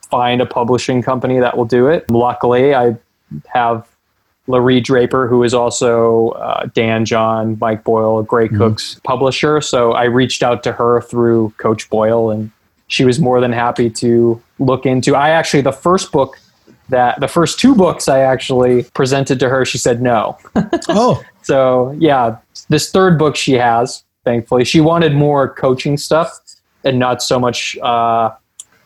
find 0.09 0.41
a 0.41 0.45
publishing 0.45 1.01
company 1.01 1.39
that 1.39 1.57
will 1.57 1.65
do 1.65 1.87
it. 1.87 2.09
Luckily, 2.09 2.73
I 2.73 2.97
have 3.47 3.87
Laree 4.47 4.83
Draper, 4.83 5.27
who 5.27 5.43
is 5.43 5.53
also 5.53 6.29
uh, 6.29 6.67
Dan 6.73 7.05
John, 7.05 7.57
Mike 7.59 7.83
Boyle, 7.83 8.23
Gray 8.23 8.47
Cook's 8.47 8.99
publisher. 9.03 9.59
So 9.59 9.91
I 9.91 10.05
reached 10.05 10.41
out 10.41 10.63
to 10.63 10.71
her 10.71 11.01
through 11.01 11.53
Coach 11.57 11.89
Boyle, 11.89 12.29
and 12.31 12.51
she 12.87 13.03
was 13.03 13.19
more 13.19 13.41
than 13.41 13.51
happy 13.51 13.89
to 13.89 14.41
look 14.59 14.85
into. 14.85 15.15
I 15.15 15.29
actually, 15.29 15.61
the 15.61 15.73
first 15.73 16.11
book 16.11 16.39
that 16.89 17.19
the 17.19 17.27
first 17.27 17.59
two 17.59 17.75
books 17.75 18.07
I 18.07 18.19
actually 18.19 18.83
presented 18.93 19.39
to 19.41 19.49
her, 19.49 19.65
she 19.65 19.77
said 19.77 20.01
no. 20.01 20.37
oh, 20.89 21.21
So 21.43 21.91
yeah, 21.99 22.37
this 22.69 22.91
third 22.91 23.19
book 23.19 23.35
she 23.35 23.53
has, 23.53 24.03
thankfully, 24.23 24.63
she 24.63 24.79
wanted 24.79 25.13
more 25.13 25.49
coaching 25.49 25.97
stuff 25.97 26.39
and 26.83 26.97
not 26.97 27.21
so 27.21 27.39
much 27.39 27.77
uh, 27.79 28.31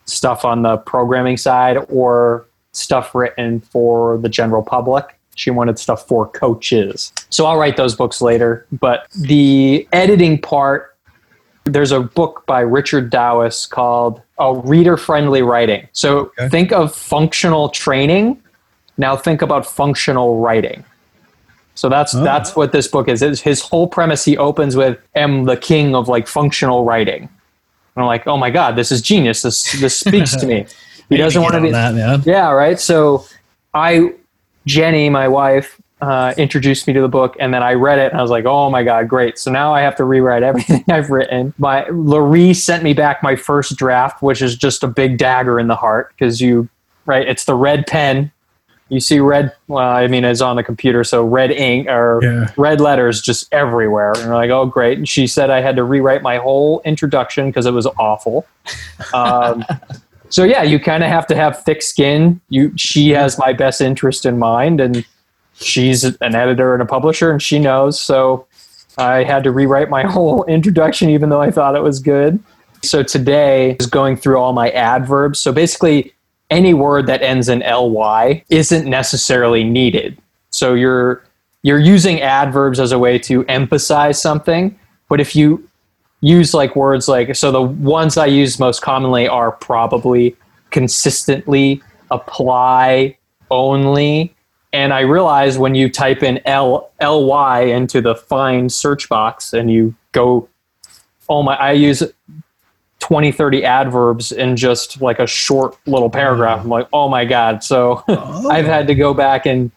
stuff 0.05 0.43
on 0.45 0.61
the 0.63 0.77
programming 0.77 1.37
side 1.37 1.77
or 1.89 2.45
stuff 2.73 3.13
written 3.15 3.59
for 3.59 4.17
the 4.19 4.29
general 4.29 4.63
public. 4.63 5.17
She 5.35 5.49
wanted 5.49 5.79
stuff 5.79 6.07
for 6.07 6.27
coaches. 6.27 7.11
So 7.29 7.45
I'll 7.45 7.57
write 7.57 7.77
those 7.77 7.95
books 7.95 8.21
later. 8.21 8.65
But 8.71 9.07
the 9.11 9.87
editing 9.93 10.39
part, 10.39 10.95
there's 11.65 11.91
a 11.91 12.01
book 12.01 12.43
by 12.47 12.61
Richard 12.61 13.11
Dowis 13.11 13.69
called 13.69 14.19
uh, 14.39 14.49
oh, 14.49 14.61
Reader 14.63 14.97
Friendly 14.97 15.41
Writing. 15.41 15.87
So 15.93 16.31
Okay. 16.37 16.49
think 16.49 16.71
of 16.71 16.93
functional 16.93 17.69
training. 17.69 18.41
Now 18.97 19.15
think 19.15 19.41
about 19.41 19.65
functional 19.65 20.39
writing. 20.39 20.83
So 21.75 21.87
that's 21.87 22.13
Oh. 22.13 22.23
that's 22.23 22.55
what 22.55 22.71
this 22.73 22.87
book 22.87 23.07
is. 23.07 23.21
His, 23.21 23.41
his 23.41 23.61
whole 23.61 23.87
premise 23.87 24.25
he 24.25 24.37
opens 24.37 24.75
with 24.75 24.97
am 25.15 25.45
the 25.45 25.55
king 25.57 25.95
of 25.95 26.07
like 26.09 26.27
functional 26.27 26.83
writing. 26.83 27.29
And 27.95 28.04
I'm 28.04 28.08
like, 28.08 28.27
oh 28.27 28.38
my 28.38 28.49
god, 28.49 28.75
this 28.75 28.91
is 28.91 29.01
genius. 29.01 29.41
This 29.41 29.80
this 29.80 29.99
speaks 29.99 30.36
to 30.36 30.45
me. 30.45 30.65
He 31.10 31.17
doesn't 31.17 31.41
want 31.41 31.56
to 31.56 31.62
be 31.62 31.71
that, 31.71 31.93
man. 31.93 32.23
yeah, 32.25 32.49
right. 32.51 32.80
So 32.80 33.25
I, 33.73 34.13
Jenny, 34.65 35.10
my 35.10 35.27
wife, 35.27 35.77
uh, 36.01 36.34
introduced 36.38 36.88
me 36.88 36.93
to 36.93 37.01
the 37.01 37.10
book, 37.10 37.36
and 37.38 37.54
then 37.54 37.62
I 37.62 37.73
read 37.73 37.99
it, 37.99 38.12
and 38.12 38.17
I 38.17 38.21
was 38.21 38.32
like, 38.32 38.45
"Oh 38.45 38.69
my 38.69 38.82
god, 38.84 39.10
great!" 39.10 39.38
So 39.38 39.51
now 39.51 39.73
I 39.73 39.82
have 39.82 39.95
to 39.97 40.06
rewrite 40.06 40.41
everything 40.51 40.86
I've 40.89 41.10
written. 41.10 41.54
My 41.58 41.84
Laree 41.86 42.56
sent 42.56 42.82
me 42.82 42.93
back 42.93 43.21
my 43.21 43.36
first 43.36 43.75
draft, 43.75 44.21
which 44.21 44.41
is 44.41 44.56
just 44.56 44.84
a 44.84 44.88
big 44.88 45.17
dagger 45.17 45.60
in 45.60 45.67
the 45.67 45.75
heart 45.75 46.13
because 46.15 46.39
you, 46.39 46.69
right? 47.06 47.27
It's 47.27 47.43
the 47.43 47.56
red 47.56 47.86
pen. 47.88 48.32
You 48.91 48.99
see 48.99 49.21
red. 49.21 49.54
Well, 49.69 49.88
I 49.88 50.08
mean, 50.08 50.25
it's 50.25 50.41
on 50.41 50.58
the 50.58 50.63
computer, 50.63 51.06
so 51.06 51.23
red 51.23 51.49
ink 51.49 51.88
or 51.88 52.19
Yeah. 52.21 52.47
red 52.58 52.82
letters 52.82 53.21
just 53.21 53.51
everywhere. 53.54 54.12
And 54.17 54.27
we're 54.27 54.36
like, 54.36 54.49
"Oh, 54.51 54.65
great!" 54.65 54.97
And 54.97 55.08
she 55.08 55.27
said 55.27 55.49
I 55.49 55.62
had 55.62 55.77
to 55.77 55.86
rewrite 55.86 56.21
my 56.21 56.36
whole 56.38 56.82
introduction 56.84 57.47
because 57.47 57.65
it 57.65 57.71
was 57.71 57.88
awful. 57.97 58.45
Um, 59.13 59.63
so 60.30 60.43
yeah, 60.43 60.63
you 60.63 60.77
kind 60.77 61.04
of 61.04 61.10
have 61.10 61.25
to 61.27 61.36
have 61.38 61.63
thick 61.63 61.82
skin. 61.82 62.41
You, 62.49 62.73
she 62.75 63.12
has 63.12 63.39
my 63.39 63.54
best 63.54 63.80
interest 63.80 64.25
in 64.25 64.38
mind, 64.38 64.82
and 64.82 65.06
she's 65.54 66.04
an 66.04 66.36
editor 66.36 66.73
and 66.73 66.84
a 66.84 66.86
publisher, 66.86 67.32
and 67.32 67.41
she 67.41 67.60
knows. 67.60 67.97
So 67.97 68.45
I 68.97 69.23
had 69.23 69.45
to 69.45 69.51
rewrite 69.51 69.89
my 69.89 70.04
whole 70.06 70.43
introduction, 70.45 71.10
even 71.10 71.30
though 71.30 71.41
I 71.41 71.49
thought 71.49 71.77
it 71.77 71.82
was 71.84 71.99
good. 71.99 72.43
So 72.84 73.04
today 73.04 73.77
is 73.80 73.86
going 73.86 74.17
through 74.17 74.38
all 74.38 74.51
my 74.51 74.69
adverbs. 74.71 75.39
So 75.39 75.54
basically, 75.54 76.12
any 76.51 76.73
word 76.73 77.07
that 77.07 77.23
ends 77.23 77.49
in 77.49 77.59
ly 77.59 78.43
isn't 78.49 78.88
necessarily 78.88 79.63
needed. 79.63 80.17
So 80.51 80.73
you're 80.76 81.23
you're 81.63 81.80
using 81.80 82.21
adverbs 82.21 82.80
as 82.80 82.91
a 82.91 82.99
way 82.99 83.17
to 83.19 83.45
emphasize 83.45 84.21
something, 84.21 84.78
but 85.09 85.19
if 85.19 85.36
you 85.36 85.67
use 86.21 86.53
like 86.53 86.76
words 86.76 87.07
like 87.07 87.36
so 87.36 87.51
the 87.51 87.61
ones 87.61 88.15
I 88.15 88.28
use 88.28 88.59
most 88.59 88.82
commonly 88.82 89.28
are 89.28 89.51
probably 89.51 90.36
consistently 90.69 91.82
apply 92.11 93.17
only 93.49 94.34
and 94.73 94.93
I 94.93 95.01
realize 95.01 95.57
when 95.57 95.76
you 95.76 95.89
type 95.89 96.21
in 96.23 96.39
L 96.45 96.91
L 96.99 97.26
Y 97.26 97.61
into 97.61 98.01
the 98.01 98.15
find 98.15 98.71
search 98.71 99.09
box 99.09 99.51
and 99.51 99.71
you 99.71 99.95
go 100.11 100.47
oh 101.28 101.41
my 101.41 101.55
I 101.55 101.71
use 101.71 102.03
20 103.02 103.32
30 103.32 103.66
adverbs 103.66 104.32
in 104.32 104.56
just 104.56 105.02
like 105.02 105.20
a 105.20 105.28
short 105.28 105.76
little 105.88 106.10
paragraph 106.10 106.62
I'm 106.62 106.70
like 106.70 106.88
oh 106.93 107.10
my 107.10 107.26
god 107.26 107.64
so 107.64 108.04
Oh. 108.08 108.49
I've 108.52 108.66
had 108.66 108.88
to 108.88 108.95
go 108.95 109.14
back 109.14 109.45
and 109.45 109.70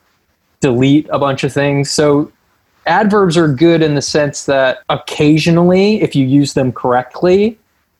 delete 0.60 1.06
a 1.10 1.18
bunch 1.18 1.42
of 1.44 1.52
things. 1.52 1.90
So 1.90 2.30
adverbs 2.86 3.36
are 3.36 3.48
good 3.48 3.82
in 3.82 3.94
the 3.96 4.00
sense 4.02 4.44
that 4.46 4.78
occasionally, 4.88 6.00
if 6.00 6.14
you 6.16 6.24
use 6.26 6.54
them 6.54 6.72
correctly, 6.72 7.58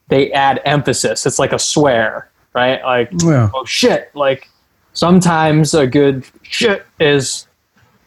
they 0.09 0.31
add 0.33 0.61
emphasis. 0.65 1.27
It's 1.27 1.39
like 1.39 1.53
a 1.53 1.59
swear. 1.59 2.29
right? 2.55 2.83
Like, 2.85 3.11
Yeah. 3.23 3.51
oh 3.55 3.65
shit. 3.65 4.11
Like, 4.15 4.49
sometimes 4.93 5.75
a 5.75 5.87
good 5.87 6.25
shit 6.43 6.87
is 7.01 7.47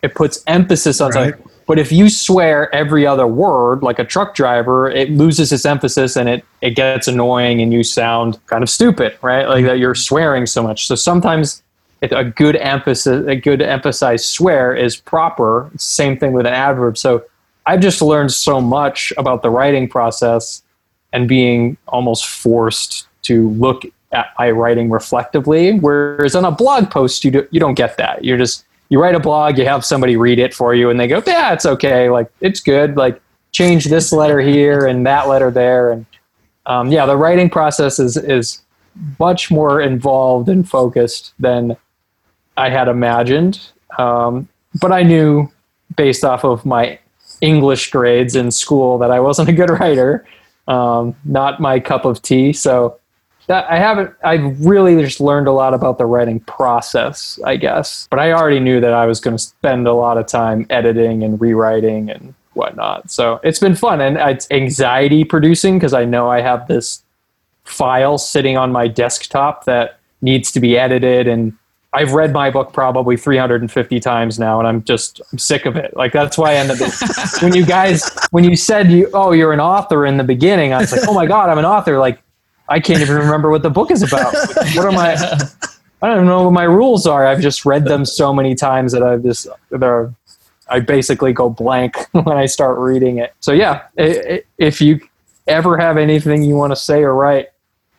it 0.01 0.15
puts 0.15 0.41
emphasis 0.47 1.01
on 1.01 1.11
Right. 1.11 1.33
something. 1.35 1.51
But 1.67 1.77
if 1.77 1.91
you 1.91 2.09
swear 2.09 2.73
every 2.73 3.05
other 3.05 3.27
word, 3.27 3.83
like 3.83 3.99
a 3.99 4.05
truck 4.05 4.33
driver, 4.33 4.89
it 4.89 5.11
loses 5.11 5.51
its 5.51 5.65
emphasis 5.65 6.15
and 6.15 6.29
it, 6.29 6.45
it 6.61 6.71
gets 6.71 7.09
annoying 7.09 7.61
and 7.61 7.73
you 7.73 7.83
sound 7.83 8.43
kind 8.47 8.63
of 8.63 8.69
stupid, 8.69 9.17
right? 9.21 9.47
Like 9.47 9.65
that 9.65 9.77
you're 9.77 9.93
swearing 9.93 10.45
so 10.45 10.63
much. 10.63 10.87
So 10.87 10.95
sometimes 10.95 11.61
it, 12.01 12.13
a 12.13 12.23
good 12.23 12.55
emphasis, 12.55 13.27
a 13.27 13.35
good 13.35 13.61
emphasized 13.61 14.25
swear 14.25 14.73
is 14.73 14.95
proper. 14.95 15.69
Same 15.77 16.17
thing 16.17 16.31
with 16.31 16.45
an 16.45 16.53
adverb. 16.53 16.97
So 16.97 17.25
I've 17.65 17.81
just 17.81 18.01
learned 18.01 18.31
so 18.31 18.61
much 18.61 19.11
about 19.17 19.41
the 19.41 19.49
writing 19.49 19.89
process 19.89 20.63
and 21.11 21.27
being 21.27 21.75
almost 21.89 22.27
forced 22.27 23.07
to 23.23 23.49
look 23.49 23.83
at 24.13 24.27
my 24.39 24.51
writing 24.51 24.89
reflectively. 24.89 25.77
Whereas 25.79 26.33
on 26.33 26.45
a 26.45 26.51
blog 26.51 26.89
post, 26.89 27.25
you, 27.25 27.31
do, 27.31 27.47
you 27.51 27.59
don't 27.59 27.73
get 27.73 27.97
that. 27.97 28.23
You're 28.23 28.37
just, 28.37 28.63
you 28.89 29.01
write 29.01 29.15
a 29.15 29.19
blog, 29.19 29.57
you 29.57 29.65
have 29.65 29.83
somebody 29.83 30.15
read 30.15 30.39
it 30.39 30.53
for 30.53 30.73
you, 30.73 30.89
and 30.89 30.99
they 30.99 31.07
go, 31.07 31.21
yeah, 31.25 31.53
it's 31.53 31.65
okay. 31.65 32.09
Like, 32.09 32.31
it's 32.41 32.59
good. 32.59 32.95
Like, 32.95 33.21
change 33.51 33.85
this 33.85 34.11
letter 34.11 34.39
here 34.39 34.85
and 34.85 35.05
that 35.05 35.27
letter 35.27 35.49
there. 35.51 35.91
And 35.91 36.05
um, 36.65 36.91
yeah, 36.91 37.05
the 37.05 37.17
writing 37.17 37.49
process 37.49 37.97
is, 37.99 38.17
is 38.17 38.61
much 39.19 39.49
more 39.49 39.81
involved 39.81 40.49
and 40.49 40.67
focused 40.67 41.33
than 41.39 41.75
I 42.55 42.69
had 42.69 42.87
imagined. 42.87 43.59
Um, 43.97 44.47
but 44.79 44.91
I 44.91 45.03
knew 45.03 45.51
based 45.95 46.23
off 46.23 46.43
of 46.43 46.65
my 46.65 46.99
English 47.41 47.89
grades 47.91 48.35
in 48.35 48.51
school 48.51 48.97
that 48.99 49.11
I 49.11 49.19
wasn't 49.19 49.49
a 49.49 49.53
good 49.53 49.69
writer, 49.79 50.25
um, 50.67 51.15
not 51.25 51.59
my 51.59 51.79
cup 51.79 52.05
of 52.05 52.21
tea. 52.21 52.53
So 52.53 52.99
that 53.47 53.69
I 53.69 53.77
haven't. 53.77 54.13
I've 54.23 54.65
really 54.65 55.01
just 55.01 55.19
learned 55.19 55.47
a 55.47 55.51
lot 55.51 55.73
about 55.73 55.97
the 55.97 56.05
writing 56.05 56.39
process, 56.41 57.39
I 57.45 57.57
guess. 57.57 58.07
But 58.09 58.19
I 58.19 58.33
already 58.33 58.59
knew 58.59 58.79
that 58.81 58.93
I 58.93 59.05
was 59.05 59.19
going 59.19 59.35
to 59.35 59.41
spend 59.41 59.87
a 59.87 59.93
lot 59.93 60.17
of 60.17 60.27
time 60.27 60.65
editing 60.69 61.23
and 61.23 61.39
rewriting 61.39 62.09
and 62.09 62.33
whatnot. 62.53 63.09
So 63.09 63.39
it's 63.43 63.59
been 63.59 63.75
fun 63.75 64.01
and 64.01 64.17
it's 64.17 64.47
anxiety 64.51 65.23
producing 65.23 65.77
because 65.77 65.93
I 65.93 66.05
know 66.05 66.29
I 66.29 66.41
have 66.41 66.67
this 66.67 67.03
file 67.63 68.17
sitting 68.17 68.57
on 68.57 68.71
my 68.71 68.87
desktop 68.87 69.65
that 69.65 69.99
needs 70.21 70.51
to 70.51 70.59
be 70.59 70.77
edited 70.77 71.27
and 71.27 71.57
I've 71.93 72.11
read 72.11 72.33
my 72.33 72.51
book 72.51 72.73
probably 72.73 73.15
350 73.15 73.99
times 74.01 74.37
now, 74.37 74.59
and 74.59 74.67
I'm 74.67 74.83
just 74.83 75.21
I'm 75.31 75.39
sick 75.39 75.65
of 75.65 75.77
it. 75.77 75.95
Like 75.95 76.11
that's 76.11 76.37
why 76.37 76.51
I 76.51 76.55
ended 76.55 76.81
up 76.81 76.91
when 77.41 77.55
you 77.55 77.65
guys 77.65 78.07
when 78.31 78.43
you 78.43 78.55
said 78.55 78.91
you 78.91 79.09
oh 79.13 79.31
you're 79.31 79.53
an 79.53 79.61
author 79.61 80.05
in 80.05 80.17
the 80.17 80.23
beginning, 80.23 80.73
I 80.73 80.79
was 80.79 80.91
like 80.91 81.07
oh 81.07 81.13
my 81.13 81.25
god 81.25 81.49
I'm 81.49 81.57
an 81.57 81.65
author. 81.65 81.97
Like 81.97 82.21
I 82.69 82.79
can't 82.79 83.01
even 83.01 83.15
remember 83.15 83.49
what 83.49 83.63
the 83.63 83.69
book 83.69 83.91
is 83.91 84.03
about. 84.03 84.33
What 84.33 84.85
are 84.85 84.91
my 84.91 85.15
I 86.01 86.13
don't 86.13 86.27
know 86.27 86.43
what 86.43 86.53
my 86.53 86.63
rules 86.63 87.07
are. 87.07 87.25
I've 87.25 87.41
just 87.41 87.65
read 87.65 87.85
them 87.85 88.05
so 88.05 88.31
many 88.33 88.53
times 88.53 88.91
that 88.91 89.03
I've 89.03 89.23
just 89.23 89.47
they're 89.69 90.13
I 90.69 90.81
basically 90.81 91.33
go 91.33 91.49
blank 91.49 91.95
when 92.11 92.37
I 92.37 92.45
start 92.45 92.77
reading 92.77 93.19
it. 93.19 93.33
So 93.39 93.53
yeah, 93.53 93.83
if 93.95 94.81
you 94.81 94.99
ever 95.47 95.77
have 95.77 95.97
anything 95.97 96.43
you 96.43 96.55
want 96.55 96.71
to 96.71 96.75
say 96.75 97.03
or 97.03 97.15
write, 97.15 97.47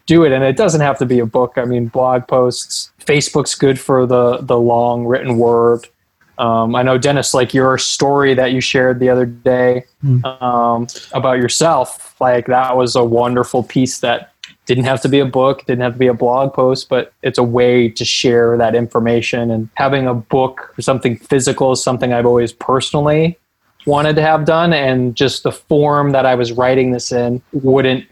do 0.08 0.24
it 0.24 0.32
and 0.32 0.42
it 0.42 0.56
doesn't 0.56 0.80
have 0.80 0.98
to 0.98 1.06
be 1.06 1.20
a 1.20 1.26
book 1.26 1.52
i 1.56 1.64
mean 1.64 1.86
blog 1.86 2.26
posts 2.26 2.90
facebook's 2.98 3.54
good 3.54 3.78
for 3.78 4.06
the 4.06 4.38
the 4.38 4.58
long 4.58 5.04
written 5.06 5.36
word 5.36 5.86
um, 6.38 6.74
i 6.74 6.82
know 6.82 6.96
dennis 6.98 7.34
like 7.34 7.52
your 7.54 7.78
story 7.78 8.34
that 8.34 8.50
you 8.50 8.60
shared 8.60 8.98
the 8.98 9.08
other 9.10 9.26
day 9.26 9.84
um, 10.24 10.86
about 11.12 11.36
yourself 11.36 12.18
like 12.20 12.46
that 12.46 12.74
was 12.74 12.96
a 12.96 13.04
wonderful 13.04 13.62
piece 13.62 13.98
that 13.98 14.32
didn't 14.68 14.84
have 14.84 15.00
to 15.00 15.08
be 15.08 15.18
a 15.18 15.26
book 15.26 15.66
didn't 15.66 15.82
have 15.82 15.94
to 15.94 15.98
be 15.98 16.06
a 16.06 16.14
blog 16.14 16.54
post 16.54 16.88
but 16.88 17.12
it's 17.22 17.38
a 17.38 17.42
way 17.42 17.88
to 17.88 18.04
share 18.04 18.56
that 18.56 18.76
information 18.76 19.50
and 19.50 19.68
having 19.74 20.06
a 20.06 20.14
book 20.14 20.72
or 20.78 20.82
something 20.82 21.16
physical 21.16 21.72
is 21.72 21.82
something 21.82 22.12
i've 22.12 22.26
always 22.26 22.52
personally 22.52 23.36
wanted 23.86 24.14
to 24.14 24.22
have 24.22 24.44
done 24.44 24.72
and 24.72 25.16
just 25.16 25.42
the 25.42 25.52
form 25.52 26.12
that 26.12 26.24
i 26.24 26.36
was 26.36 26.52
writing 26.52 26.92
this 26.92 27.10
in 27.10 27.42
wouldn't 27.52 28.06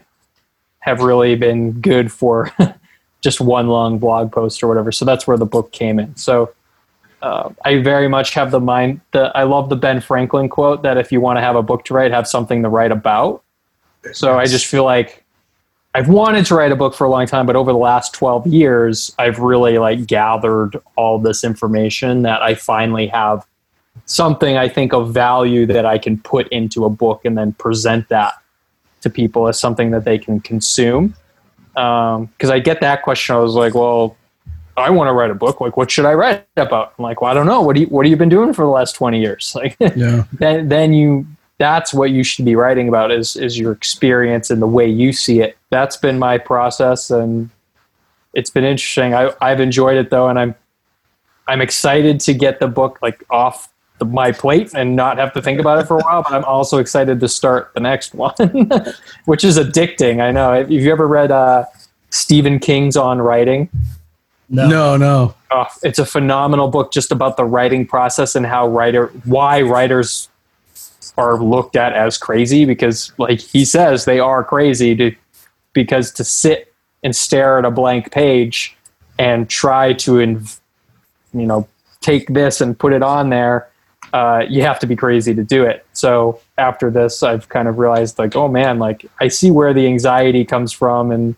have 0.87 1.01
really 1.01 1.35
been 1.35 1.79
good 1.81 2.11
for 2.11 2.51
just 3.21 3.41
one 3.41 3.67
long 3.67 3.99
blog 3.99 4.31
post 4.31 4.63
or 4.63 4.67
whatever. 4.67 4.91
So 4.91 5.03
that's 5.03 5.27
where 5.27 5.37
the 5.37 5.45
book 5.45 5.71
came 5.71 5.99
in. 5.99 6.15
So 6.15 6.53
uh, 7.21 7.49
I 7.65 7.79
very 7.79 8.07
much 8.07 8.33
have 8.35 8.51
the 8.51 8.61
mind. 8.61 9.01
The, 9.11 9.31
I 9.35 9.43
love 9.43 9.69
the 9.69 9.75
Ben 9.75 9.99
Franklin 9.99 10.49
quote 10.49 10.83
that 10.83 10.97
if 10.97 11.11
you 11.11 11.19
want 11.19 11.37
to 11.37 11.41
have 11.41 11.55
a 11.55 11.63
book 11.63 11.83
to 11.85 11.93
write, 11.93 12.11
have 12.11 12.27
something 12.27 12.63
to 12.63 12.69
write 12.69 12.91
about. 12.91 13.43
So 14.13 14.37
I 14.37 14.45
just 14.45 14.65
feel 14.67 14.85
like 14.85 15.25
I've 15.93 16.09
wanted 16.09 16.45
to 16.47 16.55
write 16.55 16.71
a 16.71 16.75
book 16.75 16.93
for 16.93 17.05
a 17.05 17.09
long 17.09 17.25
time, 17.25 17.45
but 17.45 17.55
over 17.55 17.71
the 17.71 17.77
last 17.77 18.13
12 18.13 18.47
years, 18.47 19.15
I've 19.17 19.39
really 19.39 19.77
like 19.79 20.05
gathered 20.05 20.79
all 20.95 21.17
this 21.17 21.43
information 21.43 22.21
that 22.21 22.41
I 22.43 22.53
finally 22.55 23.07
have 23.07 23.45
something 24.05 24.57
I 24.57 24.69
think 24.69 24.93
of 24.93 25.11
value 25.11 25.65
that 25.65 25.85
I 25.85 25.97
can 25.97 26.19
put 26.19 26.47
into 26.49 26.85
a 26.85 26.89
book 26.89 27.25
and 27.25 27.37
then 27.37 27.53
present 27.53 28.09
that 28.09 28.35
to 29.01 29.09
people 29.09 29.47
as 29.47 29.59
something 29.59 29.91
that 29.91 30.05
they 30.05 30.17
can 30.17 30.39
consume. 30.39 31.15
Um, 31.75 32.25
because 32.27 32.49
I 32.49 32.59
get 32.59 32.79
that 32.81 33.01
question, 33.03 33.35
I 33.35 33.39
was 33.39 33.53
like, 33.55 33.73
well, 33.73 34.15
I 34.75 34.91
want 34.91 35.07
to 35.07 35.13
write 35.13 35.31
a 35.31 35.35
book. 35.35 35.59
Like, 35.59 35.77
what 35.77 35.89
should 35.89 36.05
I 36.05 36.13
write 36.13 36.45
about? 36.55 36.93
I'm 36.97 37.03
like, 37.03 37.21
well, 37.21 37.31
I 37.31 37.33
don't 37.33 37.47
know. 37.47 37.61
What 37.61 37.75
do 37.75 37.81
you 37.81 37.87
What 37.87 38.05
have 38.05 38.11
you 38.11 38.17
been 38.17 38.29
doing 38.29 38.53
for 38.53 38.63
the 38.63 38.71
last 38.71 38.93
twenty 38.95 39.19
years? 39.19 39.55
Like, 39.55 39.75
Yeah. 39.79 40.25
then 40.33 40.69
then 40.69 40.93
you 40.93 41.25
that's 41.57 41.93
what 41.93 42.11
you 42.11 42.23
should 42.23 42.45
be 42.45 42.55
writing 42.55 42.87
about 42.87 43.11
is 43.11 43.35
is 43.35 43.57
your 43.57 43.71
experience 43.71 44.51
and 44.51 44.61
the 44.61 44.67
way 44.67 44.87
you 44.87 45.11
see 45.13 45.41
it. 45.41 45.56
That's 45.69 45.97
been 45.97 46.17
my 46.17 46.37
process, 46.37 47.09
and 47.09 47.49
it's 48.33 48.49
been 48.49 48.63
interesting. 48.63 49.13
I, 49.13 49.33
I've 49.41 49.59
enjoyed 49.59 49.97
it 49.97 50.09
though, 50.09 50.27
and 50.29 50.39
I'm 50.39 50.55
I'm 51.47 51.61
excited 51.61 52.19
to 52.21 52.33
get 52.33 52.59
the 52.59 52.67
book 52.67 52.99
like 53.01 53.23
off 53.29 53.71
the, 53.99 54.05
my 54.05 54.31
plate 54.31 54.73
and 54.73 54.95
not 54.95 55.17
have 55.17 55.33
to 55.33 55.41
think 55.41 55.59
about 55.59 55.79
it 55.79 55.87
for 55.87 55.97
a 55.97 56.01
while. 56.01 56.23
But 56.23 56.33
I'm 56.33 56.45
also 56.45 56.77
excited 56.77 57.19
to 57.19 57.27
start 57.27 57.71
the 57.73 57.79
next 57.79 58.13
one, 58.15 58.33
which 59.25 59.43
is 59.43 59.57
addicting. 59.57 60.21
I 60.21 60.31
know. 60.31 60.53
Have 60.53 60.71
you 60.71 60.91
ever 60.91 61.07
read 61.07 61.31
uh, 61.31 61.65
Stephen 62.09 62.59
King's 62.59 62.95
On 62.95 63.21
Writing? 63.21 63.69
No. 64.49 64.67
No, 64.67 64.97
no. 64.97 65.35
Oh, 65.51 65.65
it's 65.83 65.99
a 65.99 66.05
phenomenal 66.05 66.69
book 66.69 66.91
just 66.93 67.11
about 67.11 67.37
the 67.37 67.43
writing 67.43 67.85
process 67.85 68.35
and 68.35 68.45
how 68.45 68.67
writer 68.67 69.07
why 69.25 69.61
writers 69.61 70.29
are 71.17 71.37
looked 71.37 71.75
at 71.75 71.93
as 71.93 72.17
crazy 72.17 72.63
because 72.63 73.11
like 73.17 73.41
he 73.41 73.65
says 73.65 74.05
they 74.05 74.19
are 74.19 74.43
crazy 74.43 74.95
to 74.95 75.13
because 75.83 76.11
to 76.11 76.23
sit 76.23 76.73
and 77.03 77.15
stare 77.15 77.59
at 77.59 77.65
a 77.65 77.71
blank 77.71 78.11
page 78.11 78.75
and 79.19 79.49
try 79.49 79.93
to 79.93 80.13
inv- 80.13 80.59
you 81.33 81.45
know 81.45 81.67
take 82.01 82.27
this 82.27 82.61
and 82.61 82.77
put 82.77 82.93
it 82.93 83.03
on 83.03 83.29
there 83.29 83.69
uh, 84.13 84.43
you 84.49 84.61
have 84.61 84.79
to 84.79 84.87
be 84.87 84.95
crazy 84.95 85.35
to 85.35 85.43
do 85.43 85.63
it. 85.63 85.85
So 85.91 86.39
after 86.57 86.89
this 86.89 87.23
i've 87.23 87.47
kind 87.49 87.67
of 87.67 87.77
realized 87.77 88.17
like 88.17 88.35
oh 88.35 88.47
man 88.47 88.79
like 88.79 89.05
i 89.19 89.27
see 89.27 89.51
where 89.51 89.73
the 89.73 89.85
anxiety 89.85 90.43
comes 90.43 90.73
from 90.73 91.11
and 91.11 91.35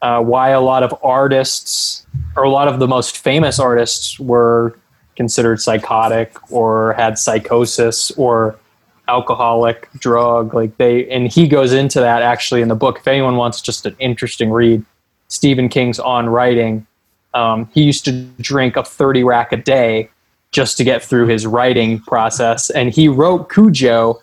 uh, 0.00 0.20
why 0.22 0.50
a 0.50 0.60
lot 0.60 0.82
of 0.82 0.94
artists 1.02 2.06
or 2.36 2.42
a 2.42 2.50
lot 2.50 2.68
of 2.68 2.78
the 2.78 2.88
most 2.88 3.18
famous 3.18 3.58
artists 3.58 4.18
were 4.18 4.76
considered 5.16 5.60
psychotic 5.60 6.34
or 6.50 6.92
had 6.94 7.18
psychosis 7.18 8.10
or 8.12 8.58
alcoholic 9.08 9.88
drug 9.98 10.54
like 10.54 10.76
they 10.76 11.08
and 11.08 11.28
he 11.28 11.48
goes 11.48 11.72
into 11.72 12.00
that 12.00 12.22
actually 12.22 12.62
in 12.62 12.68
the 12.68 12.74
book. 12.74 12.98
If 12.98 13.08
anyone 13.08 13.36
wants 13.36 13.60
just 13.60 13.84
an 13.86 13.96
interesting 13.98 14.50
read 14.50 14.84
stephen 15.28 15.68
king's 15.68 15.98
on 15.98 16.28
writing 16.28 16.86
um, 17.34 17.68
he 17.72 17.82
used 17.82 18.04
to 18.04 18.12
drink 18.40 18.76
a 18.76 18.84
30 18.84 19.24
rack 19.24 19.52
a 19.52 19.56
day 19.56 20.10
just 20.50 20.76
to 20.76 20.84
get 20.84 21.02
through 21.02 21.26
his 21.26 21.46
writing 21.46 21.98
process 22.00 22.70
and 22.70 22.90
he 22.90 23.08
wrote 23.08 23.48
cujo 23.50 24.22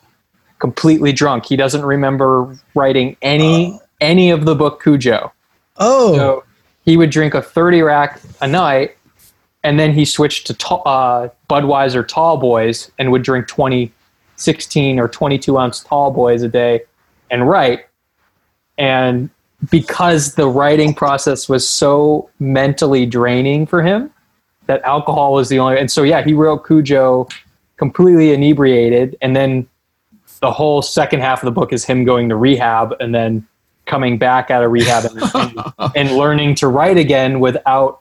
completely 0.59 1.11
drunk. 1.11 1.45
He 1.45 1.55
doesn't 1.55 1.83
remember 1.83 2.55
writing 2.75 3.17
any 3.21 3.79
any 3.99 4.29
of 4.29 4.45
the 4.45 4.55
book 4.55 4.81
cujo. 4.81 5.33
Oh, 5.77 6.15
so 6.15 6.43
he 6.85 6.97
would 6.97 7.09
drink 7.09 7.33
a 7.33 7.41
30 7.41 7.81
rack 7.81 8.21
a 8.41 8.47
night, 8.47 8.97
and 9.63 9.79
then 9.79 9.93
he 9.93 10.05
switched 10.05 10.47
to 10.47 10.67
uh, 10.75 11.29
Budweiser 11.49 12.07
Tall 12.07 12.37
Boys 12.37 12.91
and 12.99 13.11
would 13.11 13.23
drink 13.23 13.47
20, 13.47 13.91
16 14.39 14.99
or 14.99 15.07
22 15.07 15.57
ounce 15.57 15.81
Tall 15.81 16.11
Boys 16.11 16.41
a 16.41 16.47
day 16.47 16.81
and 17.29 17.47
write. 17.47 17.85
And 18.77 19.29
because 19.69 20.35
the 20.35 20.47
writing 20.47 20.93
process 20.93 21.49
was 21.49 21.67
so 21.67 22.29
mentally 22.39 23.05
draining 23.05 23.65
for 23.65 23.81
him, 23.81 24.11
that 24.67 24.81
alcohol 24.83 25.33
was 25.33 25.49
the 25.49 25.59
only. 25.59 25.77
And 25.77 25.91
so, 25.91 26.03
yeah, 26.03 26.23
he 26.23 26.33
wrote 26.33 26.65
Cujo 26.65 27.27
completely 27.77 28.33
inebriated. 28.33 29.17
And 29.21 29.35
then 29.35 29.67
the 30.39 30.51
whole 30.51 30.81
second 30.81 31.19
half 31.19 31.41
of 31.41 31.45
the 31.45 31.51
book 31.51 31.73
is 31.73 31.83
him 31.83 32.05
going 32.05 32.29
to 32.29 32.35
rehab 32.35 32.95
and 32.99 33.13
then 33.13 33.45
coming 33.85 34.17
back 34.17 34.51
out 34.51 34.63
of 34.63 34.71
rehab 34.71 35.05
and, 35.05 35.21
and, 35.33 35.73
and 35.95 36.17
learning 36.17 36.55
to 36.55 36.67
write 36.67 36.97
again 36.97 37.39
without 37.39 37.98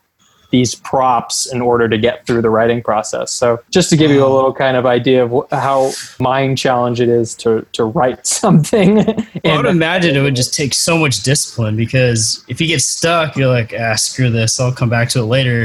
these 0.51 0.75
props 0.75 1.47
in 1.53 1.61
order 1.61 1.89
to 1.89 1.99
get 1.99 2.27
through 2.27 2.43
the 2.43 2.51
writing 2.51 2.83
process. 2.83 3.31
So 3.31 3.61
just 3.71 3.91
to 3.91 3.97
give 3.97 4.11
you 4.11 4.25
a 4.25 4.29
little 4.29 4.53
kind 4.53 4.77
of 4.77 4.87
idea 4.87 5.25
of 5.25 5.31
wh- 5.31 5.55
how 5.55 5.91
mind 6.19 6.59
challenge 6.59 7.01
it 7.01 7.09
is 7.09 7.35
to 7.37 7.67
to 7.73 7.85
write 7.85 8.27
something. 8.41 9.01
I 9.45 9.57
would 9.57 9.67
imagine 9.67 10.17
it 10.17 10.23
would 10.23 10.37
just 10.37 10.55
take 10.55 10.75
so 10.75 10.97
much 10.97 11.23
discipline 11.23 11.77
because 11.77 12.45
if 12.49 12.61
you 12.61 12.67
get 12.67 12.81
stuck, 12.81 13.37
you're 13.37 13.49
like, 13.49 13.75
ah, 13.79 13.95
screw 13.95 14.31
this. 14.31 14.59
I'll 14.59 14.73
come 14.73 14.89
back 14.89 15.09
to 15.11 15.21
it 15.21 15.25
later. 15.25 15.65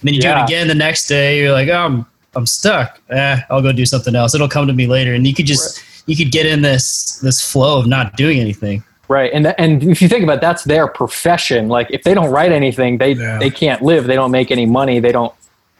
And 0.00 0.06
then 0.06 0.14
you 0.14 0.20
do 0.20 0.28
it 0.30 0.42
again 0.44 0.68
the 0.68 0.74
next 0.74 1.08
day. 1.08 1.38
You're 1.40 1.52
like, 1.52 1.68
oh, 1.68 1.84
I'm, 1.84 2.06
I'm 2.34 2.46
stuck. 2.46 3.00
Eh, 3.10 3.40
I'll 3.50 3.60
go 3.60 3.72
do 3.72 3.84
something 3.84 4.14
else. 4.14 4.34
It'll 4.34 4.48
come 4.48 4.66
to 4.66 4.72
me 4.72 4.86
later. 4.86 5.12
And 5.12 5.26
you 5.26 5.34
could 5.34 5.46
just, 5.46 5.82
you 6.06 6.16
could 6.16 6.32
get 6.32 6.46
in 6.46 6.62
this, 6.62 7.18
this 7.18 7.40
flow 7.40 7.78
of 7.80 7.86
not 7.86 8.16
doing 8.16 8.40
anything. 8.40 8.82
Right, 9.10 9.30
and 9.34 9.44
th- 9.44 9.54
and 9.58 9.82
if 9.84 10.00
you 10.00 10.08
think 10.08 10.22
about 10.24 10.36
it, 10.38 10.40
that's 10.40 10.64
their 10.64 10.86
profession. 10.88 11.68
Like 11.68 11.88
if 11.90 12.02
they 12.04 12.14
don't 12.14 12.30
write 12.30 12.52
anything, 12.52 12.96
they 12.96 13.12
Yeah. 13.12 13.38
they 13.38 13.50
can't 13.50 13.82
live. 13.82 14.06
They 14.06 14.14
don't 14.14 14.30
make 14.30 14.50
any 14.50 14.64
money. 14.64 15.00
They 15.00 15.12
don't 15.12 15.34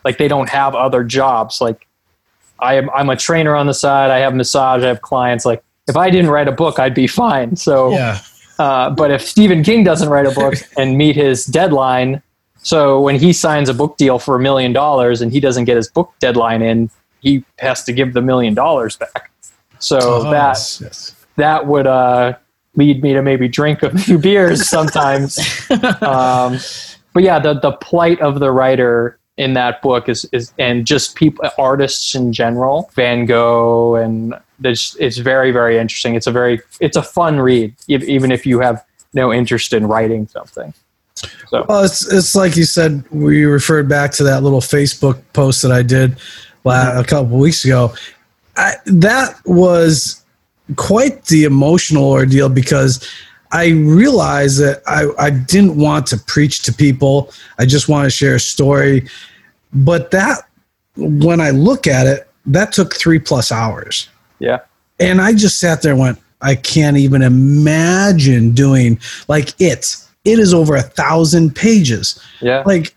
like 0.04 0.18
they 0.18 0.28
don't 0.28 0.48
have 0.50 0.74
other 0.74 1.02
jobs. 1.04 1.60
Like 1.62 1.86
I 2.58 2.74
am 2.74 2.90
I'm 2.90 3.08
a 3.08 3.16
trainer 3.16 3.54
on 3.56 3.66
the 3.66 3.74
side. 3.74 4.10
I 4.10 4.18
have 4.18 4.34
massage. 4.34 4.82
I 4.84 4.88
have 4.88 5.00
clients. 5.00 5.46
Like 5.46 5.62
if 5.88 5.96
I 5.96 6.10
didn't 6.10 6.30
write 6.30 6.48
a 6.48 6.52
book, 6.52 6.78
I'd 6.78 6.94
be 6.94 7.06
fine. 7.06 7.56
So 7.56 7.90
Yeah. 7.92 8.18
Uh, 8.58 8.90
but 8.90 9.10
if 9.10 9.22
Stephen 9.22 9.62
King 9.62 9.84
doesn't 9.84 10.10
write 10.10 10.26
a 10.26 10.32
book 10.32 10.52
and 10.76 10.98
meet 10.98 11.16
his 11.16 11.46
deadline, 11.46 12.22
so 12.62 13.00
when 13.00 13.16
he 13.18 13.32
signs 13.32 13.70
a 13.70 13.74
book 13.74 13.96
deal 13.96 14.18
for 14.18 14.36
a 14.36 14.38
million 14.38 14.74
dollars 14.74 15.22
and 15.22 15.32
he 15.32 15.40
doesn't 15.40 15.64
get 15.64 15.76
his 15.78 15.88
book 15.88 16.12
deadline 16.20 16.60
in, 16.60 16.90
he 17.20 17.42
has 17.58 17.82
to 17.84 17.92
give 17.94 18.12
the 18.12 18.20
million 18.20 18.52
dollars 18.52 18.96
back. 18.98 19.30
So 19.78 19.98
Oh, 19.98 20.30
that 20.30 20.56
yes, 20.82 21.14
that 21.36 21.66
would 21.66 21.86
uh, 21.86 22.34
lead 22.76 23.02
me 23.02 23.12
to 23.12 23.22
maybe 23.22 23.48
drink 23.48 23.82
a 23.82 23.96
few 23.98 24.18
beers 24.28 24.68
sometimes. 24.68 25.38
um, 26.02 26.58
but 27.12 27.22
yeah, 27.22 27.38
the 27.38 27.54
the 27.54 27.72
plight 27.72 28.20
of 28.20 28.40
the 28.40 28.50
writer 28.50 29.18
in 29.36 29.54
that 29.54 29.82
book 29.82 30.08
is 30.08 30.26
is 30.32 30.52
and 30.58 30.86
just 30.86 31.16
people 31.16 31.48
artists 31.58 32.14
in 32.14 32.32
general, 32.32 32.90
Van 32.94 33.26
Gogh, 33.26 33.96
and 33.96 34.34
this 34.58 34.96
it's 35.00 35.18
very 35.18 35.50
very 35.50 35.78
interesting. 35.78 36.14
It's 36.14 36.26
a 36.26 36.32
very 36.32 36.60
it's 36.80 36.96
a 36.96 37.02
fun 37.02 37.40
read, 37.40 37.74
even 37.88 38.30
if 38.30 38.46
you 38.46 38.60
have 38.60 38.84
no 39.12 39.32
interest 39.32 39.72
in 39.72 39.86
writing 39.86 40.28
something. 40.28 40.72
So 41.48 41.66
Well, 41.68 41.84
it's 41.84 42.10
it's 42.12 42.34
like 42.34 42.56
you 42.56 42.64
said. 42.64 43.04
We 43.10 43.44
referred 43.44 43.88
back 43.88 44.12
to 44.12 44.24
that 44.24 44.42
little 44.42 44.60
Facebook 44.60 45.20
post 45.32 45.62
that 45.62 45.72
I 45.72 45.82
did 45.82 46.16
la- 46.64 46.98
a 46.98 47.04
couple 47.04 47.38
weeks 47.38 47.64
ago. 47.64 47.94
I, 48.56 48.74
that 48.86 49.40
was 49.44 50.19
quite 50.76 51.24
the 51.26 51.44
emotional 51.44 52.04
ordeal 52.04 52.48
because 52.48 53.06
I 53.52 53.68
realized 53.70 54.60
that 54.60 54.82
I, 54.86 55.08
I 55.18 55.30
didn't 55.30 55.76
want 55.76 56.06
to 56.08 56.16
preach 56.18 56.62
to 56.62 56.72
people. 56.72 57.32
I 57.58 57.66
just 57.66 57.88
want 57.88 58.04
to 58.04 58.10
share 58.10 58.36
a 58.36 58.40
story. 58.40 59.08
But 59.72 60.10
that, 60.12 60.46
when 60.96 61.40
I 61.40 61.50
look 61.50 61.86
at 61.86 62.06
it, 62.06 62.28
that 62.46 62.72
took 62.72 62.94
three 62.94 63.18
plus 63.18 63.52
hours. 63.52 64.08
yeah, 64.38 64.60
And 64.98 65.20
I 65.20 65.32
just 65.32 65.58
sat 65.58 65.82
there 65.82 65.92
and 65.92 66.00
went, 66.00 66.18
I 66.42 66.54
can't 66.54 66.96
even 66.96 67.22
imagine 67.22 68.52
doing 68.52 68.98
like 69.28 69.54
it. 69.60 69.96
It 70.24 70.38
is 70.38 70.54
over 70.54 70.76
a 70.76 70.82
thousand 70.82 71.54
pages. 71.54 72.20
yeah, 72.40 72.62
Like, 72.64 72.94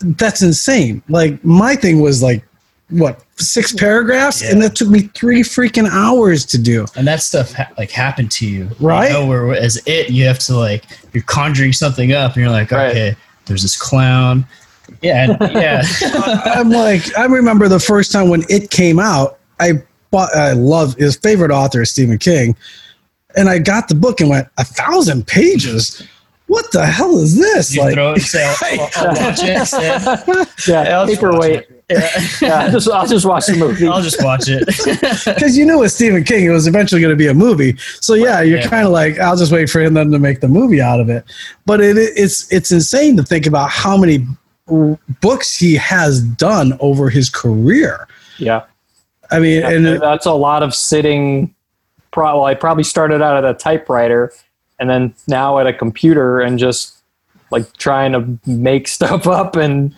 that's 0.00 0.42
insane. 0.42 1.02
Like, 1.08 1.44
my 1.44 1.76
thing 1.76 2.00
was 2.00 2.22
like, 2.22 2.44
what, 2.92 3.24
six 3.36 3.72
paragraphs? 3.72 4.42
And 4.42 4.62
that 4.62 4.76
took 4.76 4.88
me 4.88 5.02
three 5.14 5.40
freaking 5.42 5.88
hours 5.90 6.44
to 6.46 6.58
do. 6.58 6.86
And 6.96 7.06
that 7.06 7.22
stuff 7.22 7.52
ha- 7.52 7.70
like 7.78 7.90
happened 7.90 8.30
to 8.32 8.46
you. 8.46 8.68
Right. 8.80 9.08
You 9.08 9.14
know, 9.14 9.26
where 9.26 9.54
as 9.54 9.82
it, 9.86 10.10
you 10.10 10.24
have 10.26 10.38
to 10.40 10.56
like, 10.56 10.84
you're 11.12 11.22
conjuring 11.24 11.72
something 11.72 12.12
up 12.12 12.34
and 12.34 12.42
you're 12.42 12.50
like, 12.52 12.70
Right. 12.70 12.90
okay, 12.90 13.16
there's 13.46 13.62
this 13.62 13.80
clown. 13.80 14.46
Yeah. 15.00 15.30
and- 15.40 15.52
yeah. 15.54 15.82
I'm 16.44 16.70
like, 16.70 17.16
I 17.18 17.24
remember 17.24 17.68
the 17.68 17.80
first 17.80 18.12
time 18.12 18.28
when 18.28 18.44
it 18.48 18.70
came 18.70 18.98
out, 18.98 19.38
I 19.58 19.82
bought, 20.10 20.34
I 20.34 20.52
love 20.52 20.94
his 20.96 21.16
favorite 21.16 21.50
author 21.50 21.82
is 21.82 21.90
Stephen 21.90 22.18
King. 22.18 22.54
And 23.34 23.48
I 23.48 23.58
got 23.58 23.88
the 23.88 23.94
book 23.94 24.20
and 24.20 24.28
went, 24.28 24.48
a 24.58 24.64
thousand 24.64 25.26
pages? 25.26 26.02
What 26.48 26.70
the 26.72 26.84
hell 26.84 27.16
is 27.18 27.34
this? 27.38 27.74
you 27.74 27.90
throw 27.92 28.12
it 28.12 28.20
say, 28.20 28.44
I'll, 28.62 28.90
I'll, 28.96 29.18
I'll 29.18 29.34
it. 30.42 30.48
Yeah. 30.68 30.98
I'll 30.98 31.06
Paperweight. 31.06 31.81
Watch 31.94 32.16
it. 32.16 32.40
Yeah. 32.42 32.48
Yeah, 32.48 32.58
I'll 32.64 32.70
just, 32.72 32.88
I'll 32.90 33.06
just 33.06 33.26
watch 33.26 33.46
the 33.46 33.56
movie. 33.56 33.86
I'll 33.86 34.02
just 34.02 34.22
watch 34.22 34.44
it. 34.48 34.66
because 35.34 35.56
you 35.56 35.64
knew 35.66 35.78
with 35.78 35.92
Stephen 35.92 36.24
King, 36.24 36.44
it 36.44 36.50
was 36.50 36.66
eventually 36.66 37.00
going 37.00 37.12
to 37.12 37.16
be 37.16 37.28
a 37.28 37.34
movie. 37.34 37.76
So 38.00 38.14
yeah, 38.14 38.40
you're 38.42 38.58
Yeah. 38.58 38.68
kind 38.68 38.86
of 38.86 38.92
like, 38.92 39.18
I'll 39.18 39.36
just 39.36 39.52
wait 39.52 39.70
for 39.70 39.80
him 39.80 39.94
then 39.94 40.10
to 40.10 40.18
make 40.18 40.40
the 40.40 40.48
movie 40.48 40.80
out 40.80 41.00
of 41.00 41.08
it. 41.08 41.24
But 41.66 41.80
it, 41.80 41.96
it's 41.96 42.50
it's 42.52 42.70
insane 42.72 43.16
to 43.16 43.22
think 43.22 43.46
about 43.46 43.70
how 43.70 43.96
many 43.96 44.26
books 45.20 45.56
he 45.56 45.74
has 45.76 46.20
done 46.22 46.76
over 46.80 47.10
his 47.10 47.28
career. 47.30 48.06
yeah. 48.38 48.64
I 49.30 49.38
mean, 49.38 49.62
and 49.64 49.86
that's 50.02 50.26
a 50.26 50.32
lot 50.32 50.62
of 50.62 50.74
sitting. 50.74 51.54
Pro- 52.10 52.36
well, 52.36 52.44
I 52.44 52.52
probably 52.54 52.84
started 52.84 53.22
out 53.22 53.42
at 53.42 53.50
a 53.50 53.54
typewriter, 53.54 54.30
and 54.78 54.90
then 54.90 55.14
now 55.26 55.58
at 55.58 55.66
a 55.66 55.72
computer, 55.72 56.40
and 56.40 56.58
just 56.58 56.98
like 57.50 57.72
trying 57.78 58.12
to 58.12 58.38
make 58.46 58.86
stuff 58.98 59.26
up, 59.26 59.56
and 59.56 59.96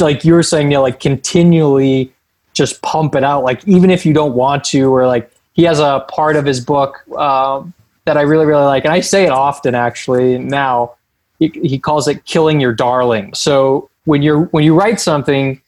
like 0.00 0.24
you 0.24 0.34
were 0.34 0.42
saying, 0.42 0.68
Neil, 0.68 0.82
like 0.82 1.00
continually 1.00 2.12
just 2.52 2.80
pump 2.82 3.14
it 3.14 3.24
out. 3.24 3.44
Like 3.44 3.66
even 3.66 3.90
if 3.90 4.06
you 4.06 4.12
don't 4.12 4.34
want 4.34 4.64
to, 4.64 4.94
or 4.94 5.06
like 5.06 5.30
he 5.52 5.64
has 5.64 5.80
a 5.80 6.04
part 6.08 6.36
of 6.36 6.44
his 6.44 6.60
book 6.60 7.06
um, 7.16 7.74
that 8.04 8.16
I 8.16 8.22
really 8.22 8.46
really 8.46 8.64
like, 8.64 8.84
and 8.84 8.92
I 8.92 9.00
say 9.00 9.24
it 9.24 9.30
often 9.30 9.74
actually 9.74 10.38
now. 10.38 10.94
He, 11.40 11.48
he 11.48 11.80
calls 11.80 12.06
it 12.06 12.24
killing 12.26 12.60
your 12.60 12.72
darling. 12.72 13.34
So 13.34 13.90
when 14.04 14.22
you're 14.22 14.44
when 14.46 14.62
you 14.62 14.72
write 14.78 15.00
something 15.00 15.60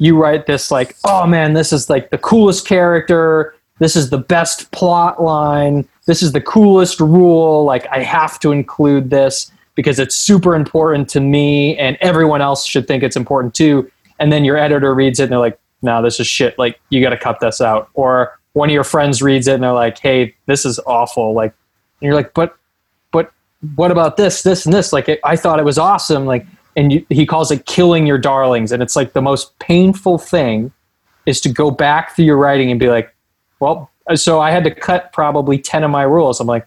you 0.00 0.16
write 0.16 0.46
this 0.46 0.70
like, 0.70 0.96
oh 1.04 1.26
man, 1.26 1.52
this 1.52 1.72
is 1.72 1.88
like 1.88 2.10
the 2.10 2.18
coolest 2.18 2.66
character. 2.66 3.54
This 3.78 3.96
is 3.96 4.10
the 4.10 4.18
best 4.18 4.70
plot 4.72 5.22
line. 5.22 5.86
This 6.06 6.22
is 6.22 6.32
the 6.32 6.40
coolest 6.40 7.00
rule. 7.00 7.64
Like, 7.64 7.86
I 7.92 8.02
have 8.02 8.40
to 8.40 8.50
include 8.50 9.10
this 9.10 9.52
because 9.74 9.98
it's 9.98 10.16
super 10.16 10.54
important 10.54 11.08
to 11.10 11.20
me 11.20 11.76
and 11.78 11.96
everyone 12.00 12.42
else 12.42 12.66
should 12.66 12.86
think 12.86 13.02
it's 13.02 13.16
important 13.16 13.54
too. 13.54 13.90
And 14.18 14.32
then 14.32 14.44
your 14.44 14.56
editor 14.56 14.94
reads 14.94 15.20
it 15.20 15.24
and 15.24 15.32
they're 15.32 15.38
like, 15.38 15.58
no, 15.82 16.02
this 16.02 16.20
is 16.20 16.26
shit. 16.26 16.58
Like, 16.58 16.78
you 16.90 17.00
got 17.00 17.10
to 17.10 17.16
cut 17.16 17.40
this 17.40 17.60
out. 17.60 17.88
Or 17.94 18.38
one 18.52 18.68
of 18.68 18.74
your 18.74 18.84
friends 18.84 19.22
reads 19.22 19.48
it 19.48 19.54
and 19.54 19.62
they're 19.62 19.72
like, 19.72 19.98
hey, 19.98 20.34
this 20.46 20.66
is 20.66 20.78
awful. 20.86 21.32
Like, 21.32 21.54
and 22.00 22.06
you're 22.06 22.14
like, 22.14 22.34
but, 22.34 22.56
but 23.12 23.32
what 23.76 23.90
about 23.90 24.16
this, 24.16 24.42
this, 24.42 24.66
and 24.66 24.74
this? 24.74 24.92
Like, 24.92 25.20
I 25.24 25.36
thought 25.36 25.58
it 25.58 25.64
was 25.64 25.78
awesome. 25.78 26.26
Like, 26.26 26.46
and 26.76 26.92
you, 26.92 27.06
he 27.08 27.26
calls 27.26 27.50
it 27.50 27.66
killing 27.66 28.06
your 28.06 28.18
darlings 28.18 28.72
and 28.72 28.82
it's 28.82 28.96
like 28.96 29.12
the 29.12 29.22
most 29.22 29.58
painful 29.58 30.18
thing 30.18 30.72
is 31.26 31.40
to 31.40 31.48
go 31.48 31.70
back 31.70 32.14
through 32.14 32.24
your 32.24 32.36
writing 32.36 32.70
and 32.70 32.78
be 32.78 32.88
like 32.88 33.14
well 33.58 33.90
uh, 34.08 34.16
so 34.16 34.40
i 34.40 34.50
had 34.50 34.64
to 34.64 34.74
cut 34.74 35.12
probably 35.12 35.58
10 35.58 35.84
of 35.84 35.90
my 35.90 36.02
rules 36.02 36.40
i'm 36.40 36.46
like 36.46 36.66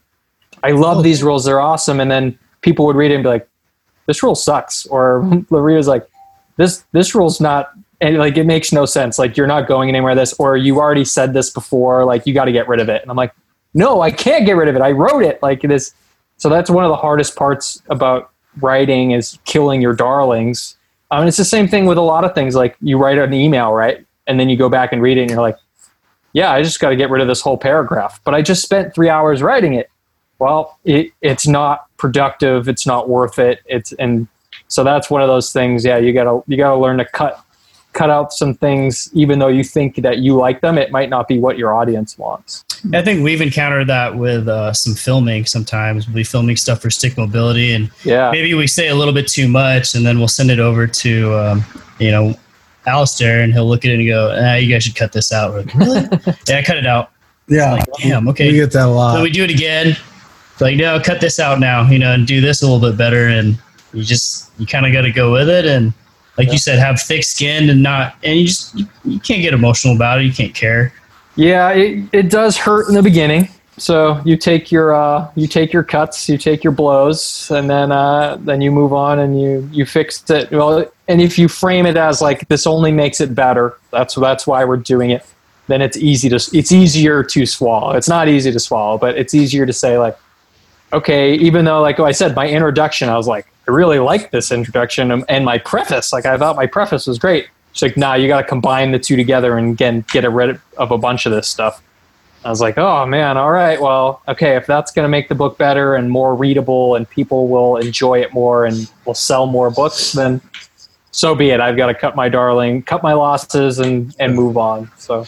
i 0.64 0.72
love 0.72 0.98
Oh. 0.98 1.02
these 1.02 1.24
rules 1.24 1.46
they're 1.46 1.62
awesome 1.62 2.00
and 2.00 2.12
then 2.12 2.38
people 2.64 2.86
would 2.86 2.96
read 2.96 3.12
it 3.12 3.16
and 3.16 3.24
be 3.24 3.30
like 3.30 3.48
this 4.08 4.24
rule 4.24 4.36
sucks 4.36 4.86
or 4.88 5.20
reader's 5.50 5.88
like 5.88 6.08
this 6.58 6.84
this 6.92 7.14
rule's 7.14 7.40
not 7.40 7.72
and 8.02 8.18
like 8.18 8.38
it 8.38 8.46
makes 8.46 8.72
no 8.72 8.86
sense 8.86 9.20
like 9.20 9.38
you're 9.38 9.48
not 9.48 9.68
going 9.68 9.90
anywhere 9.90 10.16
this 10.16 10.34
or 10.40 10.58
you 10.58 10.80
already 10.80 11.06
said 11.06 11.34
this 11.34 11.50
before 11.50 12.06
like 12.06 12.26
you 12.26 12.34
got 12.34 12.46
to 12.46 12.52
get 12.52 12.68
rid 12.68 12.80
of 12.80 12.90
it 12.90 13.02
and 13.02 13.12
i'm 13.12 13.18
like 13.18 13.34
no 13.74 14.02
i 14.02 14.10
can't 14.10 14.46
get 14.46 14.54
rid 14.54 14.68
of 14.68 14.76
it 14.76 14.82
i 14.82 14.92
wrote 14.92 15.24
it 15.24 15.42
like 15.42 15.62
this 15.62 15.94
so 16.38 16.50
that's 16.50 16.70
one 16.70 16.84
of 16.84 16.90
the 16.90 16.98
hardest 16.98 17.36
parts 17.36 17.82
about 17.90 18.34
writing 18.62 19.12
is 19.12 19.40
killing 19.46 19.82
your 19.82 19.94
darlings. 19.94 20.76
I 21.12 21.20
mean, 21.20 21.28
it's 21.28 21.38
the 21.38 21.46
same 21.46 21.68
thing 21.68 21.86
with 21.86 21.98
a 21.98 22.02
lot 22.02 22.24
of 22.24 22.34
things. 22.34 22.56
Like 22.56 22.76
you 22.82 22.98
write 22.98 23.18
an 23.18 23.34
email, 23.34 23.72
right? 23.74 24.06
And 24.28 24.40
then 24.40 24.50
you 24.50 24.58
go 24.58 24.70
back 24.70 24.94
and 24.94 25.02
read 25.02 25.18
it 25.18 25.22
and 25.22 25.30
you're 25.30 25.42
like, 25.42 25.58
yeah, 26.34 26.52
I 26.52 26.64
just 26.64 26.80
got 26.80 26.90
to 26.90 26.96
get 26.96 27.10
rid 27.10 27.22
of 27.22 27.28
this 27.28 27.42
whole 27.42 27.58
paragraph. 27.58 28.20
But 28.24 28.34
I 28.34 28.42
just 28.42 28.64
spent 28.64 28.94
three 28.96 29.10
hours 29.10 29.42
writing 29.42 29.76
it. 29.76 29.90
Well, 30.44 30.78
it, 30.84 31.12
it's 31.22 31.48
not 31.48 31.86
productive. 31.98 32.68
It's 32.68 32.86
not 32.86 33.08
worth 33.10 33.40
it. 33.40 33.60
It's, 33.66 33.94
and 33.94 34.28
so 34.68 34.84
that's 34.84 35.10
one 35.10 35.22
of 35.22 35.28
those 35.30 35.54
things. 35.54 35.86
Yeah. 35.86 35.98
You 35.98 36.12
gotta, 36.14 36.42
you 36.48 36.58
gotta 36.58 36.76
learn 36.80 36.98
to 36.98 37.06
cut, 37.06 37.40
cut 37.94 38.10
out 38.10 38.34
some 38.34 38.54
things, 38.56 39.10
even 39.14 39.40
though 39.40 39.48
you 39.48 39.64
think 39.64 39.96
that 39.98 40.18
you 40.18 40.36
like 40.36 40.62
them, 40.62 40.78
it 40.78 40.92
might 40.92 41.10
not 41.10 41.28
be 41.28 41.40
what 41.40 41.58
your 41.58 41.74
audience 41.74 42.18
wants. 42.18 42.66
I 42.94 43.02
think 43.02 43.24
we've 43.24 43.40
encountered 43.40 43.88
that 43.88 44.18
with 44.18 44.48
uh, 44.50 44.74
some 44.74 44.96
filming 44.96 45.46
sometimes. 45.46 46.08
We'll 46.08 46.16
be 46.16 46.24
filming 46.24 46.58
stuff 46.58 46.82
for 46.82 46.90
Stick 46.90 47.18
Mobility, 47.18 47.72
and 47.72 47.90
Yeah. 48.04 48.32
maybe 48.32 48.54
we 48.56 48.68
say 48.68 48.90
a 48.90 48.96
little 48.96 49.14
bit 49.14 49.28
too 49.28 49.48
much, 49.48 49.96
and 49.96 50.06
then 50.06 50.18
we'll 50.20 50.28
send 50.28 50.52
it 50.52 50.60
over 50.60 50.88
to, 50.88 51.34
um, 51.36 51.64
you 52.00 52.12
know, 52.12 52.36
Alistair, 52.86 53.42
and 53.42 53.54
he'll 53.54 53.68
look 53.70 53.86
at 53.86 53.92
it 53.92 54.00
and 54.00 54.08
go, 54.10 54.36
ah, 54.38 54.56
you 54.56 54.68
guys 54.74 54.84
should 54.84 54.96
cut 54.96 55.14
this 55.14 55.32
out. 55.32 55.54
Like, 55.56 55.74
really? 55.76 56.02
yeah, 56.50 56.62
cut 56.64 56.76
it 56.78 56.86
out. 56.88 57.12
yeah, 57.48 57.74
Like, 57.74 57.86
damn, 58.02 58.28
okay. 58.30 58.52
we 58.52 58.58
get 58.58 58.72
that 58.74 58.88
a 58.88 58.92
lot. 58.92 59.16
So 59.16 59.22
we 59.22 59.30
do 59.30 59.44
it 59.46 59.52
again. 59.52 59.96
Like, 60.60 60.78
no, 60.78 61.00
cut 61.00 61.20
this 61.20 61.40
out 61.40 61.60
now, 61.60 61.90
you 61.90 62.00
know, 62.00 62.14
and 62.14 62.26
do 62.28 62.42
this 62.42 62.62
a 62.62 62.68
little 62.68 62.80
bit 62.80 62.98
better. 62.98 63.28
And 63.28 63.58
you 63.94 64.04
just, 64.04 64.52
you 64.58 64.66
kind 64.66 64.86
of 64.86 64.94
got 64.94 65.02
to 65.02 65.12
go 65.12 65.32
with 65.32 65.50
it. 65.50 65.66
And 65.66 65.94
like 66.38 66.52
you 66.52 66.58
said, 66.58 66.80
have 66.80 67.02
thick 67.02 67.24
skin 67.24 67.70
and 67.70 67.84
not, 67.84 68.16
and 68.24 68.40
you 68.40 68.48
just, 68.48 68.76
you, 68.76 68.86
you 69.04 69.20
can't 69.20 69.42
get 69.42 69.54
emotional 69.54 69.96
about 69.96 70.20
it. 70.20 70.26
You 70.26 70.34
can't 70.34 70.54
care. 70.54 70.94
Yeah, 71.36 71.70
it, 71.72 72.08
it 72.14 72.30
does 72.30 72.58
hurt 72.58 72.88
in 72.88 72.96
the 72.96 73.04
beginning. 73.04 73.50
So 73.78 74.22
you 74.24 74.38
take 74.38 74.72
your 74.72 74.94
uh, 74.94 75.32
you 75.34 75.48
take 75.48 75.74
your 75.74 75.84
cuts, 75.84 76.30
you 76.30 76.38
take 76.38 76.64
your 76.64 76.74
blows, 76.74 77.50
and 77.50 77.68
then 77.68 77.92
uh, 77.92 78.38
then 78.40 78.62
you 78.62 78.72
move 78.72 78.94
on 78.94 79.18
and 79.18 79.42
you 79.42 79.68
you 79.72 79.86
fix 79.88 80.30
it. 80.30 80.52
Well, 80.52 80.86
and 81.08 81.20
if 81.20 81.40
you 81.40 81.48
frame 81.48 81.88
it 81.88 81.98
as 81.98 82.22
like 82.22 82.48
this 82.50 82.68
only 82.68 82.92
makes 82.92 83.20
it 83.20 83.34
better, 83.34 83.76
that's 83.90 84.14
that's 84.14 84.46
why 84.46 84.64
we're 84.64 84.78
doing 84.78 85.10
it. 85.10 85.26
Then 85.66 85.82
it's 85.82 85.98
easy 85.98 86.30
to 86.30 86.36
it's 86.36 86.72
easier 86.72 87.24
to 87.24 87.46
swallow. 87.48 87.94
It's 87.94 88.08
not 88.08 88.28
easy 88.28 88.52
to 88.52 88.60
swallow, 88.60 89.00
but 89.00 89.18
it's 89.18 89.34
easier 89.34 89.66
to 89.66 89.74
say 89.74 89.98
like, 89.98 90.18
okay, 90.94 91.36
even 91.36 91.66
though 91.66 91.82
like 91.82 92.00
I 92.00 92.12
said, 92.12 92.36
my 92.36 92.48
introduction, 92.48 93.10
I 93.10 93.18
was 93.18 93.28
like, 93.28 93.48
I 93.68 93.72
really 93.72 94.00
like 94.00 94.32
this 94.32 94.52
introduction 94.52 95.12
um, 95.12 95.26
and 95.28 95.44
my 95.44 95.58
preface. 95.58 96.14
Like 96.14 96.26
I 96.26 96.38
thought 96.38 96.56
my 96.56 96.68
preface 96.68 97.08
was 97.08 97.18
great. 97.18 97.48
She's 97.74 97.90
like, 97.90 97.98
nah, 97.98 98.14
you 98.14 98.28
got 98.28 98.42
to 98.42 98.48
combine 98.48 98.92
the 98.92 99.00
two 99.00 99.16
together 99.16 99.58
and 99.58 99.72
again 99.74 100.06
get 100.12 100.30
rid 100.32 100.60
of 100.78 100.92
a 100.92 100.98
bunch 100.98 101.26
of 101.26 101.32
this 101.32 101.48
stuff. 101.48 101.82
I 102.46 102.50
was 102.50 102.62
like, 102.62 102.78
oh 102.78 103.06
man, 103.06 103.38
all 103.38 103.52
right, 103.52 103.82
well, 103.82 104.22
okay, 104.28 104.56
if 104.58 104.68
that's 104.68 104.92
going 104.92 105.06
to 105.06 105.10
make 105.10 105.30
the 105.30 105.36
book 105.36 105.58
better 105.58 105.96
and 105.96 106.12
more 106.12 106.36
readable 106.36 106.96
and 106.96 107.10
people 107.10 107.48
will 107.48 107.78
enjoy 107.78 108.20
it 108.20 108.34
more 108.34 108.66
and 108.66 108.92
will 109.06 109.14
sell 109.14 109.46
more 109.46 109.72
books, 109.72 110.12
then 110.12 110.42
so 111.12 111.36
be 111.36 111.52
it. 111.52 111.62
I've 111.62 111.78
got 111.78 111.88
to 111.88 111.94
cut 111.94 112.16
my 112.16 112.28
darling, 112.28 112.84
cut 112.84 113.02
my 113.02 113.14
losses 113.14 113.80
and, 113.80 114.14
and 114.20 114.36
move 114.36 114.58
on. 114.58 114.92
So 114.98 115.26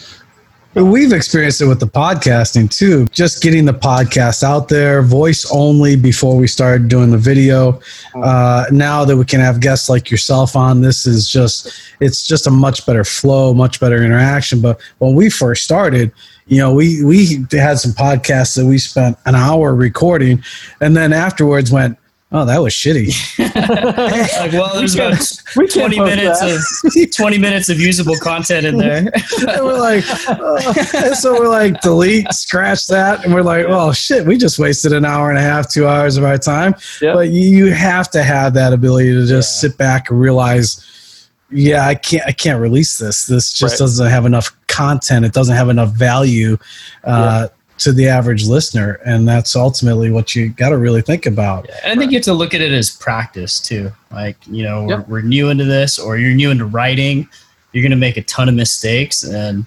We've 0.75 1.13
experienced 1.13 1.61
it 1.61 1.67
with 1.67 1.79
the 1.79 1.87
podcasting 1.87 2.69
too. 2.69 3.07
Just 3.07 3.41
getting 3.41 3.63
the 3.63 3.73
podcast 3.73 4.43
out 4.43 4.67
there, 4.67 5.01
voice 5.01 5.49
only 5.49 5.95
before 5.95 6.35
we 6.35 6.47
started 6.47 6.89
doing 6.89 7.11
the 7.11 7.17
video. 7.17 7.79
Uh, 8.13 8.65
now 8.71 9.05
that 9.05 9.15
we 9.15 9.23
can 9.23 9.39
have 9.39 9.61
guests 9.61 9.87
like 9.87 10.11
yourself 10.11 10.53
on, 10.53 10.81
this 10.81 11.05
is 11.05 11.31
just, 11.31 11.71
it's 12.01 12.27
just 12.27 12.45
a 12.45 12.51
much 12.51 12.85
better 12.85 13.05
flow, 13.05 13.53
much 13.53 13.79
better 13.79 14.03
interaction. 14.03 14.59
But 14.59 14.81
when 14.97 15.15
we 15.15 15.29
first 15.29 15.63
started, 15.63 16.11
you 16.47 16.57
know, 16.57 16.73
we, 16.73 17.05
we 17.05 17.45
had 17.53 17.79
some 17.79 17.91
podcasts 17.93 18.57
that 18.57 18.65
we 18.65 18.77
spent 18.77 19.17
an 19.25 19.33
hour 19.33 19.73
recording 19.73 20.43
and 20.81 20.93
then 20.97 21.13
afterwards 21.13 21.71
went, 21.71 21.97
Oh, 22.35 22.43
that 22.43 22.61
was 22.61 22.73
shitty. 22.73 23.13
like, 24.39 24.51
well, 24.51 24.75
there's 24.75 24.93
about 24.93 25.15
20 25.53 26.01
minutes 26.01 26.41
that. 26.41 27.05
of 27.07 27.15
20 27.15 27.37
minutes 27.37 27.69
of 27.69 27.79
usable 27.79 28.17
content 28.17 28.65
in 28.65 28.75
there. 28.75 28.97
and 29.47 29.63
we're 29.63 29.79
like, 29.79 30.03
oh. 30.27 31.13
so 31.13 31.39
we're 31.39 31.47
like, 31.47 31.79
delete, 31.79 32.29
scratch 32.33 32.87
that, 32.87 33.23
and 33.23 33.33
we're 33.33 33.41
like, 33.41 33.65
oh 33.69 33.93
shit, 33.93 34.25
we 34.25 34.37
just 34.37 34.59
wasted 34.59 34.91
an 34.91 35.05
hour 35.05 35.29
and 35.29 35.39
a 35.39 35.41
half, 35.41 35.71
two 35.71 35.87
hours 35.87 36.17
of 36.17 36.25
our 36.25 36.37
time. 36.37 36.75
Yep. 37.01 37.15
But 37.15 37.29
you 37.29 37.71
have 37.71 38.11
to 38.11 38.21
have 38.21 38.53
that 38.55 38.73
ability 38.73 39.13
to 39.13 39.25
just 39.25 39.55
yeah. 39.55 39.69
sit 39.69 39.77
back 39.77 40.09
and 40.09 40.19
realize, 40.19 41.29
yeah, 41.51 41.87
I 41.87 41.95
can't, 41.95 42.27
I 42.27 42.33
can't 42.33 42.59
release 42.59 42.97
this. 42.97 43.27
This 43.27 43.53
just 43.53 43.75
right. 43.75 43.79
doesn't 43.79 44.07
have 44.07 44.25
enough 44.25 44.53
content. 44.67 45.25
It 45.25 45.31
doesn't 45.31 45.55
have 45.55 45.69
enough 45.69 45.91
value. 45.91 46.57
Uh, 47.05 47.47
yeah 47.47 47.55
to 47.77 47.91
the 47.91 48.07
average 48.07 48.45
listener 48.45 48.99
and 49.05 49.27
that's 49.27 49.55
ultimately 49.55 50.09
what 50.09 50.35
you 50.35 50.49
got 50.49 50.69
to 50.69 50.77
really 50.77 51.01
think 51.01 51.25
about 51.25 51.65
yeah, 51.67 51.91
i 51.91 51.95
think 51.95 52.11
you 52.11 52.17
have 52.17 52.23
to 52.23 52.33
look 52.33 52.53
at 52.53 52.61
it 52.61 52.71
as 52.71 52.89
practice 52.89 53.59
too 53.59 53.91
like 54.11 54.37
you 54.47 54.63
know 54.63 54.87
yep. 54.87 55.07
we're, 55.07 55.19
we're, 55.19 55.21
new 55.21 55.49
into 55.49 55.65
this 55.65 55.99
or 55.99 56.17
you're 56.17 56.33
new 56.33 56.51
into 56.51 56.65
writing 56.65 57.27
you're 57.71 57.81
going 57.81 57.91
to 57.91 57.97
make 57.97 58.17
a 58.17 58.23
ton 58.23 58.47
of 58.47 58.55
mistakes 58.55 59.23
and 59.23 59.65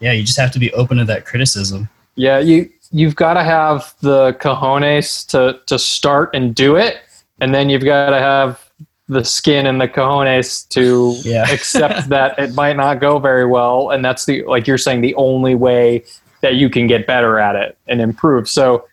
yeah 0.00 0.12
you 0.12 0.22
just 0.22 0.38
have 0.38 0.50
to 0.50 0.58
be 0.58 0.72
open 0.74 0.98
to 0.98 1.04
that 1.04 1.24
criticism 1.24 1.88
yeah 2.14 2.38
you 2.38 2.70
you've 2.90 3.16
got 3.16 3.34
to 3.34 3.42
have 3.42 3.94
the 4.00 4.34
cojones 4.34 5.26
to 5.26 5.58
to 5.66 5.78
start 5.78 6.30
and 6.34 6.54
do 6.54 6.76
it 6.76 6.98
and 7.40 7.54
then 7.54 7.68
you've 7.68 7.84
got 7.84 8.10
to 8.10 8.18
have 8.18 8.62
the 9.08 9.24
skin 9.24 9.66
and 9.66 9.80
the 9.80 9.88
cojones 9.88 10.68
to 10.68 11.14
yeah. 11.28 11.48
accept 11.52 12.08
that 12.08 12.38
it 12.38 12.54
might 12.54 12.76
not 12.76 13.00
go 13.00 13.18
very 13.18 13.46
well 13.46 13.90
and 13.90 14.04
that's 14.04 14.26
the 14.26 14.42
like 14.44 14.66
you're 14.66 14.78
saying 14.78 15.00
the 15.00 15.14
only 15.14 15.54
way 15.54 16.04
that 16.46 16.54
you 16.54 16.70
can 16.70 16.86
get 16.86 17.08
better 17.08 17.40
at 17.40 17.56
it 17.56 17.76
and 17.88 18.00
improve. 18.00 18.48
So, 18.48 18.86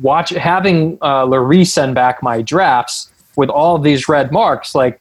watch 0.00 0.30
having 0.30 0.98
uh, 1.00 1.24
Laree 1.24 1.64
send 1.64 1.94
back 1.94 2.20
my 2.20 2.42
drafts 2.42 3.12
with 3.36 3.48
all 3.48 3.78
these 3.78 4.08
red 4.08 4.32
marks, 4.32 4.74
like 4.74 5.00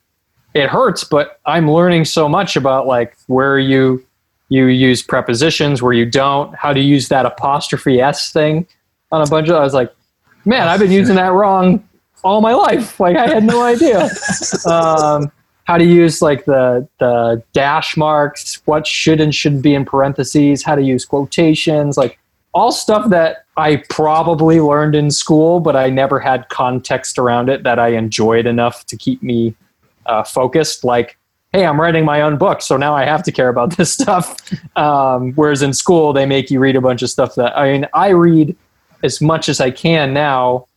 it 0.54 0.70
hurts, 0.70 1.04
but 1.04 1.40
I'm 1.48 1.70
learning 1.70 2.06
so 2.06 2.30
much 2.30 2.56
about 2.56 2.86
like 2.86 3.18
where 3.26 3.58
you 3.58 4.06
you 4.50 4.68
use 4.68 5.02
prepositions, 5.02 5.82
where 5.82 5.94
you 5.94 6.06
don't, 6.06 6.56
how 6.56 6.72
to 6.72 6.80
use 6.80 7.08
that 7.10 7.26
apostrophe 7.26 8.00
s 8.00 8.32
thing 8.32 8.68
on 9.12 9.24
a 9.24 9.26
bunch 9.26 9.50
of. 9.50 9.56
I 9.56 9.64
was 9.64 9.74
like, 9.74 9.92
man, 10.46 10.68
I've 10.68 10.80
been 10.80 10.92
using 10.92 11.16
that 11.16 11.34
wrong 11.34 11.84
all 12.24 12.40
my 12.40 12.54
life. 12.54 13.00
Like 13.00 13.18
I 13.18 13.28
had 13.28 13.44
no 13.44 13.64
idea. 13.64 14.10
um, 14.68 15.32
how 15.66 15.78
to 15.78 15.84
use 15.84 16.22
like 16.22 16.46
the 16.46 16.88
the 17.00 17.44
dash 17.54 17.98
marks, 17.98 18.62
what 18.66 18.88
should 18.88 19.20
and 19.20 19.36
shouldn't 19.36 19.64
be 19.64 19.76
in 19.76 19.84
parentheses, 19.84 20.64
how 20.64 20.76
to 20.76 20.82
use 20.82 21.06
quotations, 21.06 21.98
like 21.98 22.18
all 22.54 22.72
stuff 22.72 23.10
that 23.10 23.46
I 23.58 23.84
probably 23.90 24.62
learned 24.62 24.96
in 24.96 25.12
school, 25.12 25.60
but 25.60 25.76
I 25.76 25.90
never 25.90 26.20
had 26.20 26.48
context 26.50 27.18
around 27.18 27.50
it 27.50 27.64
that 27.64 27.80
I 27.80 27.90
enjoyed 27.90 28.46
enough 28.46 28.86
to 28.86 28.96
keep 28.96 29.22
me 29.22 29.56
uh, 30.06 30.24
focused. 30.24 30.84
Like, 30.84 31.18
hey, 31.52 31.66
I'm 31.66 31.82
writing 31.82 32.06
my 32.06 32.22
own 32.22 32.38
book, 32.38 32.62
so 32.62 32.78
now 32.78 32.96
I 32.96 33.04
have 33.04 33.24
to 33.24 33.32
care 33.32 33.50
about 33.50 33.76
this 33.76 33.92
stuff. 34.00 34.38
Um, 34.78 35.34
whereas 35.34 35.64
in 35.64 35.74
school, 35.74 36.14
they 36.14 36.28
make 36.28 36.52
you 36.52 36.60
read 36.60 36.76
a 36.76 36.82
bunch 36.82 37.02
of 37.02 37.10
stuff 37.10 37.36
that 37.36 37.58
I 37.58 37.74
mean, 37.74 37.88
I 37.94 38.10
read 38.10 38.56
as 39.04 39.20
much 39.20 39.50
as 39.50 39.60
I 39.60 39.72
can 39.72 40.14
now 40.14 40.68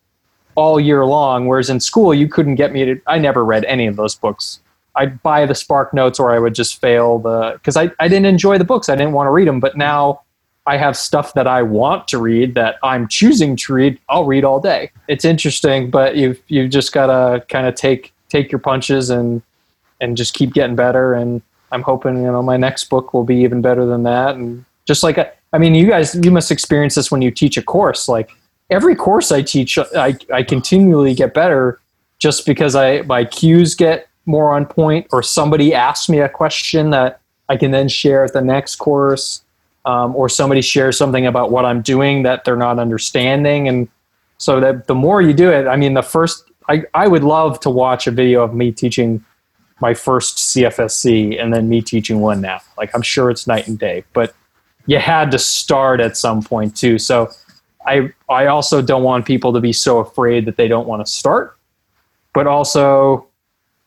all 0.55 0.81
year 0.81 1.05
long. 1.05 1.47
Whereas 1.47 1.69
in 1.69 1.79
school, 1.79 2.15
you 2.15 2.27
couldn't 2.27 2.55
get 2.55 2.73
me 2.73 2.87
to. 2.87 3.01
I 3.07 3.19
never 3.19 3.45
read 3.45 3.65
any 3.67 3.87
of 3.87 3.97
those 3.97 4.15
books 4.15 4.61
I'd 4.99 5.23
buy 5.23 5.47
the 5.47 5.55
Spark 5.55 5.95
Notes 5.95 6.19
or 6.19 6.33
I 6.33 6.41
would 6.41 6.55
just 6.55 6.81
fail 6.81 7.21
the 7.21 7.53
because 7.55 7.77
I, 7.77 7.91
I 8.01 8.09
didn't 8.09 8.27
enjoy 8.27 8.59
the 8.59 8.65
books. 8.65 8.89
I 8.89 8.97
didn't 8.97 9.13
want 9.13 9.29
to 9.29 9.31
read 9.31 9.47
them. 9.47 9.61
But 9.61 9.77
now 9.77 10.23
I 10.67 10.77
have 10.77 10.97
stuff 10.97 11.35
that 11.35 11.47
I 11.47 11.63
want 11.63 12.09
to 12.09 12.19
read 12.19 12.55
that 12.57 12.79
I'm 12.83 13.07
choosing 13.07 13.55
to 13.57 13.73
read. 13.73 13.99
I'll 14.09 14.25
read 14.25 14.45
all 14.45 14.61
day. 14.61 14.91
It's 15.07 15.25
interesting, 15.25 15.89
but 15.89 16.17
you've 16.17 16.43
you've 16.49 16.71
just 16.71 16.93
gotta 16.93 17.45
kind 17.49 17.67
of 17.67 17.77
take 17.77 18.13
take 18.29 18.51
your 18.51 18.59
punches 18.59 19.09
and 19.09 19.41
and 20.01 20.17
just 20.17 20.35
keep 20.35 20.53
getting 20.53 20.75
better. 20.75 21.15
And 21.15 21.43
I'm 21.71 21.83
hoping 21.83 22.17
you 22.17 22.33
know 22.33 22.43
my 22.43 22.57
next 22.57 22.91
book 22.91 23.15
will 23.15 23.25
be 23.25 23.37
even 23.37 23.63
better 23.63 23.87
than 23.87 24.03
that. 24.03 24.35
And 24.35 24.65
just 24.85 25.05
like 25.05 25.17
I, 25.17 25.31
I 25.53 25.59
mean, 25.59 25.77
you 25.77 25.87
guys 25.87 26.17
you 26.25 26.33
must 26.33 26.51
experience 26.51 26.97
this 26.97 27.11
when 27.11 27.23
you 27.23 27.31
teach 27.31 27.57
a 27.57 27.63
course. 27.63 28.09
Like 28.09 28.33
every 28.69 28.97
course 28.97 29.31
I 29.31 29.43
teach, 29.43 29.79
I 29.79 30.17
I 30.35 30.43
continually 30.43 31.15
get 31.15 31.35
better 31.35 31.79
just 32.19 32.47
because 32.47 32.75
I 32.75 33.03
my 33.03 33.25
cues 33.25 33.77
get 33.77 34.08
more 34.29 34.55
on 34.55 34.67
point, 34.67 35.07
or 35.11 35.23
somebody 35.23 35.75
asks 35.75 36.09
me 36.09 36.21
a 36.21 36.29
question 36.29 36.91
that 36.91 37.21
I 37.49 37.57
can 37.57 37.71
then 37.71 37.89
share 37.89 38.25
at 38.25 38.35
the 38.35 38.43
next 38.43 38.77
course, 38.77 39.43
um, 39.87 40.15
or 40.15 40.29
somebody 40.29 40.61
shares 40.61 40.99
something 40.99 41.27
about 41.27 41.51
what 41.51 41.65
I'm 41.65 41.81
doing 41.81 42.23
that 42.25 42.45
they're 42.45 42.57
not 42.57 42.79
understanding. 42.79 43.67
And 43.67 43.89
so 44.37 44.61
that 44.61 44.87
the 44.87 44.95
more 44.95 45.23
you 45.23 45.33
do 45.33 45.51
it, 45.51 45.67
I 45.67 45.77
mean, 45.77 45.95
the 45.95 46.03
first, 46.03 46.45
I, 46.69 46.85
I 46.93 47.09
would 47.09 47.25
love 47.25 47.59
to 47.61 47.71
watch 47.71 48.07
a 48.07 48.11
video 48.11 48.43
of 48.43 48.55
me 48.55 48.71
teaching 48.71 49.25
my 49.81 49.95
first 49.95 50.37
CFSC 50.37 51.41
and 51.41 51.55
then 51.55 51.69
me 51.69 51.81
teaching 51.81 52.21
one 52.21 52.41
now. 52.41 52.61
Like, 52.77 52.95
I'm 52.95 53.03
sure 53.03 53.31
it's 53.31 53.47
night 53.47 53.67
and 53.67 53.79
day, 53.79 54.05
but 54.13 54.35
you 54.87 54.99
had 54.99 55.31
to 55.31 55.39
start 55.39 56.01
at 56.01 56.17
some 56.17 56.43
point 56.43 56.77
too. 56.77 56.99
So 56.99 57.31
I, 57.87 58.13
I 58.29 58.47
also 58.47 58.83
don't 58.83 59.05
want 59.05 59.25
people 59.25 59.53
to 59.55 59.61
be 59.61 59.73
so 59.73 59.99
afraid 59.99 60.45
that 60.47 60.57
they 60.57 60.69
don't 60.69 60.87
want 60.87 61.05
to 61.05 61.11
start, 61.11 61.57
but 62.35 62.47
also 62.47 63.28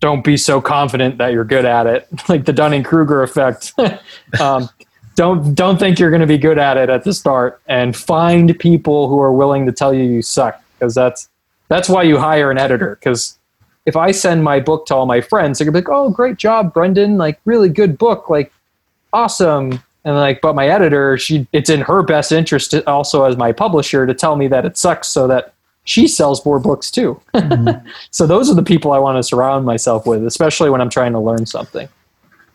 don't 0.02 0.24
be 0.24 0.36
so 0.36 0.60
confident 0.60 1.18
that 1.20 1.32
you're 1.32 1.46
good 1.46 1.64
at 1.64 1.88
it, 1.88 2.08
like 2.30 2.46
the 2.46 2.52
Dunning 2.54 2.84
Kruger 2.84 3.24
effect. 3.24 3.74
um, 4.42 4.68
don't 5.16 5.54
don't 5.56 5.78
think 5.78 6.00
you're 6.00 6.10
going 6.10 6.22
to 6.22 6.28
be 6.28 6.38
good 6.38 6.58
at 6.58 6.76
it 6.76 6.90
at 6.90 7.04
the 7.06 7.14
start, 7.14 7.62
and 7.68 7.96
find 7.96 8.58
people 8.60 9.08
who 9.08 9.20
are 9.20 9.32
willing 9.32 9.66
to 9.66 9.72
tell 9.72 9.94
you 9.94 10.04
you 10.04 10.22
suck, 10.22 10.62
because 10.74 10.94
that's 10.94 11.30
that's 11.70 11.88
why 11.88 12.04
you 12.04 12.18
hire 12.18 12.52
an 12.52 12.58
editor. 12.58 12.98
Because 13.00 13.38
if 13.86 13.96
I 13.96 14.12
send 14.12 14.44
my 14.44 14.60
book 14.60 14.86
to 14.88 14.96
all 14.96 15.06
my 15.06 15.22
friends, 15.22 15.58
they're 15.58 15.66
gonna 15.66 15.82
be 15.82 15.86
like, 15.86 15.96
"Oh, 15.96 16.10
great 16.10 16.38
job, 16.38 16.74
Brendon! 16.74 17.18
Like, 17.18 17.40
really 17.46 17.70
good 17.70 17.98
book! 17.98 18.30
Like, 18.30 18.52
awesome!" 19.14 19.82
And 20.04 20.16
like, 20.16 20.42
but 20.42 20.56
my 20.56 20.68
editor, 20.68 21.18
she 21.18 21.48
it's 21.52 21.70
in 21.70 21.82
her 21.82 22.02
best 22.02 22.32
interest 22.32 22.72
to, 22.72 22.90
also 22.90 23.26
as 23.26 23.38
my 23.38 23.52
publisher 23.52 24.08
to 24.08 24.14
tell 24.14 24.36
me 24.36 24.48
that 24.48 24.66
it 24.66 24.78
sucks, 24.78 25.08
so 25.10 25.28
that 25.28 25.54
she 25.92 26.08
sells 26.08 26.46
more 26.46 26.58
books 26.58 26.90
too. 26.90 27.20
Mm-hmm. 27.34 27.86
so 28.12 28.26
those 28.26 28.50
are 28.50 28.56
the 28.56 28.64
people 28.64 28.94
I 28.94 29.00
want 29.00 29.18
to 29.18 29.24
surround 29.24 29.66
myself 29.66 30.08
with, 30.08 30.26
especially 30.26 30.70
when 30.70 30.80
I'm 30.80 30.90
trying 30.90 31.12
to 31.12 31.20
learn 31.20 31.46
something. 31.46 31.90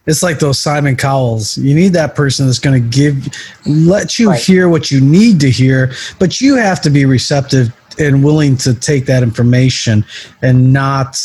It's 0.06 0.22
like 0.22 0.38
those 0.38 0.58
Simon 0.58 0.96
Cowells. 0.96 1.58
You 1.58 1.74
need 1.74 1.92
that 1.92 2.14
person 2.14 2.46
that's 2.46 2.60
going 2.60 2.80
to 2.80 2.88
give, 2.88 3.28
let 3.66 4.18
you 4.18 4.30
right. 4.30 4.40
hear 4.40 4.68
what 4.68 4.90
you 4.90 5.00
need 5.00 5.40
to 5.40 5.50
hear, 5.50 5.92
but 6.18 6.40
you 6.40 6.54
have 6.56 6.80
to 6.82 6.90
be 6.90 7.04
receptive 7.04 7.74
and 7.98 8.24
willing 8.24 8.56
to 8.58 8.72
take 8.72 9.04
that 9.06 9.22
information 9.22 10.04
and 10.42 10.72
not 10.72 11.18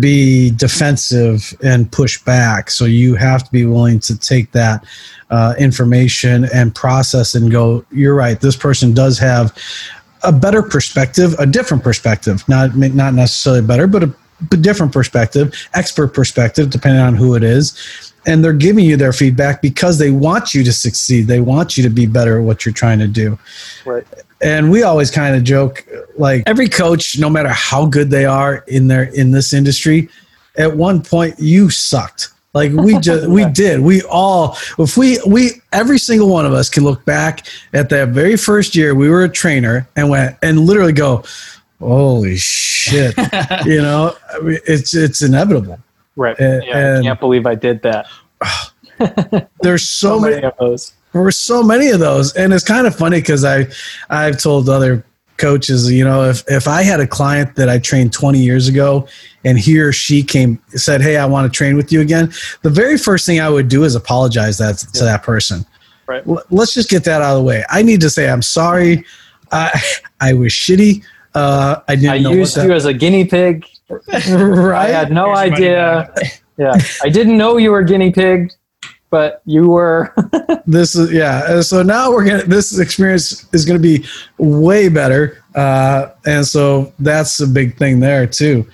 be 0.00 0.50
defensive 0.52 1.54
and 1.62 1.92
push 1.92 2.20
back. 2.22 2.70
So 2.70 2.84
you 2.84 3.14
have 3.14 3.44
to 3.44 3.50
be 3.52 3.64
willing 3.64 4.00
to 4.00 4.18
take 4.18 4.52
that 4.52 4.84
uh, 5.30 5.54
information 5.58 6.46
and 6.52 6.74
process 6.74 7.34
and 7.34 7.52
go, 7.52 7.84
you're 7.92 8.14
right, 8.14 8.40
this 8.40 8.56
person 8.56 8.94
does 8.94 9.18
have 9.18 9.56
a 10.22 10.32
better 10.32 10.62
perspective, 10.62 11.34
a 11.38 11.46
different 11.46 11.82
perspective, 11.82 12.46
not 12.48 12.76
not 12.76 13.14
necessarily 13.14 13.62
better, 13.62 13.86
but 13.86 14.04
a, 14.04 14.14
different 14.60 14.92
perspective, 14.92 15.52
expert 15.74 16.14
perspective, 16.14 16.70
depending 16.70 17.02
on 17.02 17.16
who 17.16 17.34
it 17.34 17.42
is. 17.42 17.76
And 18.24 18.44
they're 18.44 18.52
giving 18.52 18.84
you 18.84 18.96
their 18.96 19.12
feedback 19.12 19.60
because 19.60 19.98
they 19.98 20.12
want 20.12 20.54
you 20.54 20.62
to 20.62 20.72
succeed. 20.72 21.26
They 21.26 21.40
want 21.40 21.76
you 21.76 21.82
to 21.82 21.90
be 21.90 22.06
better 22.06 22.38
at 22.38 22.44
what 22.44 22.64
you're 22.64 22.72
trying 22.72 23.00
to 23.00 23.08
do. 23.08 23.36
Right. 23.84 24.06
And 24.40 24.70
we 24.70 24.84
always 24.84 25.10
kind 25.10 25.34
of 25.34 25.42
joke 25.42 25.84
like 26.16 26.44
every 26.46 26.68
coach, 26.68 27.18
no 27.18 27.28
matter 27.28 27.48
how 27.48 27.86
good 27.86 28.10
they 28.10 28.26
are 28.26 28.58
in 28.68 28.86
their 28.86 29.04
in 29.04 29.32
this 29.32 29.52
industry, 29.52 30.08
at 30.56 30.76
one 30.76 31.02
point 31.02 31.36
you 31.38 31.70
sucked. 31.70 32.28
Like 32.58 32.72
we 32.72 32.98
just 32.98 33.28
we 33.38 33.44
did. 33.44 33.78
We 33.78 34.02
all 34.02 34.56
if 34.80 34.96
we 34.96 35.20
we 35.24 35.62
every 35.72 35.98
single 35.98 36.28
one 36.28 36.44
of 36.44 36.52
us 36.52 36.68
can 36.68 36.82
look 36.82 37.04
back 37.04 37.46
at 37.72 37.88
that 37.90 38.08
very 38.08 38.36
first 38.36 38.74
year 38.74 38.96
we 38.96 39.08
were 39.08 39.22
a 39.22 39.28
trainer 39.28 39.88
and 39.94 40.10
went 40.10 40.36
and 40.42 40.58
literally 40.58 40.92
go, 40.92 41.22
holy 41.78 42.36
shit, 42.36 43.16
you 43.64 43.80
know, 43.80 44.16
I 44.34 44.40
mean, 44.40 44.58
it's 44.66 44.92
it's 44.92 45.22
inevitable. 45.22 45.78
Right. 46.16 46.36
And- 46.40 46.64
yeah, 46.64 46.98
I 46.98 47.02
can't 47.02 47.20
believe 47.20 47.46
I 47.46 47.54
did 47.54 47.80
that. 47.82 48.08
There's 49.62 49.88
so, 49.88 50.18
many, 50.18 50.42
of 50.42 50.52
those. 50.58 50.92
there 51.12 51.22
were 51.22 51.30
so 51.30 51.62
many 51.62 51.90
of 51.90 52.00
those, 52.00 52.34
and 52.34 52.52
it's 52.52 52.64
kind 52.64 52.88
of 52.88 52.96
funny 52.96 53.20
because 53.20 53.44
I 53.44 53.68
I've 54.10 54.42
told 54.42 54.68
other 54.68 55.04
coaches, 55.38 55.90
you 55.90 56.04
know, 56.04 56.24
if 56.24 56.44
if 56.48 56.68
I 56.68 56.82
had 56.82 57.00
a 57.00 57.06
client 57.06 57.56
that 57.56 57.68
I 57.68 57.78
trained 57.78 58.12
20 58.12 58.38
years 58.38 58.68
ago, 58.68 59.08
and 59.44 59.58
he 59.58 59.78
or 59.78 59.92
she 59.92 60.22
came 60.22 60.60
said, 60.70 61.00
"Hey, 61.00 61.16
I 61.16 61.24
want 61.24 61.50
to 61.50 61.56
train 61.56 61.76
with 61.76 61.90
you 61.90 62.00
again," 62.00 62.32
the 62.62 62.70
very 62.70 62.98
first 62.98 63.24
thing 63.24 63.40
I 63.40 63.48
would 63.48 63.68
do 63.68 63.84
is 63.84 63.94
apologize 63.94 64.58
that 64.58 64.78
to 64.78 65.04
that 65.04 65.22
person. 65.22 65.64
Right. 66.06 66.26
L- 66.26 66.42
let's 66.50 66.74
just 66.74 66.90
get 66.90 67.04
that 67.04 67.22
out 67.22 67.36
of 67.36 67.38
the 67.38 67.44
way. 67.44 67.64
I 67.70 67.82
need 67.82 68.00
to 68.02 68.10
say 68.10 68.28
I'm 68.28 68.42
sorry. 68.42 69.04
I 69.52 69.80
I 70.20 70.32
was 70.34 70.52
shitty. 70.52 71.02
Uh, 71.34 71.80
I 71.88 71.94
didn't 71.94 72.10
I 72.10 72.18
know 72.18 72.32
used 72.32 72.56
what 72.56 72.66
you 72.66 72.72
as 72.72 72.84
a 72.84 72.94
guinea 72.94 73.24
pig. 73.24 73.64
that, 73.88 74.74
I 74.76 74.88
had 74.88 75.10
no 75.10 75.26
Here's 75.26 75.52
idea. 75.52 76.12
Yeah, 76.58 76.74
I 77.02 77.08
didn't 77.08 77.38
know 77.38 77.56
you 77.56 77.70
were 77.70 77.78
a 77.78 77.86
guinea 77.86 78.10
pig, 78.10 78.52
but 79.10 79.40
you 79.46 79.68
were. 79.68 80.12
this 80.66 80.94
is 80.94 81.12
yeah 81.12 81.60
so 81.60 81.82
now 81.82 82.10
we're 82.10 82.24
gonna 82.24 82.44
this 82.44 82.78
experience 82.78 83.46
is 83.54 83.64
gonna 83.64 83.78
be 83.78 84.04
way 84.38 84.88
better 84.88 85.42
uh, 85.54 86.08
and 86.26 86.46
so 86.46 86.92
that's 86.98 87.40
a 87.40 87.46
big 87.46 87.76
thing 87.78 88.00
there 88.00 88.26
too 88.26 88.66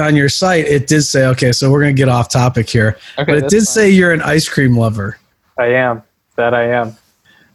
on 0.00 0.14
your 0.14 0.28
site 0.28 0.64
it 0.66 0.86
did 0.86 1.02
say 1.02 1.26
okay 1.26 1.50
so 1.52 1.70
we're 1.70 1.80
gonna 1.80 1.92
get 1.92 2.08
off 2.08 2.28
topic 2.28 2.68
here 2.70 2.96
Okay, 3.18 3.32
but 3.32 3.38
it 3.38 3.48
did 3.50 3.58
fine. 3.58 3.64
say 3.66 3.90
you're 3.90 4.12
an 4.12 4.22
ice 4.22 4.48
cream 4.48 4.76
lover 4.76 5.18
I 5.58 5.66
am. 5.74 6.02
That 6.36 6.54
I 6.54 6.68
am. 6.68 6.96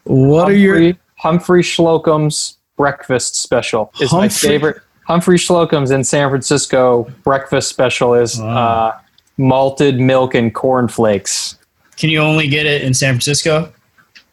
what 0.03 0.49
are 0.49 0.53
your 0.53 0.75
Humphry, 0.75 0.97
Humphry 1.15 1.61
Slocombe's 1.63 2.57
breakfast 2.77 3.37
special 3.41 3.91
is 4.01 4.11
my 4.11 4.27
Humphry- 4.27 4.49
favorite. 4.49 4.81
Humphry 5.07 5.37
Slocombe's 5.37 5.91
in 5.91 6.03
San 6.03 6.29
Francisco 6.29 7.07
breakfast 7.23 7.69
special 7.69 8.13
is 8.13 8.39
Wow. 8.39 8.47
uh, 8.89 8.99
malted 9.37 9.99
milk 9.99 10.35
and 10.35 10.53
cornflakes. 10.53 11.57
Can 11.97 12.09
you 12.09 12.19
only 12.19 12.47
get 12.47 12.65
it 12.65 12.81
in 12.81 12.93
San 12.93 13.13
Francisco? 13.13 13.71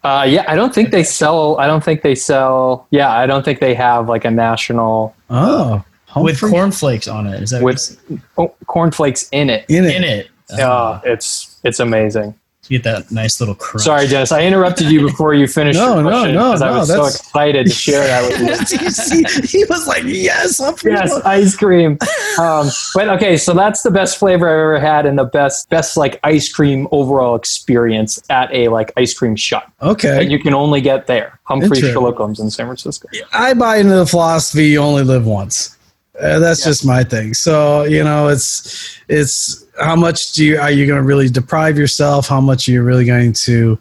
Uh, 0.04 0.26
yeah, 0.28 0.44
I 0.48 0.56
don't 0.56 0.74
think 0.74 0.90
they 0.90 1.04
sell. 1.04 1.58
I 1.58 1.66
don't 1.66 1.82
think 1.82 2.02
they 2.02 2.14
sell. 2.14 2.88
Yeah, 2.90 3.12
I 3.12 3.26
don't 3.26 3.44
think 3.44 3.60
they 3.60 3.74
have 3.74 4.08
like 4.08 4.24
a 4.24 4.30
national 4.30 5.14
oh 5.30 5.84
With 6.16 6.40
Humphrey 6.40 6.50
cornflakes 6.50 7.06
on 7.06 7.26
it. 7.28 7.40
Is 7.40 7.50
that 7.50 7.62
with 7.62 8.00
oh, 8.36 8.52
cornflakes 8.66 9.28
in 9.30 9.48
it. 9.48 9.64
in 9.68 9.84
it 9.84 9.96
in 9.96 10.04
it? 10.04 10.30
Uh, 10.58 11.00
it's 11.04 11.60
it's 11.62 11.78
amazing. 11.78 12.34
You 12.72 12.78
get 12.78 12.84
that 12.84 13.10
nice 13.10 13.38
little 13.38 13.54
crunch. 13.54 13.84
Sorry, 13.84 14.06
Dennis. 14.06 14.32
I 14.32 14.44
interrupted 14.44 14.90
you 14.90 15.02
before 15.02 15.34
you 15.34 15.46
finished. 15.46 15.78
No, 15.78 15.96
your 15.96 16.04
no, 16.04 16.08
question 16.08 16.34
no, 16.34 16.52
'cause 16.52 16.62
I 16.62 16.70
no, 16.70 16.78
was 16.78 16.88
so 16.88 17.04
excited 17.04 17.66
to 17.66 17.72
share 17.72 18.06
that 18.06 18.22
with 18.26 18.70
you. 18.70 18.88
See, 18.90 19.58
he 19.58 19.64
was 19.66 19.86
like 19.86 20.04
yes 20.04 20.58
yes, 20.82 21.12
ice 21.26 21.54
cream. 21.54 21.98
Um, 22.40 22.68
but 22.94 23.10
okay, 23.10 23.36
so 23.36 23.52
that's 23.52 23.82
the 23.82 23.90
best 23.90 24.16
flavor 24.16 24.48
I've 24.48 24.54
ever 24.54 24.80
had, 24.80 25.04
and 25.04 25.18
the 25.18 25.24
best 25.26 25.68
best 25.68 25.98
like 25.98 26.18
ice 26.24 26.50
cream 26.50 26.88
overall 26.92 27.34
experience 27.34 28.22
at 28.30 28.50
a 28.54 28.68
like 28.68 28.90
ice 28.96 29.12
cream 29.12 29.36
shop. 29.36 29.70
okay 29.82 30.22
you 30.22 30.38
can 30.38 30.54
only 30.54 30.80
get 30.80 31.06
there. 31.06 31.40
Humphry 31.44 31.76
Interesting. 31.76 31.94
Slocombe's 31.94 32.40
in 32.40 32.48
San 32.50 32.64
Francisco. 32.64 33.06
I 33.34 33.52
buy 33.52 33.76
into 33.76 33.96
the 33.96 34.06
philosophy 34.06 34.68
you 34.68 34.78
only 34.78 35.02
live 35.02 35.26
once. 35.26 35.76
Uh, 36.20 36.38
that's 36.38 36.60
Yeah. 36.60 36.70
just 36.70 36.86
my 36.86 37.02
thing. 37.04 37.34
So 37.34 37.84
you 37.84 38.04
know, 38.04 38.28
it's 38.28 38.98
it's 39.08 39.64
how 39.80 39.96
much 39.96 40.32
do 40.32 40.44
you 40.44 40.58
are 40.58 40.70
you 40.70 40.86
going 40.86 40.98
to 41.00 41.06
really 41.06 41.28
deprive 41.28 41.78
yourself? 41.78 42.28
How 42.28 42.40
much 42.40 42.68
are 42.68 42.72
you 42.72 42.82
really 42.82 43.04
going 43.06 43.32
to 43.32 43.78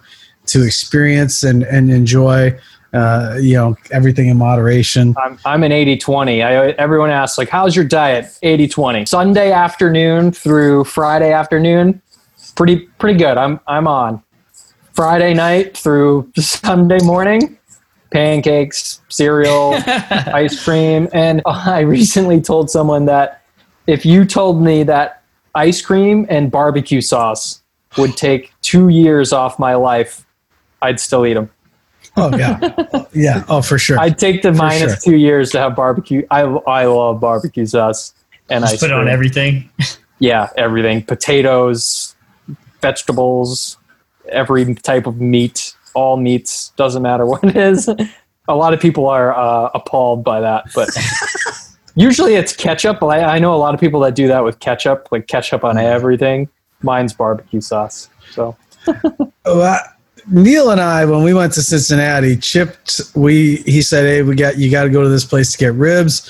to 0.48 0.64
experience 0.64 1.44
and 1.44 1.64
and 1.64 1.92
enjoy? 1.92 2.58
Uh, 2.94 3.38
you 3.40 3.54
know, 3.56 3.74
everything 3.92 4.28
in 4.28 4.38
moderation. 4.38 5.16
I'm, 5.24 5.40
I'm 5.46 5.64
an 5.64 5.72
80 5.72 5.96
20. 5.96 6.44
I, 6.44 6.72
everyone 6.72 7.10
asks, 7.10 7.38
like, 7.38 7.48
how's 7.48 7.74
your 7.74 7.86
diet? 7.86 8.38
80 8.44 8.68
20. 8.68 9.06
Sunday 9.06 9.50
afternoon 9.54 10.34
through 10.34 10.84
Friday 10.84 11.32
afternoon, 11.32 12.02
pretty 12.56 12.80
pretty 13.00 13.18
good. 13.18 13.38
I'm, 13.38 13.62
I'm 13.68 13.88
on. 13.88 14.22
Friday 14.94 15.34
night 15.34 15.78
through 15.78 16.30
Sunday 16.38 17.00
morning, 17.04 17.58
pancakes, 18.12 19.02
cereal, 19.10 19.74
ice 19.88 20.64
cream. 20.64 21.10
And 21.14 21.42
I 21.46 21.80
recently 21.80 22.42
told 22.42 22.70
someone 22.70 23.06
that 23.06 23.42
if 23.88 24.06
you 24.06 24.26
told 24.26 24.62
me 24.62 24.84
that 24.84 25.24
ice 25.56 25.82
cream 25.82 26.26
and 26.30 26.52
barbecue 26.52 27.02
sauce 27.02 27.62
would 27.98 28.16
take 28.16 28.54
two 28.62 28.90
years 28.90 29.34
off 29.34 29.60
my 29.60 29.76
life, 29.76 30.26
I'd 30.82 31.00
still 31.00 31.26
eat 31.26 31.34
them. 31.34 31.50
Oh 32.18 32.36
yeah, 32.36 32.60
yeah. 33.14 33.44
Oh 33.48 33.62
for 33.62 33.78
sure. 33.78 34.00
I'd 34.00 34.18
take 34.18 34.42
the 34.42 34.52
minus 34.52 35.04
sure. 35.04 35.14
two 35.14 35.18
years 35.18 35.52
to 35.52 35.60
have 35.60 35.76
barbecue. 35.76 36.26
I, 36.30 36.42
I 36.42 36.86
love 36.86 37.22
barbecue 37.22 37.66
sauce 37.66 38.14
and 38.50 38.64
Just 38.64 38.76
ice 38.76 38.80
put 38.82 38.90
it 38.90 38.94
on 38.94 39.08
everything. 39.08 39.70
Yeah, 40.20 40.50
everything. 40.58 41.04
Potatoes, 41.04 42.16
vegetables, 42.82 43.78
every 44.30 44.76
type 44.76 45.08
of 45.08 45.22
meat, 45.22 45.76
all 45.94 46.18
meats, 46.18 46.70
doesn't 46.78 47.02
matter 47.02 47.26
what 47.26 47.44
it 47.44 47.56
is. 47.56 47.90
A 48.48 48.56
lot 48.56 48.74
of 48.74 48.80
people 48.80 49.08
are 49.08 49.36
uh, 49.36 49.70
appalled 49.74 50.24
by 50.24 50.42
that, 50.42 50.66
but 50.74 50.90
usually 51.96 52.36
it's 52.36 52.56
ketchup. 52.56 53.02
I, 53.04 53.24
I 53.24 53.40
know 53.40 53.54
a 53.54 53.58
lot 53.58 53.74
of 53.74 53.80
people 53.80 54.00
that 54.02 54.16
do 54.16 54.28
that 54.28 54.44
with 54.44 54.60
ketchup, 54.60 55.08
like 55.12 55.28
ketchup 55.28 55.64
on 55.64 55.78
everything. 55.78 56.50
Mine's 56.82 57.14
barbecue 57.14 57.62
sauce. 57.62 58.10
So 58.32 58.58
Well, 59.46 59.80
Neil 60.30 60.70
and 60.70 60.82
I, 60.82 61.06
when 61.06 61.24
we 61.24 61.34
went 61.34 61.54
to 61.54 61.62
Cincinnati, 61.62 62.38
chipped. 62.38 63.02
We 63.16 63.58
he 63.58 63.82
said, 63.82 64.06
"Hey, 64.06 64.22
we 64.22 64.36
got 64.36 64.58
you 64.58 64.70
got 64.70 64.84
to 64.84 64.90
go 64.90 65.02
to 65.02 65.10
this 65.10 65.26
place 65.26 65.52
to 65.52 65.58
get 65.58 65.74
ribs," 65.74 66.30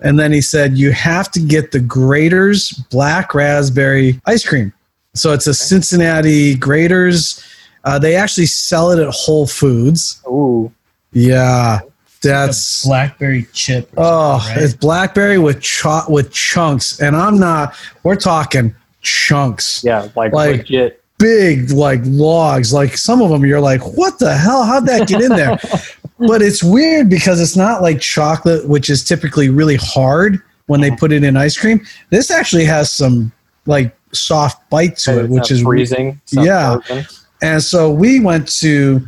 and 0.00 0.18
then 0.18 0.32
he 0.32 0.40
said, 0.40 0.78
"You 0.78 0.92
have 0.92 1.30
to 1.32 1.40
get 1.40 1.72
the 1.72 1.80
Graeter's 1.80 2.70
Black 2.90 3.34
Raspberry 3.34 4.20
ice 4.26 4.46
cream." 4.46 4.72
So 5.14 5.32
it's 5.32 5.46
a 5.46 5.54
Cincinnati 5.54 6.56
Graeter's. 6.56 7.44
Uh, 7.84 7.98
they 7.98 8.16
actually 8.16 8.46
sell 8.46 8.90
it 8.90 8.98
at 8.98 9.08
Whole 9.12 9.46
Foods. 9.46 10.22
ooh, 10.26 10.72
Yeah, 11.12 11.80
that's 12.22 12.84
blackberry 12.86 13.46
chip. 13.52 13.90
or 13.96 14.04
oh, 14.04 14.38
right? 14.48 14.56
it's 14.62 14.74
blackberry 14.74 15.38
with 15.38 15.60
cho- 15.60 16.04
with 16.08 16.32
chunks, 16.32 17.00
and 17.00 17.14
I'm 17.14 17.38
not. 17.38 17.74
We're 18.02 18.16
talking 18.16 18.74
chunks 19.02 19.82
yeah, 19.84 20.08
like, 20.16 20.32
Like- 20.32 20.56
legit. 20.60 21.02
big 21.18 21.70
like 21.70 22.00
logs 22.04 22.72
like 22.72 22.96
some 22.96 23.20
of 23.20 23.28
them 23.30 23.44
you're 23.44 23.60
like 23.60 23.80
what 23.98 24.18
the 24.18 24.34
hell 24.34 24.64
how'd 24.64 24.86
that 24.86 25.06
get 25.06 25.20
in 25.20 25.28
there 25.28 25.58
but 26.18 26.40
it's 26.40 26.64
weird 26.64 27.08
because 27.10 27.38
it's 27.40 27.54
not 27.54 27.82
like 27.82 28.00
chocolate 28.00 28.66
which 28.66 28.88
is 28.88 29.04
typically 29.04 29.50
really 29.50 29.76
hard 29.76 30.40
when 30.66 30.80
they 30.80 30.90
put 30.90 31.12
it 31.12 31.22
in 31.22 31.36
ice 31.36 31.54
cream 31.56 31.84
this 32.08 32.30
actually 32.30 32.64
has 32.64 32.90
some 32.90 33.30
like 33.66 33.94
soft 34.12 34.68
bite 34.70 34.96
to 34.96 35.18
it 35.20 35.24
It's 35.24 35.30
which 35.30 35.50
is 35.50 35.60
freezing. 35.62 36.18
It's 36.24 36.32
Yeah. 36.34 36.78
frozen. 36.80 37.06
And 37.42 37.62
so 37.62 37.90
we 37.90 38.20
went 38.20 38.48
to 38.60 39.06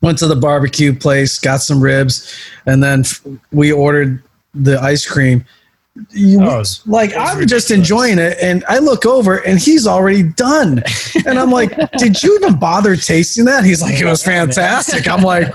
went 0.00 0.18
to 0.18 0.26
the 0.26 0.36
barbecue 0.36 0.94
place 0.94 1.38
got 1.38 1.62
some 1.62 1.80
ribs 1.80 2.30
and 2.66 2.82
then 2.82 3.00
f- 3.00 3.22
we 3.52 3.72
ordered 3.72 4.22
the 4.54 4.78
ice 4.82 5.06
cream 5.08 5.42
you, 6.10 6.40
Oh, 6.42 6.46
it's- 6.60 6.82
like 6.86 7.14
I'm 7.16 7.46
just 7.46 7.70
enjoying 7.70 8.18
it, 8.18 8.36
and 8.42 8.64
I 8.68 8.78
look 8.80 9.06
over 9.06 9.36
and 9.46 9.60
he's 9.60 9.86
already 9.86 10.24
done, 10.24 10.82
and 11.24 11.38
I'm 11.38 11.52
like, 11.52 11.70
"Did 11.98 12.20
you 12.20 12.36
even 12.42 12.58
bother 12.58 12.96
tasting 12.96 13.44
that?" 13.44 13.62
He's 13.62 13.80
like, 13.80 14.00
"It 14.00 14.04
was 14.04 14.20
fantastic." 14.20 15.08
I'm 15.08 15.22
like, 15.22 15.46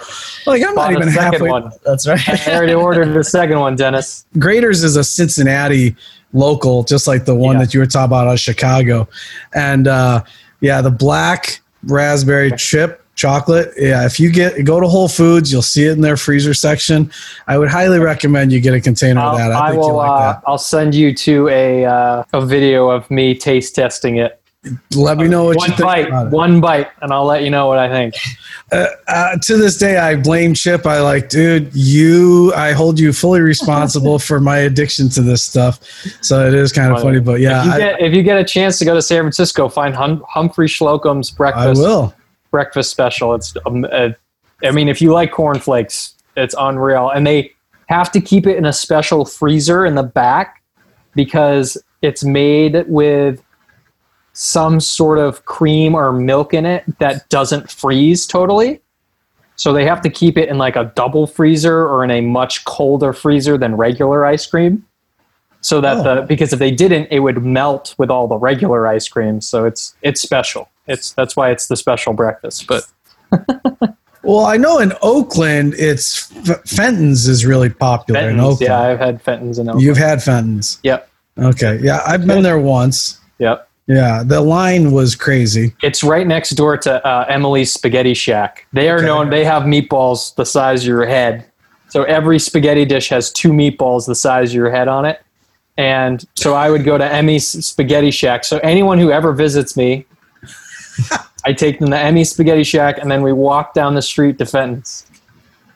"Like 0.47 0.61
I'm 0.65 0.73
not 0.75 0.75
Bought 0.75 0.93
a 0.93 0.95
even 0.95 1.07
halfway." 1.09 1.49
one. 1.49 1.71
That's 1.85 2.07
right. 2.07 2.47
I 2.47 2.55
already 2.55 2.73
ordered 2.73 3.13
the 3.13 3.23
second 3.25 3.59
one, 3.59 3.75
Dennis. 3.75 4.25
Graeter's 4.37 4.81
is 4.81 4.95
a 4.95 5.03
Cincinnati 5.03 5.93
local, 6.31 6.85
just 6.85 7.05
like 7.05 7.25
the 7.25 7.35
one 7.35 7.57
Yeah. 7.57 7.65
that 7.65 7.73
you 7.73 7.81
were 7.81 7.85
talking 7.85 8.05
about 8.05 8.27
out 8.27 8.33
of 8.35 8.39
Chicago, 8.39 9.09
and 9.53 9.89
uh, 9.89 10.23
yeah, 10.61 10.79
the 10.81 10.89
black 10.91 11.59
raspberry 11.83 12.51
chip 12.57 13.03
chocolate. 13.15 13.73
Yeah, 13.77 14.05
if 14.05 14.19
you 14.19 14.31
get 14.31 14.63
go 14.63 14.79
to 14.79 14.87
Whole 14.87 15.09
Foods, 15.09 15.51
you'll 15.51 15.61
see 15.61 15.85
it 15.85 15.91
in 15.91 16.01
their 16.01 16.17
freezer 16.17 16.53
section. 16.53 17.11
I 17.47 17.57
would 17.57 17.69
highly 17.69 17.99
recommend 17.99 18.51
you 18.51 18.61
get 18.61 18.73
a 18.73 18.81
container 18.81 19.19
I'll, 19.19 19.31
of 19.31 19.37
that. 19.37 19.51
I, 19.51 19.67
I 19.67 19.71
think 19.71 19.81
will. 19.81 19.95
like 19.95 20.09
uh, 20.09 20.33
that. 20.33 20.43
I'll 20.47 20.57
send 20.57 20.95
you 20.95 21.13
to 21.13 21.49
a 21.49 21.85
uh, 21.85 22.23
a 22.33 22.45
video 22.45 22.89
of 22.89 23.09
me 23.11 23.35
taste 23.35 23.75
testing 23.75 24.17
it. 24.17 24.38
Let 24.93 25.17
me 25.17 25.29
know 25.29 25.45
what 25.45 25.55
one 25.55 25.69
you 25.69 25.77
think 25.77 26.09
bite, 26.09 26.31
one 26.31 26.59
bite, 26.59 26.89
and 27.01 27.13
I'll 27.13 27.23
let 27.23 27.43
you 27.43 27.49
know 27.49 27.67
what 27.67 27.79
I 27.79 27.87
think. 27.87 28.15
uh, 28.73 28.87
uh, 29.07 29.37
to 29.37 29.55
this 29.55 29.77
day, 29.77 29.95
I 29.95 30.17
blame 30.17 30.53
Chip. 30.53 30.85
I 30.85 30.99
like, 30.99 31.29
dude, 31.29 31.73
you. 31.73 32.53
I 32.53 32.73
hold 32.73 32.99
you 32.99 33.13
fully 33.13 33.39
responsible 33.39 34.19
for 34.19 34.41
my 34.41 34.57
addiction 34.57 35.07
to 35.09 35.21
this 35.21 35.43
stuff. 35.43 35.79
So 36.21 36.45
it 36.45 36.53
is 36.53 36.73
kind 36.73 36.93
of 36.93 37.01
funny, 37.01 37.21
but 37.21 37.39
yeah, 37.39 37.61
if, 37.61 37.65
you 37.65 37.71
I, 37.71 37.77
get, 37.77 38.01
if 38.01 38.13
you 38.13 38.21
get 38.21 38.37
a 38.37 38.43
chance 38.43 38.77
to 38.79 38.85
go 38.85 38.93
to 38.93 39.01
San 39.01 39.21
Francisco, 39.21 39.69
find 39.69 39.95
hum- 39.95 40.25
Humphry 40.27 40.67
Slocombe's 40.67 41.31
I 41.31 41.37
breakfast 41.37 41.81
will. 41.81 42.13
breakfast 42.51 42.91
special. 42.91 43.35
It's, 43.35 43.55
um, 43.65 43.85
uh, 43.89 44.09
I 44.61 44.71
mean, 44.71 44.89
if 44.89 45.01
you 45.01 45.13
like 45.13 45.31
cornflakes, 45.31 46.15
it's 46.35 46.53
unreal, 46.59 47.11
and 47.11 47.25
they 47.25 47.53
have 47.85 48.11
to 48.11 48.19
keep 48.19 48.45
it 48.45 48.57
in 48.57 48.65
a 48.65 48.73
special 48.73 49.23
freezer 49.23 49.85
in 49.85 49.95
the 49.95 50.03
back 50.03 50.61
because 51.15 51.77
it's 52.01 52.25
made 52.25 52.83
with 52.87 53.41
some 54.41 54.79
sort 54.79 55.19
of 55.19 55.43
cream 55.43 55.93
or 55.93 56.13
milk 56.13 56.53
in 56.53 56.65
it 56.65 56.85
that 56.99 57.27
doesn't 57.27 57.69
freeze 57.69 58.25
totally. 58.25 58.79
So 59.57 59.73
they 59.73 59.83
have 59.85 59.99
to 60.03 60.09
keep 60.09 60.37
it 60.37 60.47
in 60.47 60.57
like 60.57 60.77
a 60.77 60.93
double 60.95 61.27
freezer 61.27 61.85
or 61.85 62.05
in 62.05 62.11
a 62.11 62.21
much 62.21 62.63
colder 62.63 63.11
freezer 63.11 63.57
than 63.57 63.75
regular 63.75 64.25
ice 64.25 64.45
cream. 64.45 64.85
So 65.59 65.81
that 65.81 65.97
Oh. 65.97 66.03
the 66.15 66.21
because 66.21 66.53
if 66.53 66.59
they 66.59 66.71
didn't, 66.71 67.09
it 67.11 67.19
would 67.19 67.43
melt 67.43 67.93
with 67.97 68.09
all 68.09 68.29
the 68.29 68.37
regular 68.37 68.87
ice 68.87 69.09
cream. 69.09 69.41
So 69.41 69.65
it's 69.65 69.93
it's 70.01 70.21
special. 70.21 70.69
It's 70.87 71.11
that's 71.11 71.35
why 71.35 71.51
it's 71.51 71.67
the 71.67 71.75
special 71.75 72.13
breakfast. 72.13 72.65
But 72.65 72.85
Well, 74.23 74.45
I 74.45 74.55
know 74.57 74.79
in 74.79 74.93
Oakland, 75.01 75.73
it's 75.77 76.31
F- 76.49 76.63
Fenton's 76.65 77.27
is 77.27 77.45
really 77.45 77.69
popular 77.69 78.21
in 78.21 78.37
Fenton's, 78.37 78.53
Oakland. 78.53 78.69
yeah, 78.69 78.79
I've 78.81 78.99
had 78.99 79.21
Fenton's 79.21 79.59
in 79.59 79.67
Oakland. 79.69 79.85
You've 79.85 79.97
had 79.97 80.23
Fenton's. 80.23 80.77
Yep. 80.83 81.09
Okay. 81.39 81.79
Yeah, 81.81 82.01
I've 82.05 82.25
been 82.27 82.43
there 82.43 82.59
once. 82.59 83.17
Yep. 83.39 83.68
Yeah, 83.89 84.21
the 84.23 84.39
line 84.39 84.91
was 84.91 85.15
crazy. 85.15 85.73
It's 85.81 86.03
right 86.03 86.25
next 86.27 86.51
door 86.51 86.77
to 86.77 87.03
uh, 87.05 87.25
Emily's 87.27 87.73
Spaghetti 87.73 88.13
Shack. 88.13 88.67
They 88.71 88.87
are 88.89 88.97
Okay. 88.97 89.05
known. 89.07 89.31
They 89.31 89.43
have 89.43 89.63
meatballs 89.63 90.35
the 90.35 90.45
size 90.45 90.83
of 90.83 90.87
your 90.87 91.07
head. 91.07 91.45
So 91.87 92.03
every 92.03 92.37
spaghetti 92.37 92.85
dish 92.85 93.09
has 93.09 93.31
two 93.31 93.49
meatballs 93.49 94.05
the 94.05 94.13
size 94.13 94.51
of 94.51 94.55
your 94.55 94.69
head 94.69 94.87
on 94.87 95.05
it. 95.05 95.21
And 95.75 96.23
so 96.35 96.53
I 96.53 96.69
would 96.69 96.83
go 96.85 96.99
to 96.99 97.03
Emmy's 97.05 97.47
Spaghetti 97.65 98.11
Shack. 98.11 98.43
So 98.43 98.59
anyone 98.59 98.99
who 98.99 99.09
ever 99.11 99.33
visits 99.33 99.75
me, 99.75 100.05
I 101.45 101.53
take 101.53 101.79
them 101.79 101.89
to 101.89 101.97
Emmy's 101.97 102.29
Spaghetti 102.29 102.63
Shack, 102.63 102.99
and 102.99 103.09
then 103.09 103.23
we 103.23 103.33
walk 103.33 103.73
down 103.73 103.95
the 103.95 104.01
street 104.03 104.37
to 104.37 104.45
Fenton's 104.45 105.07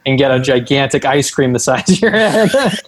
and 0.05 0.20
get 0.20 0.30
a 0.30 0.39
gigantic 0.39 1.03
ice 1.05 1.32
cream 1.32 1.51
the 1.53 1.59
size 1.59 1.89
of 1.89 1.99
your 1.99 2.11
head. 2.11 2.51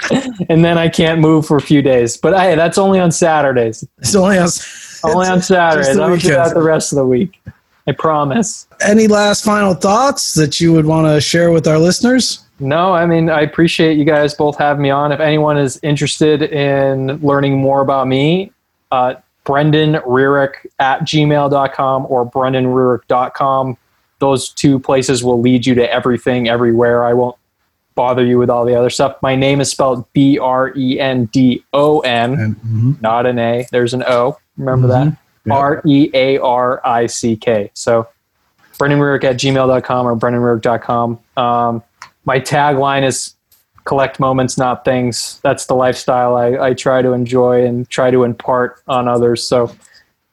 and 0.48 0.64
then 0.64 0.78
I 0.78 0.88
can't 0.88 1.20
move 1.20 1.46
for 1.46 1.56
a 1.56 1.62
few 1.62 1.82
days. 1.82 2.16
But 2.16 2.38
hey, 2.38 2.54
that's 2.54 2.78
only 2.78 3.00
on 3.00 3.10
Saturdays. 3.12 3.86
It's 3.98 4.14
only 4.14 4.38
on, 4.38 4.48
Only 5.04 5.28
on 5.28 5.42
Saturdays. 5.42 5.94
the 5.96 6.02
I 6.02 6.08
don't 6.08 6.20
do 6.20 6.28
that 6.30 6.54
the 6.54 6.62
rest 6.62 6.92
of 6.92 6.96
the 6.96 7.06
week. 7.06 7.40
I 7.86 7.92
promise. 7.92 8.66
Any 8.80 9.06
last 9.06 9.44
final 9.44 9.74
thoughts 9.74 10.34
that 10.34 10.60
you 10.60 10.72
would 10.72 10.86
want 10.86 11.06
to 11.06 11.20
share 11.20 11.52
with 11.52 11.68
our 11.68 11.78
listeners? 11.78 12.44
No, 12.58 12.94
I 12.94 13.06
mean, 13.06 13.28
I 13.30 13.42
appreciate 13.42 13.98
you 13.98 14.04
guys 14.04 14.34
both 14.34 14.56
having 14.58 14.82
me 14.82 14.90
on. 14.90 15.12
If 15.12 15.20
anyone 15.20 15.58
is 15.58 15.78
interested 15.82 16.42
in 16.42 17.20
learning 17.20 17.58
more 17.58 17.82
about 17.82 18.08
me, 18.08 18.50
uh, 18.90 19.14
Brendon 19.44 19.94
Rearick 20.06 20.66
at 20.80 21.02
gmail.com 21.02 22.06
or 22.08 22.28
brendonrearick.com. 22.28 23.76
Those 24.18 24.48
two 24.48 24.80
places 24.80 25.22
will 25.22 25.40
lead 25.40 25.66
you 25.66 25.74
to 25.74 25.92
everything, 25.92 26.48
everywhere. 26.48 27.04
I 27.04 27.12
won't 27.12 27.36
bother 27.96 28.24
you 28.24 28.38
with 28.38 28.48
all 28.50 28.64
the 28.64 28.76
other 28.76 28.90
stuff. 28.90 29.16
My 29.22 29.34
name 29.34 29.60
is 29.60 29.68
spelled 29.70 30.04
B 30.12 30.38
R 30.38 30.72
E 30.76 31.00
N 31.00 31.24
D 31.26 31.64
O 31.72 32.00
N, 32.00 32.54
mhm. 32.64 33.02
not 33.02 33.26
an 33.26 33.38
A. 33.40 33.66
There's 33.72 33.92
an 33.94 34.04
O. 34.06 34.38
Remember 34.56 34.86
Mhm. 34.86 35.16
that? 35.46 35.52
R 35.52 35.82
E 35.84 36.10
A 36.14 36.38
R 36.38 36.80
I 36.84 37.06
C 37.06 37.34
K. 37.36 37.70
So 37.74 38.06
Brendon 38.78 39.00
Rearick 39.00 39.24
at 39.24 39.36
gmail.com 39.36 40.06
or 40.06 40.14
brendonrearick.com. 40.16 41.18
Um, 41.36 41.82
my 42.26 42.38
tagline 42.38 43.04
is 43.04 43.34
collect 43.84 44.20
moments, 44.20 44.58
not 44.58 44.84
things. 44.84 45.40
That's 45.42 45.66
the 45.66 45.74
lifestyle 45.74 46.36
I, 46.36 46.58
I 46.68 46.74
try 46.74 47.00
to 47.02 47.12
enjoy 47.12 47.64
and 47.64 47.88
try 47.88 48.10
to 48.10 48.24
impart 48.24 48.82
on 48.88 49.08
others. 49.08 49.46
So 49.46 49.72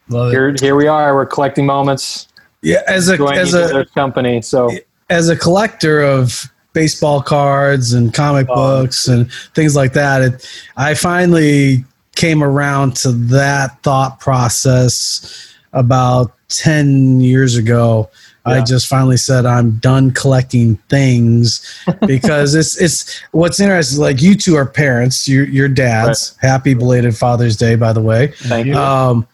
Love 0.10 0.30
it. 0.30 0.32
here, 0.32 0.56
here 0.60 0.76
we 0.76 0.88
are. 0.88 1.14
We're 1.16 1.28
collecting 1.28 1.66
moments, 1.66 2.28
yeah, 2.62 2.82
as 2.88 3.10
a 3.10 3.14
as 3.24 3.54
a 3.54 3.86
company. 3.94 4.42
So 4.42 4.72
as 5.10 5.30
a 5.30 5.36
collector 5.38 6.02
of 6.02 6.52
baseball 6.74 7.22
cards 7.22 7.94
and 7.94 8.14
comic 8.14 8.48
Oh. 8.50 8.56
books 8.56 9.08
and 9.08 9.32
things 9.56 9.76
like 9.76 9.94
that, 9.94 10.22
it, 10.22 10.50
I 10.76 10.94
finally 10.94 11.84
came 12.16 12.44
around 12.44 12.96
to 12.98 13.12
that 13.12 13.82
thought 13.84 14.20
process 14.20 15.54
about 15.74 16.32
10 16.50 17.22
years 17.22 17.56
ago. 17.56 18.10
I 18.46 18.60
just 18.62 18.88
finally 18.88 19.16
said 19.16 19.46
I'm 19.46 19.78
done 19.78 20.12
collecting 20.12 20.76
things 20.90 21.62
because 22.06 22.56
it's 22.56 22.76
it's 22.80 23.22
what's 23.32 23.62
interesting. 23.62 24.02
Like 24.02 24.22
you 24.22 24.36
two 24.36 24.56
are 24.56 24.66
parents, 24.66 25.30
you 25.30 25.44
your 25.46 25.70
dads. 25.70 26.36
Happy 26.42 26.74
belated 26.74 27.16
Father's 27.18 27.56
Day, 27.56 27.76
by 27.76 27.94
the 27.94 28.02
way. 28.02 28.34
thank 28.36 28.68
you. 28.68 28.76
Um, 28.76 29.26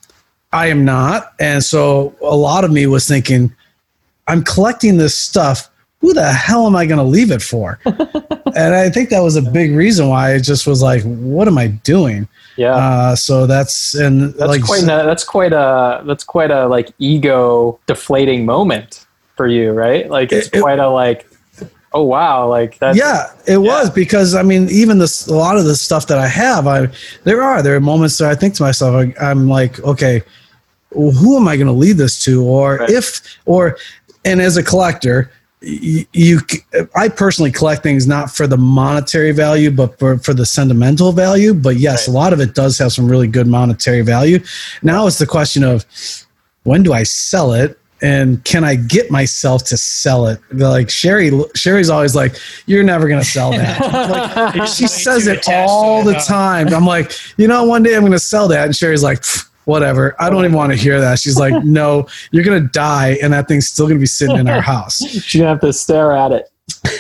I 0.54 0.68
am 0.68 0.86
not, 0.86 1.34
and 1.40 1.64
so 1.64 2.16
a 2.22 2.36
lot 2.36 2.64
of 2.64 2.72
me 2.72 2.86
was 2.86 3.08
thinking, 3.08 3.52
I'm 4.28 4.44
collecting 4.44 4.98
this 4.98 5.16
stuff. 5.16 5.69
Who 6.02 6.14
the 6.14 6.32
hell 6.32 6.66
am 6.66 6.76
I 6.78 6.86
going 6.86 6.98
to 6.98 7.04
leave 7.04 7.30
it 7.30 7.42
for? 7.42 7.78
and 7.86 8.74
I 8.74 8.90
think 8.90 9.10
that 9.10 9.20
was 9.20 9.36
a 9.36 9.42
big 9.42 9.72
reason 9.74 10.08
why 10.08 10.34
it 10.34 10.42
just 10.42 10.66
was 10.66 10.82
like, 10.82 11.04
what 11.04 11.48
am 11.48 11.58
I 11.58 11.68
doing? 11.68 12.28
yeah. 12.56 12.76
Uh, 12.76 13.16
so 13.16 13.46
that's 13.48 13.94
and 13.96 14.34
that's 14.36 14.50
like 14.50 14.64
quite 14.64 14.84
a, 14.84 14.86
that's 15.06 15.24
quite 15.24 15.54
a 15.54 16.02
that's 16.06 16.24
quite 16.24 16.52
a 16.52 16.68
like 16.68 16.92
ego 17.00 17.80
deflating 17.88 18.46
moment 18.46 19.06
for 19.36 19.48
you, 19.48 19.72
right? 19.72 20.10
Like 20.10 20.32
it's 20.32 20.48
It- 20.48 20.56
it- 20.56 20.62
quite 20.62 20.80
a 20.80 20.90
like 20.90 21.26
oh 21.94 22.04
wow, 22.04 22.48
like 22.48 22.78
that's 22.80 22.98
yeah, 22.98 23.32
it 23.48 23.58
was 23.58 23.90
because 23.90 24.36
I 24.36 24.44
mean, 24.44 24.68
even 24.70 25.00
this 25.00 25.28
a 25.28 25.34
lot 25.36 25.58
of 25.58 25.66
the 25.66 25.76
stuff 25.76 26.08
that 26.08 26.18
I 26.18 26.28
have, 26.28 26.68
I 26.68 26.88
there 27.24 27.42
are 27.42 27.62
there 27.64 27.76
are 27.76 27.80
moments 27.80 28.18
that 28.20 28.30
I 28.30 28.36
think 28.36 28.54
to 28.56 28.64
myself, 28.64 28.94
I, 28.96 29.14
I'm 29.26 29.48
like, 29.50 29.80
okay, 29.82 30.22
well, 30.92 31.12
who 31.12 31.38
am 31.38 31.48
I 31.48 31.56
going 31.56 31.68
to 31.68 31.74
lead 31.74 31.98
this 31.98 32.22
to, 32.26 32.44
or 32.44 32.78
Right. 32.78 32.90
if, 32.90 33.22
or, 33.46 33.78
and 34.26 34.42
as 34.42 34.58
a 34.58 34.64
collector, 34.64 35.32
you, 35.62 36.06
you 36.14 36.40
I 36.96 37.10
personally 37.10 37.52
collect 37.52 37.84
things 37.84 38.08
not 38.08 38.32
for 38.32 38.48
the 38.48 38.58
monetary 38.58 39.32
value, 39.32 39.72
but 39.72 40.00
for, 40.00 40.18
for 40.18 40.34
the 40.34 40.46
sentimental 40.46 41.12
value. 41.12 41.54
But 41.54 41.78
yes, 41.78 42.08
a 42.08 42.12
lot 42.12 42.32
of 42.32 42.40
it 42.40 42.56
does 42.56 42.78
have 42.78 42.94
some 42.94 43.10
really 43.10 43.28
good 43.28 43.48
monetary 43.48 44.02
value. 44.02 44.40
Now 44.84 45.08
it's 45.08 45.20
the 45.20 45.28
question 45.28 45.64
of 45.64 45.86
when 46.64 46.84
do 46.84 46.94
I 46.94 47.04
sell 47.04 47.54
it? 47.54 47.78
And 48.02 48.42
can 48.46 48.64
I 48.64 48.76
get 48.76 49.12
myself 49.12 49.66
to 49.66 49.76
sell 49.76 50.28
it? 50.28 50.40
Like 50.54 50.90
Sherry, 50.90 51.32
Sherry's 51.54 51.90
always 51.90 52.16
like, 52.16 52.38
"You're 52.66 52.82
never 52.82 53.10
gonna 53.10 53.26
sell 53.26 53.52
that." 53.52 54.56
Like, 54.56 54.70
she 54.70 54.88
says 54.88 55.28
it 55.28 55.46
all 55.50 56.02
the 56.02 56.14
time. 56.14 56.74
I'm 56.74 56.86
like, 56.86 57.12
you 57.36 57.46
know, 57.46 57.66
one 57.66 57.84
day 57.84 57.96
I'm 57.96 58.02
going 58.02 58.14
to 58.14 58.20
sell 58.20 58.48
that. 58.48 58.66
And 58.66 58.76
Sherry's 58.76 59.04
like, 59.04 59.20
"Pfft, 59.20 59.49
whatever. 59.70 60.16
I 60.20 60.30
don't 60.30 60.44
even 60.44 60.58
want 60.58 60.72
to 60.74 60.78
hear 60.78 61.00
that. 61.00 61.20
She's 61.20 61.38
like, 61.38 61.64
no, 61.64 62.08
you're 62.32 62.44
going 62.44 62.62
to 62.62 62.68
die. 62.70 63.18
And 63.22 63.32
that 63.32 63.48
thing's 63.48 63.68
still 63.68 63.86
going 63.86 63.98
to 63.98 64.02
be 64.02 64.06
sitting 64.08 64.36
in 64.38 64.50
our 64.50 64.60
house. 64.62 64.98
She's 65.08 65.40
going 65.40 65.44
to 65.46 65.50
have 65.50 65.62
to 65.62 65.72
stare 65.72 66.12
at 66.12 66.32
it. 66.34 66.52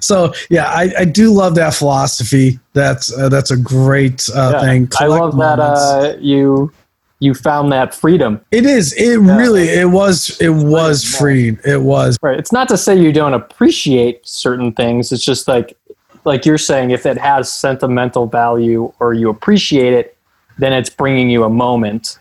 So 0.00 0.34
yeah, 0.50 0.64
I, 0.64 0.92
I 0.98 1.04
do 1.04 1.32
love 1.32 1.54
that 1.54 1.72
philosophy. 1.72 2.58
That's, 2.72 3.16
uh, 3.16 3.28
that's 3.28 3.52
a 3.52 3.56
great 3.56 4.28
uh, 4.34 4.50
Yeah. 4.54 4.60
thing. 4.60 4.88
I 4.98 5.04
Collect 5.04 5.34
love 5.36 5.58
that 5.58 5.60
uh, 5.60 6.16
you 6.20 6.72
you 7.20 7.32
found 7.32 7.70
that 7.70 7.94
freedom. 7.94 8.40
it 8.50 8.66
is, 8.66 8.92
it 8.94 9.18
really, 9.18 9.68
it 9.68 9.88
was, 9.88 10.36
it 10.40 10.48
was 10.50 11.04
freed. 11.04 11.60
It 11.64 11.80
was. 11.80 12.18
Right. 12.22 12.36
It's 12.40 12.50
not 12.50 12.66
to 12.70 12.76
say 12.76 12.98
you 13.00 13.12
don't 13.12 13.34
appreciate 13.34 14.26
certain 14.26 14.72
things. 14.72 15.12
It's 15.12 15.24
just 15.24 15.46
like 15.46 15.76
like 16.24 16.44
you're 16.44 16.58
saying 16.58 16.90
if 16.90 17.06
it 17.06 17.16
has 17.16 17.50
sentimental 17.50 18.26
value 18.26 18.92
or 18.98 19.14
you 19.14 19.30
appreciate 19.30 19.92
it, 19.92 20.17
then 20.58 20.72
it's 20.72 20.90
bringing 20.90 21.30
you 21.30 21.44
a 21.44 21.50
moment. 21.50 22.18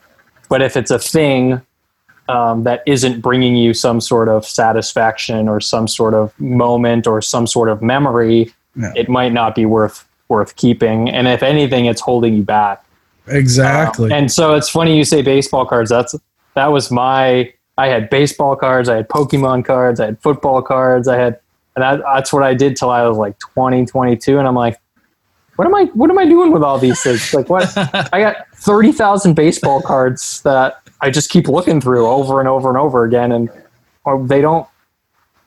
But 0.50 0.62
if 0.62 0.78
it's 0.78 0.92
a 0.92 1.00
thing 1.00 1.62
um, 2.30 2.64
that 2.64 2.84
isn't 2.86 3.22
bringing 3.22 3.56
you 3.56 3.74
some 3.74 4.02
sort 4.02 4.30
of 4.30 4.46
satisfaction 4.46 5.48
or 5.48 5.60
some 5.62 5.88
sort 5.88 6.14
of 6.14 6.38
moment 6.40 7.08
or 7.08 7.22
some 7.22 7.48
sort 7.48 7.70
of 7.70 7.82
memory, 7.82 8.54
Yeah. 8.76 8.92
it 8.96 9.10
might 9.10 9.34
not 9.34 9.56
be 9.56 9.66
worth 9.66 10.06
worth 10.30 10.56
keeping. 10.58 11.10
And 11.10 11.28
if 11.28 11.42
anything, 11.42 11.86
it's 11.86 12.02
holding 12.02 12.34
you 12.36 12.44
back. 12.44 12.84
Exactly. 13.28 14.12
Um, 14.12 14.12
and 14.20 14.32
so 14.32 14.56
it's 14.56 14.70
funny 14.70 14.98
you 14.98 15.04
say 15.06 15.22
baseball 15.22 15.66
cards. 15.66 15.90
That's 15.90 16.16
that 16.56 16.68
was 16.72 16.92
my. 16.92 17.54
I 17.78 17.88
had 17.88 18.10
baseball 18.10 18.56
cards. 18.56 18.90
I 18.90 18.96
had 18.96 19.08
Pokemon 19.08 19.64
cards. 19.66 20.00
I 20.00 20.06
had 20.08 20.20
football 20.20 20.62
cards. 20.64 21.08
I 21.08 21.16
had, 21.18 21.40
and 21.76 21.84
that, 21.84 22.02
that's 22.14 22.34
what 22.34 22.42
I 22.42 22.56
did 22.56 22.76
till 22.76 22.90
I 22.90 23.08
was 23.08 23.18
like 23.18 23.38
20, 23.38 23.86
22. 23.86 24.40
And 24.40 24.48
I'm 24.48 24.56
like, 24.56 24.80
what 25.58 25.66
am 25.66 25.76
I? 25.76 25.86
What 25.94 26.10
am 26.10 26.18
I 26.18 26.26
doing 26.26 26.52
with 26.52 26.64
all 26.64 26.78
these 26.78 27.02
things? 27.02 27.34
Like 27.34 27.50
what? 27.50 27.72
I 28.14 28.20
got 28.22 28.48
thirty 28.56 28.92
thousand 28.92 29.34
baseball 29.34 29.82
cards 29.82 30.42
that 30.42 30.82
I 31.02 31.10
just 31.10 31.30
keep 31.30 31.48
looking 31.48 31.82
through 31.82 32.08
over 32.08 32.40
and 32.40 32.48
over 32.48 32.70
and 32.70 32.78
over 32.78 33.04
again, 33.04 33.32
and 33.32 33.50
or 34.06 34.26
they 34.26 34.40
don't. 34.40 34.68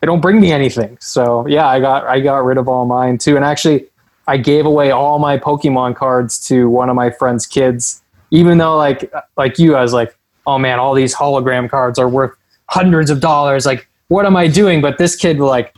They 0.00 0.06
don't 0.06 0.20
bring 0.20 0.40
me 0.40 0.50
anything. 0.50 0.96
So 1.00 1.46
yeah, 1.46 1.66
I 1.66 1.78
got 1.78 2.06
I 2.06 2.20
got 2.20 2.44
rid 2.44 2.58
of 2.58 2.68
all 2.68 2.86
mine 2.86 3.18
too. 3.18 3.36
And 3.36 3.44
actually, 3.44 3.86
I 4.26 4.36
gave 4.36 4.66
away 4.66 4.90
all 4.90 5.18
my 5.18 5.38
Pokemon 5.38 5.94
cards 5.94 6.38
to 6.48 6.68
one 6.70 6.88
of 6.88 6.96
my 6.96 7.10
friend's 7.10 7.46
kids, 7.46 8.02
even 8.30 8.58
though 8.58 8.76
like 8.76 9.12
like 9.36 9.58
you, 9.58 9.76
I 9.76 9.82
was 9.82 9.92
like, 9.92 10.16
oh 10.46 10.58
man, 10.58 10.80
all 10.80 10.94
these 10.94 11.14
hologram 11.14 11.68
cards 11.68 11.98
are 11.98 12.08
worth 12.08 12.36
hundreds 12.66 13.10
of 13.10 13.20
dollars. 13.20 13.66
Like, 13.66 13.88
what 14.08 14.26
am 14.26 14.36
I 14.36 14.48
doing? 14.48 14.80
But 14.80 14.98
this 14.98 15.14
kid 15.14 15.38
like 15.38 15.76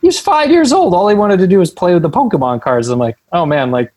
he 0.00 0.06
was 0.06 0.18
five 0.20 0.50
years 0.50 0.72
old. 0.72 0.94
All 0.94 1.08
he 1.08 1.14
wanted 1.14 1.38
to 1.38 1.46
do 1.46 1.58
was 1.58 1.70
play 1.70 1.94
with 1.94 2.02
the 2.02 2.10
Pokemon 2.10 2.62
cards. 2.62 2.88
I'm 2.88 2.98
like, 2.98 3.16
oh 3.32 3.46
man, 3.46 3.70
like 3.70 3.92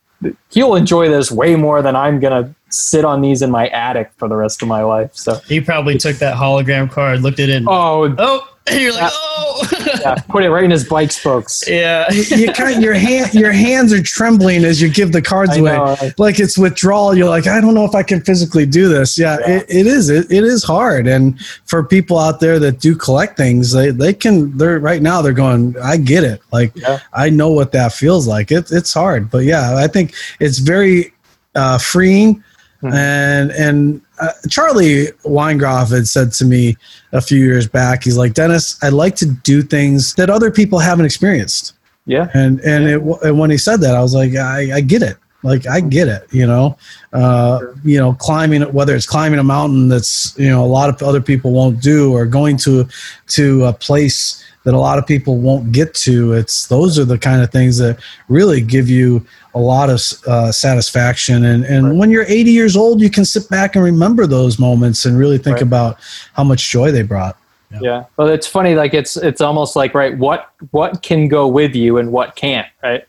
he'll 0.49 0.75
enjoy 0.75 1.09
this 1.09 1.31
way 1.31 1.55
more 1.55 1.81
than 1.81 1.95
I'm 1.95 2.19
gonna 2.19 2.53
sit 2.69 3.05
on 3.05 3.21
these 3.21 3.41
in 3.41 3.51
my 3.51 3.67
attic 3.69 4.11
for 4.17 4.27
the 4.27 4.35
rest 4.35 4.61
of 4.61 4.67
my 4.67 4.83
life. 4.83 5.11
So 5.13 5.35
He 5.47 5.61
probably 5.61 5.97
took 5.97 6.17
that 6.17 6.35
hologram 6.35 6.91
card, 6.91 7.21
looked 7.21 7.39
at 7.39 7.49
it, 7.49 7.55
and 7.57 7.67
oh 7.69 8.13
oh, 8.17 8.47
And 8.69 8.81
you're 8.81 8.93
like, 8.93 9.11
oh, 9.13 9.69
yeah, 10.01 10.15
put 10.29 10.43
it 10.43 10.49
right 10.49 10.63
in 10.63 10.71
his 10.71 10.83
bike 10.87 11.11
spokes. 11.11 11.63
yeah. 11.67 12.09
you, 12.11 12.23
you 12.37 12.53
kind 12.53 12.81
your 12.81 12.93
hand 12.93 13.33
your 13.33 13.51
hands 13.51 13.91
are 13.93 14.01
trembling 14.01 14.63
as 14.63 14.81
you 14.81 14.89
give 14.89 15.11
the 15.11 15.21
cards 15.21 15.51
I 15.51 15.59
away 15.59 15.71
know. 15.73 15.95
like 16.17 16.39
it's 16.39 16.57
withdrawal 16.57 17.15
you're 17.15 17.27
like 17.29 17.47
i 17.47 17.59
don't 17.59 17.73
know 17.73 17.83
if 17.85 17.95
i 17.95 18.03
can 18.03 18.21
physically 18.21 18.65
do 18.65 18.87
this 18.87 19.17
yeah, 19.17 19.37
Yeah. 19.39 19.57
It, 19.57 19.65
it 19.69 19.87
is 19.87 20.09
it, 20.09 20.31
it 20.31 20.43
is 20.43 20.63
hard 20.63 21.07
and 21.07 21.39
for 21.65 21.83
people 21.83 22.17
out 22.19 22.39
there 22.39 22.59
that 22.59 22.79
do 22.79 22.95
collect 22.95 23.35
things 23.37 23.71
they, 23.73 23.91
they 23.91 24.13
can 24.13 24.55
they're 24.57 24.79
right 24.79 25.01
now 25.01 25.21
they're 25.21 25.33
going 25.33 25.75
i 25.79 25.97
get 25.97 26.23
it 26.23 26.41
like 26.51 26.71
Yeah. 26.75 26.99
i 27.13 27.29
know 27.29 27.49
what 27.49 27.71
that 27.73 27.91
feels 27.93 28.27
like 28.27 28.51
it, 28.51 28.71
it's 28.71 28.93
hard 28.93 29.29
but 29.29 29.39
yeah 29.39 29.75
i 29.75 29.87
think 29.87 30.13
it's 30.39 30.59
very 30.59 31.13
uh, 31.55 31.77
freeing 31.77 32.43
Mhm. 32.81 32.93
and 32.93 33.51
and 33.51 34.01
uh, 34.19 34.31
charlie 34.49 35.07
weingroff 35.23 35.91
had 35.91 36.07
said 36.07 36.31
to 36.31 36.45
me 36.45 36.75
a 37.13 37.21
few 37.21 37.39
years 37.39 37.67
back 37.67 38.03
he's 38.03 38.17
like 38.17 38.33
dennis 38.33 38.77
i 38.83 38.89
like 38.89 39.15
to 39.15 39.25
do 39.25 39.61
things 39.61 40.13
that 40.15 40.29
other 40.29 40.51
people 40.51 40.79
haven't 40.79 41.05
experienced 41.05 41.73
Yeah. 42.05 42.27
and 42.33 42.59
and 42.61 42.87
it 42.87 43.01
and 43.23 43.37
when 43.39 43.49
he 43.51 43.57
said 43.57 43.81
that, 43.81 43.95
I 43.95 44.01
was 44.01 44.15
like, 44.15 44.33
I, 44.35 44.77
I 44.77 44.81
get 44.81 45.01
it. 45.03 45.17
Like 45.43 45.65
I 45.67 45.79
get 45.79 46.07
it. 46.07 46.27
You 46.31 46.45
know, 46.47 46.77
uh, 47.13 47.59
you 47.83 47.97
know, 47.97 48.13
climbing 48.13 48.61
whether 48.73 48.95
it's 48.95 49.05
climbing 49.07 49.39
a 49.39 49.43
mountain 49.43 49.87
that's 49.87 50.37
you 50.37 50.49
know 50.49 50.63
a 50.63 50.67
lot 50.67 50.89
of 50.89 51.01
other 51.01 51.21
people 51.21 51.51
won't 51.51 51.81
do, 51.81 52.11
or 52.13 52.25
going 52.25 52.57
to 52.57 52.87
to 53.27 53.65
a 53.65 53.73
place 53.73 54.43
that 54.65 54.73
a 54.73 54.77
lot 54.77 54.97
of 54.99 55.07
people 55.07 55.37
won't 55.37 55.71
get 55.71 55.93
to. 55.93 56.33
It's 56.33 56.67
those 56.67 56.99
are 56.99 57.05
the 57.05 57.17
kind 57.17 57.41
of 57.41 57.51
things 57.51 57.77
that 57.77 57.99
really 58.27 58.59
give 58.59 58.89
you 58.89 59.25
a 59.55 59.59
lot 59.59 59.89
of 59.89 60.01
uh, 60.27 60.51
satisfaction. 60.51 61.45
And 61.45 61.63
and 61.63 61.87
Right. 61.87 61.95
when 61.95 62.11
you're 62.11 62.25
80 62.27 62.51
years 62.51 62.75
old, 62.75 62.99
you 62.99 63.09
can 63.09 63.23
sit 63.23 63.49
back 63.49 63.75
and 63.75 63.83
remember 63.83 64.27
those 64.27 64.59
moments 64.59 65.05
and 65.05 65.17
really 65.17 65.37
think 65.37 65.55
Right. 65.55 65.63
about 65.63 65.97
how 66.33 66.43
much 66.43 66.69
joy 66.69 66.91
they 66.91 67.01
brought. 67.03 67.37
Yeah. 67.81 68.05
Well, 68.17 68.27
it's 68.27 68.47
funny. 68.47 68.75
Like 68.75 68.93
it's 68.93 69.15
it's 69.15 69.41
almost 69.41 69.75
like 69.75 69.93
right. 69.93 70.17
What 70.17 70.49
what 70.71 71.01
can 71.01 71.27
go 71.27 71.47
with 71.47 71.75
you 71.75 71.97
and 71.97 72.11
what 72.11 72.35
can't. 72.35 72.67
Right. 72.83 73.05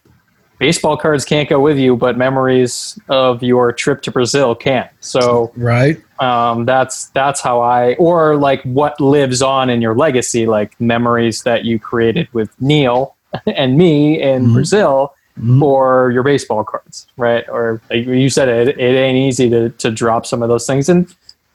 Baseball 0.61 0.95
cards 0.99 1.25
can't 1.25 1.49
go 1.49 1.59
with 1.59 1.79
you, 1.79 1.97
but 1.97 2.19
memories 2.19 2.99
of 3.09 3.43
your 3.43 3.73
trip 3.73 4.03
to 4.03 4.11
Brazil 4.11 4.55
can. 4.55 4.91
So 5.01 5.51
Right. 5.57 5.99
um, 6.21 6.67
that's 6.67 7.07
that's 7.07 7.41
how 7.41 7.63
I 7.63 7.95
or 7.95 8.37
like 8.37 8.63
what 8.65 9.01
lives 9.01 9.41
on 9.41 9.71
in 9.71 9.81
your 9.81 9.95
legacy, 9.95 10.45
like 10.47 10.79
memories 10.79 11.45
that 11.45 11.65
you 11.65 11.79
created 11.79 12.29
with 12.35 12.51
Neil 12.61 13.15
and 13.47 13.79
me 13.79 14.21
in 14.21 14.49
Mhm. 14.49 14.53
Brazil, 14.53 15.15
Mhm. 15.41 15.63
or 15.63 16.11
your 16.13 16.23
baseball 16.23 16.63
cards, 16.63 17.07
right? 17.17 17.45
Or 17.49 17.81
like 17.89 18.05
you 18.05 18.29
said, 18.29 18.49
it, 18.51 18.79
it 18.79 18.95
ain't 18.95 19.17
easy 19.17 19.49
to 19.49 19.71
to 19.71 19.91
drop 19.91 20.27
some 20.27 20.43
of 20.43 20.51
those 20.51 20.67
things, 20.67 20.91
and 20.91 21.07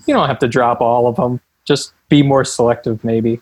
you 0.08 0.16
don't 0.16 0.28
have 0.28 0.40
to 0.40 0.48
drop 0.48 0.82
all 0.82 1.06
of 1.06 1.16
them. 1.18 1.40
Just 1.64 1.92
be 2.10 2.24
more 2.24 2.44
selective, 2.44 3.04
maybe. 3.04 3.40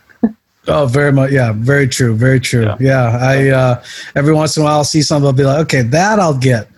Oh, 0.68 0.86
very 0.86 1.12
much. 1.12 1.32
Yeah, 1.32 1.52
very 1.56 1.88
true. 1.88 2.16
Very 2.16 2.40
true. 2.40 2.64
Yeah. 2.64 2.78
Yeah, 2.80 3.18
I 3.22 3.50
uh, 3.50 3.84
every 4.16 4.34
once 4.34 4.56
in 4.56 4.62
a 4.62 4.66
while 4.66 4.76
I'll 4.78 4.84
see 4.84 5.02
something. 5.02 5.26
I'll 5.28 5.34
be 5.34 5.44
like, 5.44 5.60
okay, 5.64 5.82
that 5.82 6.20
I'll 6.20 6.38
get. 6.38 6.70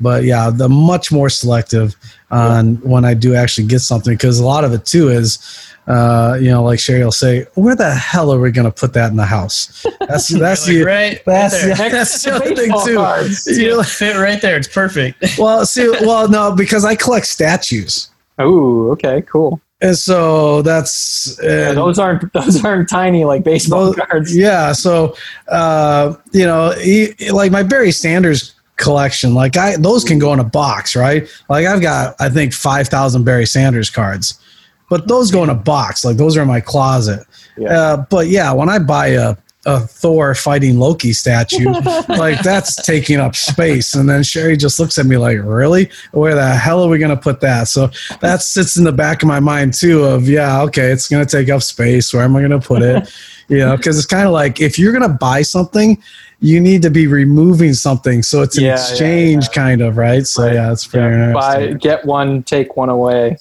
But 0.00 0.24
yeah, 0.24 0.50
the 0.50 0.68
much 0.68 1.12
more 1.12 1.28
selective 1.28 1.94
on 2.30 2.76
when 2.76 3.04
I 3.04 3.14
do 3.14 3.34
actually 3.34 3.66
get 3.66 3.80
something 3.80 4.14
because 4.14 4.38
a 4.40 4.44
lot 4.44 4.64
of 4.64 4.72
it 4.72 4.84
too 4.84 5.08
is, 5.10 5.38
uh, 5.86 6.36
you 6.40 6.50
know, 6.50 6.62
like 6.64 6.80
Sherry 6.80 7.04
will 7.04 7.12
say, 7.12 7.46
where 7.54 7.76
the 7.76 7.92
hell 7.92 8.32
are 8.32 8.40
we 8.40 8.50
going 8.50 8.64
to 8.64 8.72
put 8.72 8.94
that 8.94 9.10
in 9.10 9.16
the 9.16 9.24
house? 9.26 9.84
That's 10.00 10.28
that's 10.38 10.68
You're 10.68 10.84
the 10.84 10.84
like, 10.84 10.86
right, 10.86 11.22
that's 11.26 11.54
right 11.66 11.76
there. 11.76 11.90
the, 11.90 11.96
that's 11.96 12.22
the 12.22 12.34
other 12.34 12.54
thing 12.56 12.72
too. 12.84 12.96
cards. 12.96 13.46
You're 13.58 13.76
like- 13.76 13.86
fit 13.86 14.16
right 14.16 14.40
there. 14.40 14.56
It's 14.56 14.66
perfect. 14.68 15.22
well, 15.38 15.64
see, 15.66 15.88
well, 16.00 16.28
no, 16.28 16.52
because 16.54 16.84
I 16.84 16.94
collect 16.96 17.26
statues, 17.26 18.08
Oh, 18.38 18.90
okay, 18.92 19.22
cool. 19.22 19.60
And 19.82 19.98
so 19.98 20.62
that's 20.62 21.38
Yeah, 21.42 21.72
those 21.72 21.98
aren't 21.98 22.32
those 22.34 22.64
aren't 22.64 22.88
tiny 22.88 23.24
like 23.24 23.44
baseball 23.44 23.86
Those- 23.92 23.96
cards. 23.96 24.36
Yeah, 24.36 24.72
so 24.72 25.14
uh, 25.48 26.14
you 26.32 26.46
know, 26.46 26.70
he, 26.80 27.12
like 27.30 27.52
my 27.52 27.62
Barry 27.62 27.92
Sanders 27.92 28.54
collection, 28.76 29.34
like 29.34 29.56
I 29.56 29.76
those 29.76 30.04
can 30.04 30.18
go 30.18 30.32
in 30.32 30.38
a 30.40 30.44
box, 30.44 30.96
right? 30.96 31.28
Like 31.50 31.66
I've 31.66 31.82
got 31.82 32.14
I 32.20 32.28
think 32.30 32.52
five 32.54 32.88
thousand 32.88 33.24
Barry 33.24 33.46
Sanders 33.46 33.90
cards, 33.90 34.40
but 34.88 35.08
those 35.08 35.30
go 35.30 35.42
in 35.42 35.50
a 35.50 35.54
box. 35.54 36.04
Like 36.04 36.16
those 36.16 36.36
are 36.36 36.42
in 36.42 36.48
my 36.48 36.60
closet. 36.60 37.26
Yeah. 37.58 37.68
Uh, 37.78 37.96
but 38.08 38.28
yeah, 38.28 38.52
when 38.52 38.68
I 38.70 38.78
buy 38.78 39.08
a 39.08 39.36
a 39.64 39.80
Thor 39.80 40.34
fighting 40.34 40.78
Loki 40.78 41.12
statue, 41.12 41.70
like 42.08 42.42
that's 42.42 42.74
taking 42.84 43.18
up 43.18 43.36
space. 43.36 43.94
And 43.94 44.08
then 44.08 44.22
Sherry 44.22 44.56
just 44.56 44.80
looks 44.80 44.98
at 44.98 45.06
me 45.06 45.16
like, 45.16 45.38
really? 45.42 45.90
Where 46.10 46.34
the 46.34 46.54
hell 46.54 46.82
are 46.82 46.88
we 46.88 46.98
going 46.98 47.14
to 47.14 47.20
put 47.22 47.40
that? 47.40 47.68
So 47.68 47.90
that 48.20 48.42
sits 48.42 48.76
in 48.76 48.84
the 48.84 48.92
back 48.92 49.22
of 49.22 49.28
my 49.28 49.40
mind 49.40 49.74
too 49.74 50.02
of, 50.04 50.28
yeah, 50.28 50.62
okay, 50.62 50.90
it's 50.90 51.08
going 51.08 51.24
to 51.24 51.30
take 51.30 51.48
up 51.48 51.62
space. 51.62 52.12
Where 52.12 52.24
am 52.24 52.34
I 52.34 52.40
going 52.40 52.60
to 52.60 52.66
put 52.66 52.82
it? 52.82 53.12
you 53.48 53.58
know, 53.58 53.76
because 53.76 53.98
it's 53.98 54.06
kind 54.06 54.26
of 54.26 54.32
like 54.32 54.60
if 54.60 54.78
you're 54.78 54.92
going 54.92 55.08
to 55.08 55.16
buy 55.16 55.42
something, 55.42 56.02
you 56.40 56.60
need 56.60 56.82
to 56.82 56.90
be 56.90 57.06
removing 57.06 57.72
something. 57.72 58.22
So 58.22 58.42
it's 58.42 58.58
an 58.58 58.64
Yeah, 58.64 58.70
yeah, 58.70 58.74
exchange 58.82 59.50
kind 59.52 59.80
of, 59.80 59.96
right? 59.96 60.26
So 60.26 60.44
Right. 60.44 60.54
yeah, 60.54 60.72
it's 60.72 60.84
fair. 60.84 61.28
Yeah, 61.28 61.32
buy, 61.32 61.72
get 61.74 62.04
one, 62.04 62.42
take 62.42 62.76
one 62.76 62.88
away. 62.88 63.36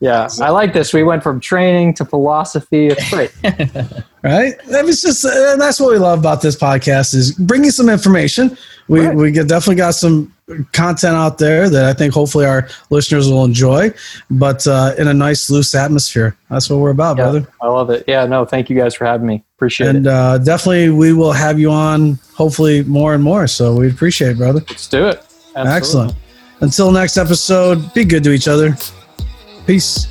Yeah, 0.00 0.28
I 0.42 0.50
like 0.50 0.74
this. 0.74 0.92
We 0.92 1.02
went 1.04 1.22
from 1.22 1.40
training 1.40 1.94
to 1.94 2.04
philosophy. 2.04 2.88
It's 2.88 3.08
great. 3.10 3.32
right 4.22 4.54
that 4.70 4.84
was 4.84 5.00
just 5.00 5.24
and 5.24 5.60
that's 5.60 5.78
what 5.78 5.90
we 5.92 5.98
love 5.98 6.18
about 6.18 6.40
this 6.42 6.56
podcast 6.56 7.14
is 7.14 7.30
bringing 7.32 7.70
some 7.70 7.88
information 7.88 8.56
we 8.88 9.06
Right. 9.06 9.14
we 9.16 9.30
get, 9.30 9.46
definitely 9.46 9.76
got 9.76 9.92
some 9.94 10.34
content 10.72 11.14
out 11.14 11.38
there 11.38 11.70
that 11.70 11.84
i 11.84 11.92
think 11.92 12.12
hopefully 12.12 12.44
our 12.44 12.66
listeners 12.90 13.28
will 13.28 13.44
enjoy 13.44 13.92
but 14.30 14.66
uh, 14.66 14.94
in 14.98 15.06
a 15.06 15.14
nice 15.14 15.48
loose 15.48 15.74
atmosphere 15.76 16.36
that's 16.50 16.68
what 16.68 16.80
we're 16.80 16.90
about 16.90 17.16
Yeah, 17.18 17.22
brother 17.24 17.46
I 17.62 17.68
love 17.68 17.90
it. 17.90 18.02
Yeah, 18.08 18.26
no, 18.26 18.44
thank 18.44 18.68
you 18.68 18.76
guys 18.76 18.94
for 18.96 19.04
having 19.04 19.26
me. 19.28 19.44
Appreciate 19.56 19.90
and 19.94 20.06
it. 20.06 20.12
uh, 20.12 20.38
definitely 20.38 20.90
we 20.90 21.12
will 21.12 21.32
have 21.32 21.60
you 21.60 21.70
on 21.70 22.18
hopefully 22.34 22.82
more 22.82 23.14
and 23.14 23.22
more 23.22 23.46
so 23.46 23.76
we 23.76 23.88
appreciate 23.88 24.30
it 24.32 24.38
brother 24.38 24.60
Let's 24.68 24.88
do 24.88 25.06
it. 25.06 25.18
Absolutely. 25.54 25.72
excellent 25.72 26.14
until 26.62 26.90
next 26.90 27.16
episode 27.16 27.94
be 27.94 28.04
good 28.04 28.24
to 28.24 28.32
each 28.32 28.48
other 28.48 28.76
peace 29.66 30.06